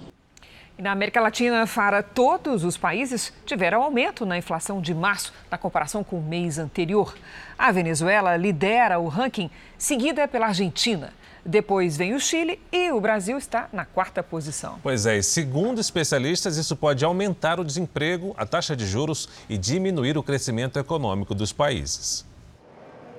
Na 0.82 0.94
América 0.94 1.22
Latina, 1.22 1.68
Fara, 1.68 2.02
todos 2.02 2.64
os 2.64 2.76
países 2.76 3.32
tiveram 3.46 3.84
aumento 3.84 4.26
na 4.26 4.36
inflação 4.36 4.82
de 4.82 4.96
março 4.96 5.32
na 5.52 5.56
comparação 5.56 6.04
com 6.04 6.18
o 6.18 6.24
mês 6.24 6.58
anterior. 6.58 7.16
A 7.56 7.72
Venezuela 7.72 8.36
lidera 8.36 8.98
o 8.98 9.08
ranking, 9.08 9.52
seguida 9.78 10.28
pela 10.28 10.48
Argentina. 10.48 11.14
Depois 11.46 11.96
vem 11.96 12.16
o 12.16 12.20
Chile 12.20 12.60
e 12.72 12.92
o 12.92 13.00
Brasil 13.00 13.38
está 13.38 13.70
na 13.72 13.86
quarta 13.86 14.24
posição. 14.24 14.80
Pois 14.82 15.06
é, 15.06 15.20
e 15.20 15.22
segundo 15.22 15.80
especialistas, 15.80 16.58
isso 16.58 16.76
pode 16.76 17.06
aumentar 17.06 17.60
o 17.60 17.64
desemprego, 17.64 18.34
a 18.36 18.44
taxa 18.44 18.76
de 18.76 18.88
juros 18.88 19.30
e 19.48 19.60
diminuir 19.60 20.18
o 20.18 20.24
crescimento 20.24 20.80
econômico 20.80 21.36
dos 21.36 21.54
países. 21.54 22.26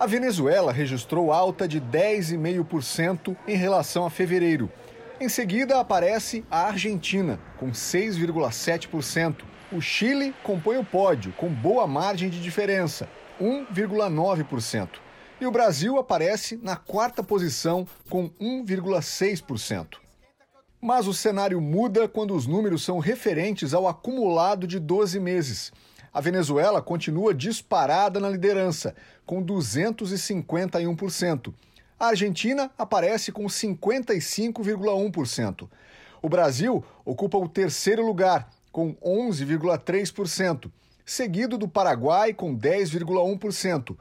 A 0.01 0.07
Venezuela 0.09 0.73
registrou 0.73 1.33
alta 1.33 1.69
de 1.69 1.81
10,5% 1.81 3.37
em 3.47 3.55
relação 3.55 4.05
a 4.05 4.11
fevereiro. 4.11 4.69
Em 5.23 5.29
seguida 5.29 5.79
aparece 5.79 6.45
a 6.51 6.67
Argentina, 6.67 7.39
com 7.57 7.71
6,7%. 7.71 9.45
O 9.71 9.81
Chile 9.81 10.35
compõe 10.43 10.79
o 10.79 10.85
pódio, 10.85 11.33
com 11.35 11.49
boa 11.49 11.87
margem 11.87 12.29
de 12.29 12.43
diferença, 12.43 13.09
1,9%. 13.41 14.89
E 15.41 15.47
o 15.47 15.51
Brasil 15.53 15.97
aparece 15.97 16.59
na 16.61 16.75
quarta 16.75 17.23
posição, 17.23 17.87
com 18.11 18.29
1,6%. 18.31 19.99
Mas 20.81 21.07
o 21.07 21.15
cenário 21.15 21.61
muda 21.61 22.09
quando 22.09 22.35
os 22.35 22.49
números 22.49 22.83
são 22.83 22.99
referentes 22.99 23.73
ao 23.73 23.87
acumulado 23.87 24.67
de 24.67 24.81
12 24.81 25.21
meses. 25.21 25.73
A 26.13 26.21
Venezuela 26.21 26.83
continua 26.83 27.33
disparada 27.33 28.19
na 28.19 28.29
liderança, 28.29 28.93
com 29.25 29.41
251%. 29.41 31.55
A 32.03 32.09
Argentina 32.09 32.71
aparece 32.77 33.31
com 33.31 33.45
55,1%. 33.45 35.69
O 36.21 36.29
Brasil 36.29 36.85
ocupa 37.05 37.39
o 37.39 37.49
terceiro 37.49 38.05
lugar, 38.05 38.51
com 38.73 38.97
11,3%, 38.97 40.69
seguido 41.07 41.57
do 41.57 41.69
Paraguai, 41.69 42.35
com 42.35 42.59
10,1%. 42.59 43.97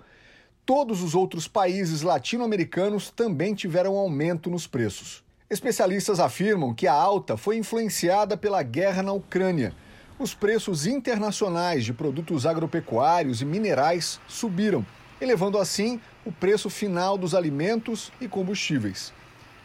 Todos 0.66 1.04
os 1.04 1.14
outros 1.14 1.48
países 1.48 2.02
latino-americanos 2.02 3.12
também 3.12 3.54
tiveram 3.54 3.96
aumento 3.96 4.50
nos 4.50 4.66
preços. 4.66 5.24
Especialistas 5.48 6.20
afirmam 6.20 6.74
que 6.74 6.88
a 6.88 6.94
alta 6.94 7.38
foi 7.38 7.58
influenciada 7.58 8.36
pela 8.36 8.64
guerra 8.64 9.04
na 9.04 9.14
Ucrânia. 9.14 9.76
Os 10.18 10.34
preços 10.34 10.88
internacionais 10.88 11.86
de 11.86 11.94
produtos 11.94 12.48
agropecuários 12.48 13.44
e 13.44 13.46
minerais 13.46 14.20
subiram, 14.28 14.84
elevando 15.22 15.60
assim 15.60 16.02
o 16.26 16.32
preço 16.32 16.70
final 16.70 17.18
dos 17.18 17.36
alimentos 17.36 18.12
e 18.20 18.28
combustíveis. 18.28 19.14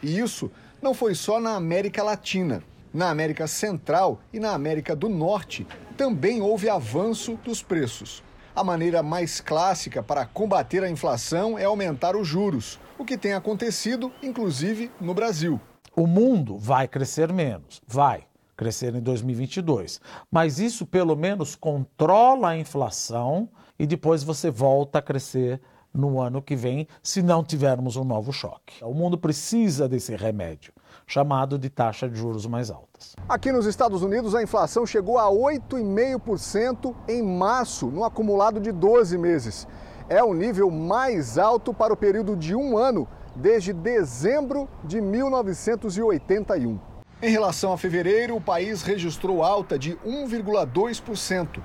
E 0.01 0.19
isso 0.19 0.51
não 0.81 0.93
foi 0.93 1.15
só 1.15 1.39
na 1.39 1.55
América 1.55 2.03
Latina. 2.03 2.63
Na 2.93 3.09
América 3.09 3.47
Central 3.47 4.21
e 4.31 4.39
na 4.39 4.51
América 4.53 4.95
do 4.95 5.09
Norte 5.09 5.67
também 5.97 6.41
houve 6.41 6.69
avanço 6.69 7.37
dos 7.43 7.61
preços. 7.61 8.23
A 8.55 8.63
maneira 8.63 9.03
mais 9.03 9.41
clássica 9.41 10.01
para 10.01 10.25
combater 10.25 10.83
a 10.83 10.89
inflação 10.89 11.59
é 11.59 11.65
aumentar 11.65 12.15
os 12.15 12.27
juros, 12.27 12.79
o 12.97 13.05
que 13.05 13.17
tem 13.17 13.33
acontecido, 13.33 14.11
inclusive, 14.23 14.89
no 14.99 15.13
Brasil. 15.13 15.59
O 15.95 16.07
mundo 16.07 16.57
vai 16.57 16.87
crescer 16.87 17.31
menos, 17.33 17.81
vai 17.87 18.25
crescer 18.55 18.95
em 18.95 19.01
2022, 19.01 20.01
mas 20.31 20.59
isso 20.59 20.87
pelo 20.87 21.15
menos 21.15 21.55
controla 21.55 22.49
a 22.49 22.57
inflação 22.57 23.47
e 23.79 23.85
depois 23.85 24.23
você 24.23 24.49
volta 24.49 24.99
a 24.99 25.01
crescer 25.01 25.61
no 25.93 26.19
ano 26.19 26.41
que 26.41 26.55
vem, 26.55 26.87
se 27.01 27.21
não 27.21 27.43
tivermos 27.43 27.95
um 27.95 28.03
novo 28.03 28.31
choque. 28.31 28.83
O 28.83 28.93
mundo 28.93 29.17
precisa 29.17 29.87
desse 29.89 30.15
remédio, 30.15 30.71
chamado 31.07 31.57
de 31.57 31.69
taxa 31.69 32.07
de 32.07 32.15
juros 32.15 32.45
mais 32.45 32.69
altas. 32.69 33.15
Aqui 33.27 33.51
nos 33.51 33.65
Estados 33.65 34.03
Unidos, 34.03 34.35
a 34.35 34.43
inflação 34.43 34.85
chegou 34.85 35.17
a 35.17 35.25
8,5% 35.25 36.93
em 37.07 37.23
março, 37.23 37.87
no 37.87 38.03
acumulado 38.03 38.59
de 38.59 38.71
12 38.71 39.17
meses. 39.17 39.67
É 40.07 40.23
o 40.23 40.33
nível 40.33 40.69
mais 40.69 41.37
alto 41.37 41.73
para 41.73 41.93
o 41.93 41.97
período 41.97 42.35
de 42.35 42.55
um 42.55 42.77
ano 42.77 43.07
desde 43.35 43.73
dezembro 43.73 44.69
de 44.83 45.01
1981. 45.01 46.79
Em 47.21 47.31
relação 47.31 47.73
a 47.73 47.77
fevereiro, 47.77 48.35
o 48.35 48.41
país 48.41 48.83
registrou 48.83 49.43
alta 49.43 49.77
de 49.77 49.95
1,2%. 50.05 51.59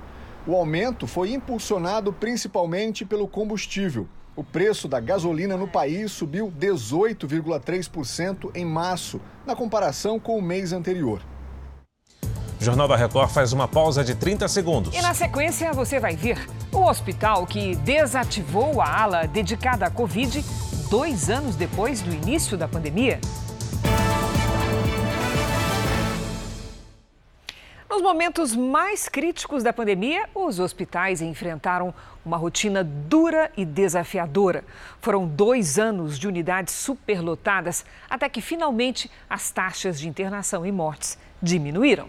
O 0.45 0.55
aumento 0.55 1.07
foi 1.07 1.31
impulsionado 1.31 2.11
principalmente 2.11 3.05
pelo 3.05 3.27
combustível. 3.27 4.07
O 4.35 4.43
preço 4.43 4.87
da 4.89 4.99
gasolina 4.99 5.55
no 5.55 5.67
país 5.67 6.11
subiu 6.11 6.51
18,3% 6.59 8.51
em 8.53 8.65
março, 8.65 9.21
na 9.45 9.55
comparação 9.55 10.19
com 10.19 10.37
o 10.37 10.41
mês 10.41 10.73
anterior. 10.73 11.21
O 12.59 12.63
Jornal 12.63 12.87
da 12.87 12.97
Record 12.97 13.29
faz 13.29 13.53
uma 13.53 13.67
pausa 13.67 14.03
de 14.03 14.15
30 14.15 14.47
segundos. 14.47 14.93
E 14.93 15.01
na 15.01 15.13
sequência 15.13 15.71
você 15.71 15.99
vai 15.99 16.15
ver 16.15 16.45
o 16.73 16.79
hospital 16.83 17.45
que 17.45 17.75
desativou 17.77 18.81
a 18.81 19.01
ala 19.01 19.27
dedicada 19.27 19.85
à 19.85 19.89
Covid 19.89 20.43
dois 20.89 21.29
anos 21.29 21.55
depois 21.55 22.01
do 22.01 22.13
início 22.13 22.57
da 22.57 22.67
pandemia. 22.67 23.19
Nos 27.93 28.01
momentos 28.01 28.55
mais 28.55 29.07
críticos 29.07 29.61
da 29.61 29.71
pandemia, 29.71 30.27
os 30.33 30.57
hospitais 30.59 31.21
enfrentaram 31.21 31.93
uma 32.25 32.37
rotina 32.37 32.83
dura 32.83 33.51
e 33.55 33.63
desafiadora. 33.63 34.63
Foram 34.99 35.27
dois 35.27 35.77
anos 35.77 36.17
de 36.17 36.27
unidades 36.27 36.73
superlotadas 36.73 37.85
até 38.09 38.27
que 38.27 38.41
finalmente 38.41 39.11
as 39.29 39.51
taxas 39.51 39.99
de 39.99 40.09
internação 40.09 40.65
e 40.65 40.71
mortes 40.71 41.19
diminuíram. 41.39 42.07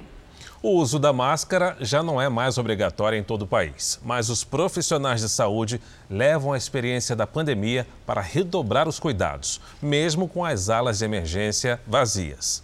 O 0.62 0.70
uso 0.70 0.98
da 0.98 1.12
máscara 1.12 1.76
já 1.80 2.02
não 2.02 2.18
é 2.18 2.30
mais 2.30 2.56
obrigatório 2.56 3.18
em 3.18 3.22
todo 3.22 3.42
o 3.42 3.46
país, 3.46 4.00
mas 4.02 4.30
os 4.30 4.42
profissionais 4.42 5.20
de 5.20 5.28
saúde 5.28 5.78
levam 6.08 6.54
a 6.54 6.56
experiência 6.56 7.14
da 7.14 7.26
pandemia 7.26 7.86
para 8.06 8.22
redobrar 8.22 8.88
os 8.88 8.98
cuidados, 8.98 9.60
mesmo 9.82 10.28
com 10.28 10.42
as 10.42 10.70
alas 10.70 11.00
de 11.00 11.04
emergência 11.04 11.78
vazias. 11.86 12.63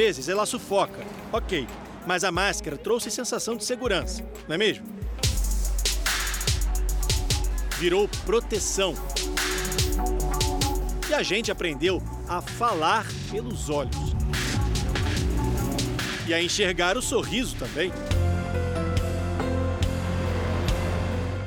Vezes 0.00 0.30
ela 0.30 0.46
sufoca, 0.46 1.04
ok, 1.30 1.66
mas 2.06 2.24
a 2.24 2.32
máscara 2.32 2.74
trouxe 2.74 3.10
sensação 3.10 3.54
de 3.54 3.66
segurança, 3.66 4.26
não 4.48 4.54
é 4.54 4.58
mesmo? 4.58 4.86
Virou 7.78 8.08
proteção. 8.24 8.94
E 11.06 11.12
a 11.12 11.22
gente 11.22 11.52
aprendeu 11.52 12.02
a 12.26 12.40
falar 12.40 13.06
pelos 13.30 13.68
olhos. 13.68 13.94
E 16.26 16.32
a 16.32 16.42
enxergar 16.42 16.96
o 16.96 17.02
sorriso 17.02 17.56
também. 17.56 17.92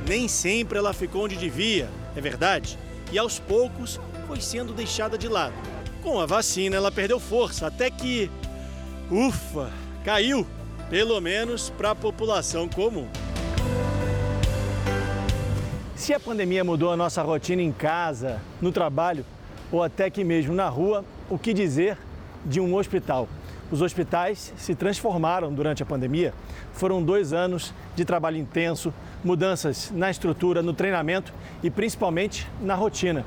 Nem 0.08 0.28
sempre 0.28 0.78
ela 0.78 0.94
ficou 0.94 1.24
onde 1.24 1.38
devia, 1.38 1.90
é 2.16 2.22
verdade, 2.22 2.78
e 3.12 3.18
aos 3.18 3.40
poucos 3.40 4.00
foi 4.28 4.40
sendo 4.40 4.74
deixada 4.74 5.18
de 5.18 5.28
lado. 5.28 5.56
Com 6.04 6.20
a 6.20 6.26
vacina, 6.26 6.76
ela 6.76 6.92
perdeu 6.92 7.20
força, 7.20 7.66
até 7.66 7.90
que. 7.90 8.30
Ufa! 9.14 9.70
Caiu! 10.04 10.44
Pelo 10.90 11.22
menos 11.22 11.70
para 11.70 11.92
a 11.92 11.96
população 11.96 12.68
comum. 12.68 13.08
Se 15.96 16.16
a 16.16 16.20
pandemia 16.20 16.64
mudou 16.64 16.92
a 16.92 16.98
nossa 16.98 17.22
rotina 17.22 17.62
em 17.62 17.72
casa, 17.72 18.42
no 18.60 18.72
trabalho 18.72 19.24
ou 19.72 19.84
até 19.84 20.10
que 20.10 20.24
mesmo 20.24 20.56
na 20.56 20.68
rua, 20.68 21.06
o 21.30 21.38
que 21.38 21.54
dizer 21.54 21.96
de 22.44 22.60
um 22.60 22.76
hospital? 22.76 23.30
Os 23.72 23.84
hospitais 23.84 24.52
se 24.58 24.74
transformaram 24.74 25.54
durante 25.54 25.84
a 25.84 25.86
pandemia. 25.86 26.34
Foram 26.74 27.04
dois 27.04 27.34
anos 27.34 27.72
de 27.96 28.04
trabalho 28.04 28.38
intenso, 28.38 28.92
mudanças 29.24 29.92
na 29.92 30.10
estrutura, 30.10 30.64
no 30.64 30.74
treinamento 30.74 31.32
e 31.62 31.70
principalmente 31.70 32.50
na 32.60 32.74
rotina. 32.74 33.24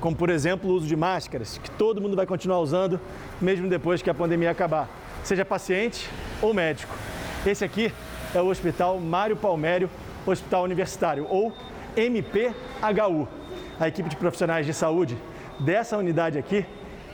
Como, 0.00 0.14
por 0.14 0.30
exemplo, 0.30 0.70
o 0.70 0.74
uso 0.74 0.86
de 0.86 0.94
máscaras, 0.94 1.58
que 1.58 1.70
todo 1.72 2.00
mundo 2.00 2.14
vai 2.14 2.24
continuar 2.24 2.60
usando 2.60 3.00
mesmo 3.40 3.68
depois 3.68 4.00
que 4.00 4.10
a 4.10 4.14
pandemia 4.14 4.50
acabar, 4.52 4.88
seja 5.24 5.44
paciente 5.44 6.08
ou 6.40 6.54
médico. 6.54 6.94
Esse 7.46 7.64
aqui 7.64 7.92
é 8.34 8.40
o 8.40 8.46
Hospital 8.46 9.00
Mário 9.00 9.36
Palmério, 9.36 9.90
Hospital 10.26 10.64
Universitário, 10.64 11.26
ou 11.28 11.52
MPHU. 11.96 13.26
A 13.80 13.88
equipe 13.88 14.08
de 14.08 14.16
profissionais 14.16 14.66
de 14.66 14.74
saúde 14.74 15.16
dessa 15.58 15.96
unidade 15.96 16.38
aqui 16.38 16.64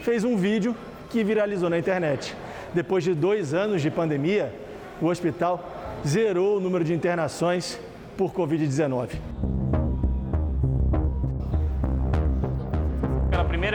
fez 0.03 0.25
um 0.25 0.37
vídeo 0.37 0.77
que 1.09 1.23
viralizou 1.23 1.71
na 1.71 1.79
internet. 1.79 2.37
Depois 2.75 3.05
de 3.05 3.15
dois 3.15 3.55
anos 3.55 3.81
de 3.81 3.91
pandemia, 3.91 4.53
o 5.01 5.07
hospital 5.07 5.65
zerou 6.07 6.57
o 6.57 6.61
número 6.61 6.85
de 6.85 6.93
internações 6.93 7.79
por 8.17 8.33
Covid-19. 8.33 9.60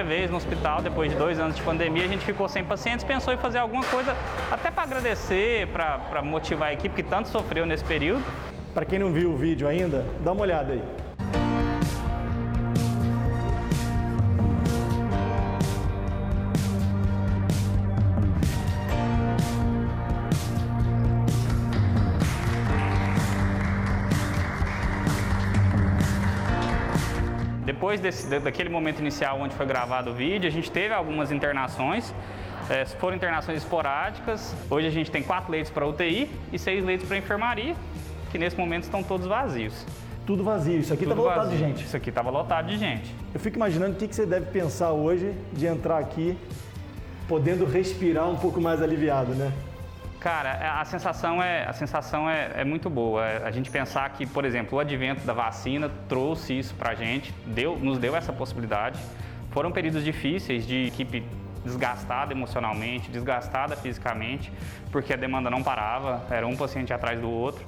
Vez 0.06 0.30
no 0.30 0.38
hospital, 0.38 0.82
depois 0.82 1.12
de 1.12 1.18
dois 1.18 1.40
anos 1.40 1.56
de 1.56 1.62
pandemia, 1.62 2.06
a 2.06 2.08
gente 2.08 2.24
ficou 2.24 2.48
sem 2.48 2.64
pacientes, 2.64 3.04
pensou 3.04 3.34
em 3.34 3.38
fazer 3.38 3.58
alguma 3.58 3.84
coisa 3.86 4.16
até 4.52 4.72
para 4.72 4.84
agradecer, 4.84 5.68
para 5.68 6.22
motivar 6.22 6.70
a 6.70 6.74
equipe 6.74 6.96
que 6.96 7.04
tanto 7.04 7.28
sofreu 7.30 7.66
nesse 7.66 7.84
período. 7.84 8.24
Para 8.74 8.86
quem 8.86 9.00
não 9.00 9.12
viu 9.12 9.32
o 9.32 9.38
vídeo 9.38 9.68
ainda, 9.68 10.06
dá 10.24 10.32
uma 10.32 10.42
olhada 10.42 10.74
aí. 10.74 10.82
Depois 27.86 28.00
desse, 28.02 28.40
daquele 28.40 28.68
momento 28.68 29.00
inicial 29.00 29.40
onde 29.40 29.54
foi 29.54 29.64
gravado 29.64 30.10
o 30.10 30.14
vídeo, 30.16 30.48
a 30.48 30.52
gente 30.52 30.72
teve 30.72 30.92
algumas 30.92 31.32
internações. 31.32 32.16
É, 32.68 32.84
foram 32.84 33.16
internações 33.16 33.60
esporádicas. 33.60 34.56
Hoje 34.72 34.88
a 34.88 34.90
gente 34.90 35.12
tem 35.12 35.22
quatro 35.22 35.52
leitos 35.52 35.72
para 35.72 35.86
UTI 35.86 36.28
e 36.52 36.58
seis 36.58 36.84
leitos 36.84 37.08
para 37.08 37.16
enfermaria, 37.16 37.76
que 38.32 38.40
nesse 38.40 38.58
momento 38.58 38.86
estão 38.86 39.04
todos 39.04 39.28
vazios. 39.28 39.86
Tudo 40.26 40.44
vazio. 40.44 40.80
Isso 40.80 40.96
aqui 40.96 41.04
estava 41.04 41.22
lotado 41.22 41.50
de 41.52 41.58
gente. 41.60 41.86
Isso 41.86 41.96
aqui 41.96 42.10
estava 42.10 42.30
lotado 42.32 42.66
de 42.66 42.78
gente. 42.80 43.16
Eu 43.32 43.40
fico 43.40 43.56
imaginando 43.56 43.94
o 43.94 43.96
que 43.96 44.16
você 44.16 44.26
deve 44.26 44.48
pensar 44.48 44.92
hoje 44.92 45.36
de 45.54 45.68
entrar 45.68 46.00
aqui 46.00 46.36
podendo 47.28 47.66
respirar 47.66 48.28
um 48.28 48.36
pouco 48.36 48.60
mais 48.60 48.82
aliviado, 48.82 49.36
né? 49.36 49.54
Cara, 50.26 50.82
a 50.82 50.86
sensação 50.86 51.40
é, 51.40 51.66
a 51.66 51.74
sensação 51.74 52.28
é, 52.28 52.50
é, 52.56 52.64
muito 52.64 52.90
boa. 52.90 53.24
A 53.44 53.52
gente 53.52 53.70
pensar 53.70 54.10
que, 54.10 54.26
por 54.26 54.44
exemplo, 54.44 54.76
o 54.76 54.82
advento 54.82 55.24
da 55.24 55.34
vacina 55.34 55.88
trouxe 56.10 56.58
isso 56.58 56.74
para 56.74 56.94
a 56.94 56.96
gente, 56.96 57.32
deu, 57.46 57.78
nos 57.78 58.00
deu 58.00 58.16
essa 58.16 58.34
possibilidade. 58.34 59.00
Foram 59.52 59.72
períodos 59.72 60.04
difíceis 60.04 60.66
de 60.66 60.88
equipe 60.88 61.24
desgastada 61.64 62.34
emocionalmente, 62.34 63.12
desgastada 63.12 63.76
fisicamente, 63.76 64.52
porque 64.92 65.14
a 65.14 65.16
demanda 65.16 65.52
não 65.52 65.62
parava, 65.62 66.26
era 66.32 66.48
um 66.48 66.56
paciente 66.56 66.92
atrás 66.92 67.22
do 67.22 67.30
outro. 67.30 67.64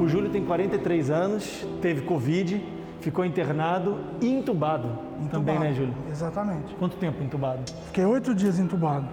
O 0.00 0.08
Júlio 0.08 0.30
tem 0.30 0.44
43 0.44 1.10
anos, 1.12 1.64
teve 1.80 2.00
Covid, 2.00 2.60
ficou 3.00 3.24
internado 3.24 3.98
e 4.20 4.28
entubado, 4.28 4.88
entubado 5.18 5.30
também, 5.30 5.58
né, 5.58 5.72
Júlio? 5.72 5.94
Exatamente. 6.10 6.74
Quanto 6.74 6.96
tempo 6.96 7.22
entubado? 7.22 7.62
Fiquei 7.86 8.04
oito 8.04 8.34
dias 8.34 8.58
entubado. 8.58 9.06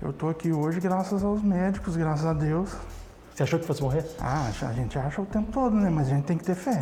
Eu 0.00 0.12
tô 0.12 0.28
aqui 0.28 0.52
hoje 0.52 0.80
graças 0.80 1.24
aos 1.24 1.42
médicos, 1.42 1.96
graças 1.96 2.26
a 2.26 2.32
Deus. 2.32 2.76
Você 3.34 3.42
achou 3.42 3.58
que 3.58 3.66
fosse 3.66 3.82
morrer? 3.82 4.04
Ah, 4.20 4.48
a 4.62 4.72
gente 4.72 4.96
acha 4.98 5.20
o 5.20 5.26
tempo 5.26 5.50
todo, 5.50 5.74
né? 5.74 5.90
Mas 5.90 6.08
a 6.08 6.14
gente 6.14 6.24
tem 6.24 6.38
que 6.38 6.44
ter 6.44 6.54
fé. 6.54 6.78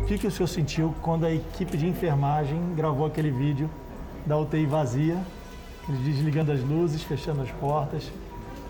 O 0.00 0.06
que, 0.06 0.18
que 0.18 0.26
o 0.26 0.30
senhor 0.30 0.46
sentiu 0.46 0.94
quando 1.02 1.26
a 1.26 1.32
equipe 1.32 1.76
de 1.76 1.86
enfermagem 1.86 2.74
gravou 2.74 3.06
aquele 3.06 3.30
vídeo 3.30 3.68
da 4.24 4.38
UTI 4.38 4.64
vazia, 4.64 5.18
eles 5.88 6.00
desligando 6.02 6.52
as 6.52 6.62
luzes, 6.62 7.02
fechando 7.02 7.42
as 7.42 7.50
portas? 7.50 8.10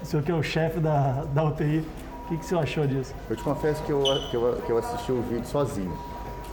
O 0.03 0.07
senhor 0.07 0.23
que 0.25 0.33
é 0.33 0.35
o 0.35 0.43
chefe 0.43 0.81
da, 0.81 1.25
da 1.33 1.45
UTI, 1.45 1.87
que, 2.33 2.39
que 2.39 2.45
senhor 2.47 2.63
achou 2.63 2.87
disso? 2.87 3.15
Eu 3.29 3.37
te 3.37 3.43
confesso 3.43 3.83
que 3.83 3.91
eu, 3.91 4.03
que, 4.31 4.37
eu, 4.37 4.63
que 4.65 4.71
eu 4.71 4.79
assisti 4.79 5.13
o 5.13 5.23
vídeo 5.23 5.47
sozinho. 5.47 5.97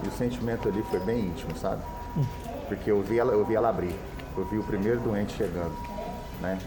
E 0.04 0.08
o 0.08 0.12
sentimento 0.12 0.68
ali 0.68 0.84
foi 0.84 1.00
bem 1.00 1.28
íntimo, 1.28 1.56
sabe? 1.58 1.82
Hum. 2.18 2.24
Porque 2.68 2.92
eu 2.92 3.02
vi, 3.02 3.20
ela, 3.20 3.34
eu 3.34 3.46
vi 3.46 3.56
ela 3.56 3.70
abrir. 3.70 3.96
Eu 4.38 4.46
vi 4.46 4.58
o 4.58 4.64
primeiro 4.64 5.00
doente 5.00 5.36
chegando, 5.36 5.74
né? 6.42 6.58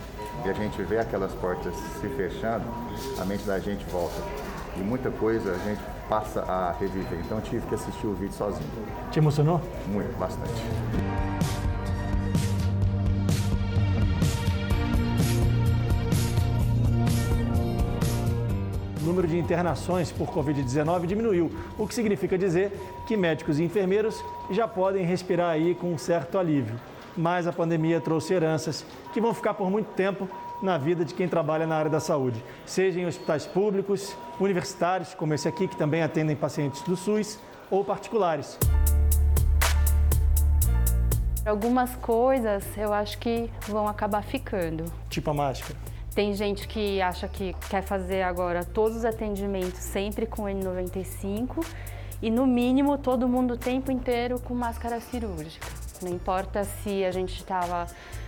E 0.45 0.51
a 0.51 0.53
gente 0.53 0.83
vê 0.83 0.99
aquelas 0.99 1.33
portas 1.35 1.75
se 2.01 2.09
fechando, 2.09 2.65
a 3.21 3.25
mente 3.25 3.45
da 3.45 3.59
gente 3.59 3.85
volta. 3.87 4.21
E 4.77 4.81
muita 4.81 5.11
coisa 5.11 5.53
a 5.53 5.59
gente 5.59 5.81
passa 6.09 6.43
a 6.43 6.73
reviver. 6.73 7.19
Então 7.21 7.39
eu 7.39 7.43
tive 7.43 7.67
que 7.67 7.75
assistir 7.75 8.07
o 8.07 8.15
vídeo 8.15 8.35
sozinho. 8.35 8.69
Te 9.11 9.19
emocionou? 9.19 9.61
Muito, 9.87 10.17
bastante. 10.19 10.63
Número 19.13 19.29
de 19.29 19.39
internações 19.39 20.11
por 20.11 20.27
Covid-19 20.29 21.05
diminuiu, 21.05 21.53
o 21.79 21.87
que 21.87 21.95
significa 21.95 22.39
dizer 22.39 22.73
que 23.07 23.15
médicos 23.15 23.59
e 23.59 23.63
enfermeiros 23.63 24.25
já 24.51 24.67
podem 24.67 25.05
respirar 25.05 25.51
aí 25.51 25.75
com 25.75 25.93
um 25.93 25.99
certo 25.99 26.39
alívio. 26.39 26.81
Mas 27.15 27.47
a 27.47 27.53
pandemia 27.53 28.01
trouxe 28.01 28.33
heranças 28.33 28.87
que 29.13 29.21
vão 29.21 29.35
ficar 29.35 29.53
por 29.53 29.71
muito 29.71 29.89
tempo 29.89 30.27
na 30.63 30.79
vida 30.79 31.05
de 31.05 31.13
quem 31.13 31.29
trabalha 31.29 31.67
na 31.67 31.77
área 31.77 31.91
da 31.91 32.01
saúde, 32.01 32.43
seja 32.65 32.99
em 32.99 33.05
hospitais 33.05 33.45
públicos, 33.45 34.17
universitários, 34.41 35.13
como 35.13 35.35
esse 35.35 35.47
aqui, 35.47 35.69
que 35.69 35.77
também 35.77 36.03
atendem 36.03 36.35
pacientes 36.35 36.81
do 36.81 36.97
SUS, 36.97 37.39
ou 37.71 37.85
particulares. 37.85 38.59
Algumas 41.45 41.95
coisas 41.97 42.65
eu 42.79 42.95
acho 42.95 43.19
que 43.19 43.51
vão 43.69 43.87
acabar 43.87 44.23
ficando. 44.23 44.85
Tipo 45.11 45.33
a 45.33 45.35
máscara. 45.35 45.92
Tem 46.15 46.35
gente 46.35 46.69
que 46.69 47.01
acha 47.01 47.27
que 47.27 47.55
quer 47.71 47.83
fazer 47.83 48.23
agora 48.23 48.65
todos 48.65 48.99
os 48.99 49.05
atendimentos 49.05 49.81
sempre 49.81 50.27
com 50.27 50.43
N95 50.43 51.65
e 52.21 52.31
no 52.31 52.47
mínimo 52.47 52.99
todo 52.99 53.27
mundo 53.27 53.55
o 53.55 53.57
tempo 53.57 53.91
inteiro 53.91 54.39
com 54.39 54.55
máscara 54.55 55.01
cirúrgica. 55.01 55.67
Não 56.03 56.11
importa 56.11 56.65
se 56.65 57.03
a 57.03 57.11
gente 57.11 57.35
estava 57.35 57.87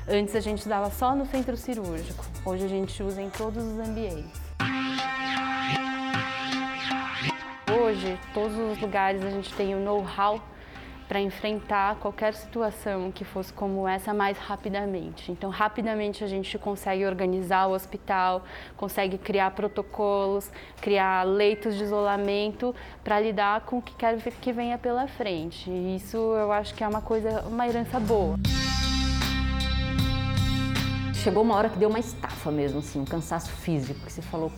antes 0.09 0.35
a 0.35 0.41
gente 0.41 0.65
usava 0.65 0.91
só 0.91 1.15
no 1.15 1.27
centro 1.27 1.59
cirúrgico. 1.59 2.25
Hoje 2.47 2.65
a 2.65 2.69
gente 2.69 3.03
usa 3.03 3.21
em 3.21 3.29
todos 3.29 3.63
os 3.63 3.79
ambientes. 3.79 4.41
Hoje, 7.79 8.19
todos 8.33 8.57
os 8.57 8.81
lugares 8.81 9.23
a 9.23 9.31
gente 9.31 9.53
tem 9.55 9.75
o 9.75 9.79
know-how 9.79 10.41
para 11.15 11.21
enfrentar 11.21 11.95
qualquer 12.01 12.35
situação 12.35 13.13
que 13.13 13.25
fosse 13.25 13.53
como 13.53 13.87
essa 13.87 14.13
mais 14.13 14.37
rapidamente. 14.37 15.31
Então, 15.31 15.49
rapidamente 15.49 16.25
a 16.25 16.27
gente 16.27 16.59
consegue 16.59 17.07
organizar 17.07 17.69
o 17.69 17.73
hospital, 17.73 18.43
consegue 18.77 19.17
criar 19.17 19.53
protocolos, 19.53 20.51
criar 20.81 21.23
leitos 21.23 21.77
de 21.77 21.85
isolamento 21.85 22.75
para 23.05 23.21
lidar 23.21 23.61
com 23.61 23.79
o 23.79 23.83
que 23.83 23.95
quer 23.95 24.21
que 24.21 24.53
venha 24.53 24.77
pela 24.77 25.07
frente. 25.07 25.71
E 25.71 25.95
isso 25.95 26.17
eu 26.17 26.51
acho 26.51 26.75
que 26.75 26.83
é 26.83 26.89
uma 26.89 27.01
coisa, 27.01 27.43
uma 27.43 27.65
herança 27.65 28.01
boa. 28.01 28.35
Chegou 31.15 31.45
uma 31.45 31.55
hora 31.55 31.69
que 31.69 31.79
deu 31.79 31.91
uma 31.91 32.01
estafa 32.01 32.51
mesmo, 32.51 32.81
assim, 32.81 33.01
um 33.01 33.05
cansaço 33.05 33.53
físico, 33.53 34.01
que 34.05 34.11
você 34.11 34.21
falou, 34.21 34.51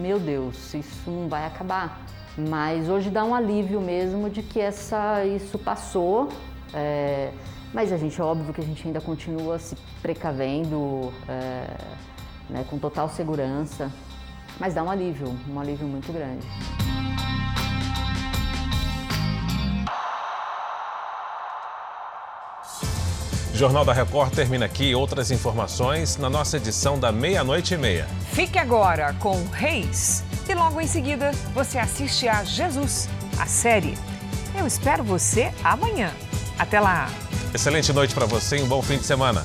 meu 0.00 0.18
Deus, 0.18 0.72
isso 0.72 1.10
não 1.10 1.28
vai 1.28 1.44
acabar. 1.44 2.00
Mas 2.36 2.88
hoje 2.88 3.10
dá 3.10 3.24
um 3.24 3.34
alívio 3.34 3.80
mesmo 3.80 4.30
de 4.30 4.42
que 4.42 4.60
essa, 4.60 5.24
isso 5.24 5.58
passou. 5.58 6.28
É, 6.72 7.30
mas 7.72 7.92
a 7.92 7.96
gente, 7.96 8.20
é 8.20 8.24
óbvio 8.24 8.52
que 8.52 8.60
a 8.60 8.64
gente 8.64 8.86
ainda 8.86 9.00
continua 9.00 9.58
se 9.58 9.76
precavendo 10.00 11.12
é, 11.28 11.66
né, 12.48 12.64
com 12.68 12.78
total 12.78 13.08
segurança. 13.08 13.90
mas 14.58 14.74
dá 14.74 14.82
um 14.82 14.90
alívio, 14.90 15.34
um 15.48 15.60
alívio 15.60 15.86
muito 15.86 16.12
grande. 16.12 16.46
Jornal 23.54 23.84
da 23.84 23.92
Record 23.92 24.34
termina 24.34 24.64
aqui. 24.64 24.94
Outras 24.94 25.30
informações 25.30 26.16
na 26.16 26.30
nossa 26.30 26.56
edição 26.56 26.98
da 26.98 27.12
meia-noite 27.12 27.74
e 27.74 27.78
meia. 27.78 28.06
Fique 28.32 28.58
agora 28.58 29.14
com 29.20 29.44
Reis 29.52 30.24
e 30.52 30.54
logo 30.54 30.80
em 30.80 30.86
seguida 30.86 31.32
você 31.54 31.78
assiste 31.78 32.28
a 32.28 32.44
Jesus, 32.44 33.08
a 33.38 33.46
série. 33.46 33.96
Eu 34.54 34.66
espero 34.66 35.02
você 35.02 35.50
amanhã. 35.64 36.12
Até 36.58 36.78
lá! 36.78 37.08
Excelente 37.54 37.92
noite 37.92 38.14
para 38.14 38.26
você 38.26 38.58
e 38.58 38.62
um 38.62 38.68
bom 38.68 38.82
fim 38.82 38.98
de 38.98 39.04
semana. 39.04 39.44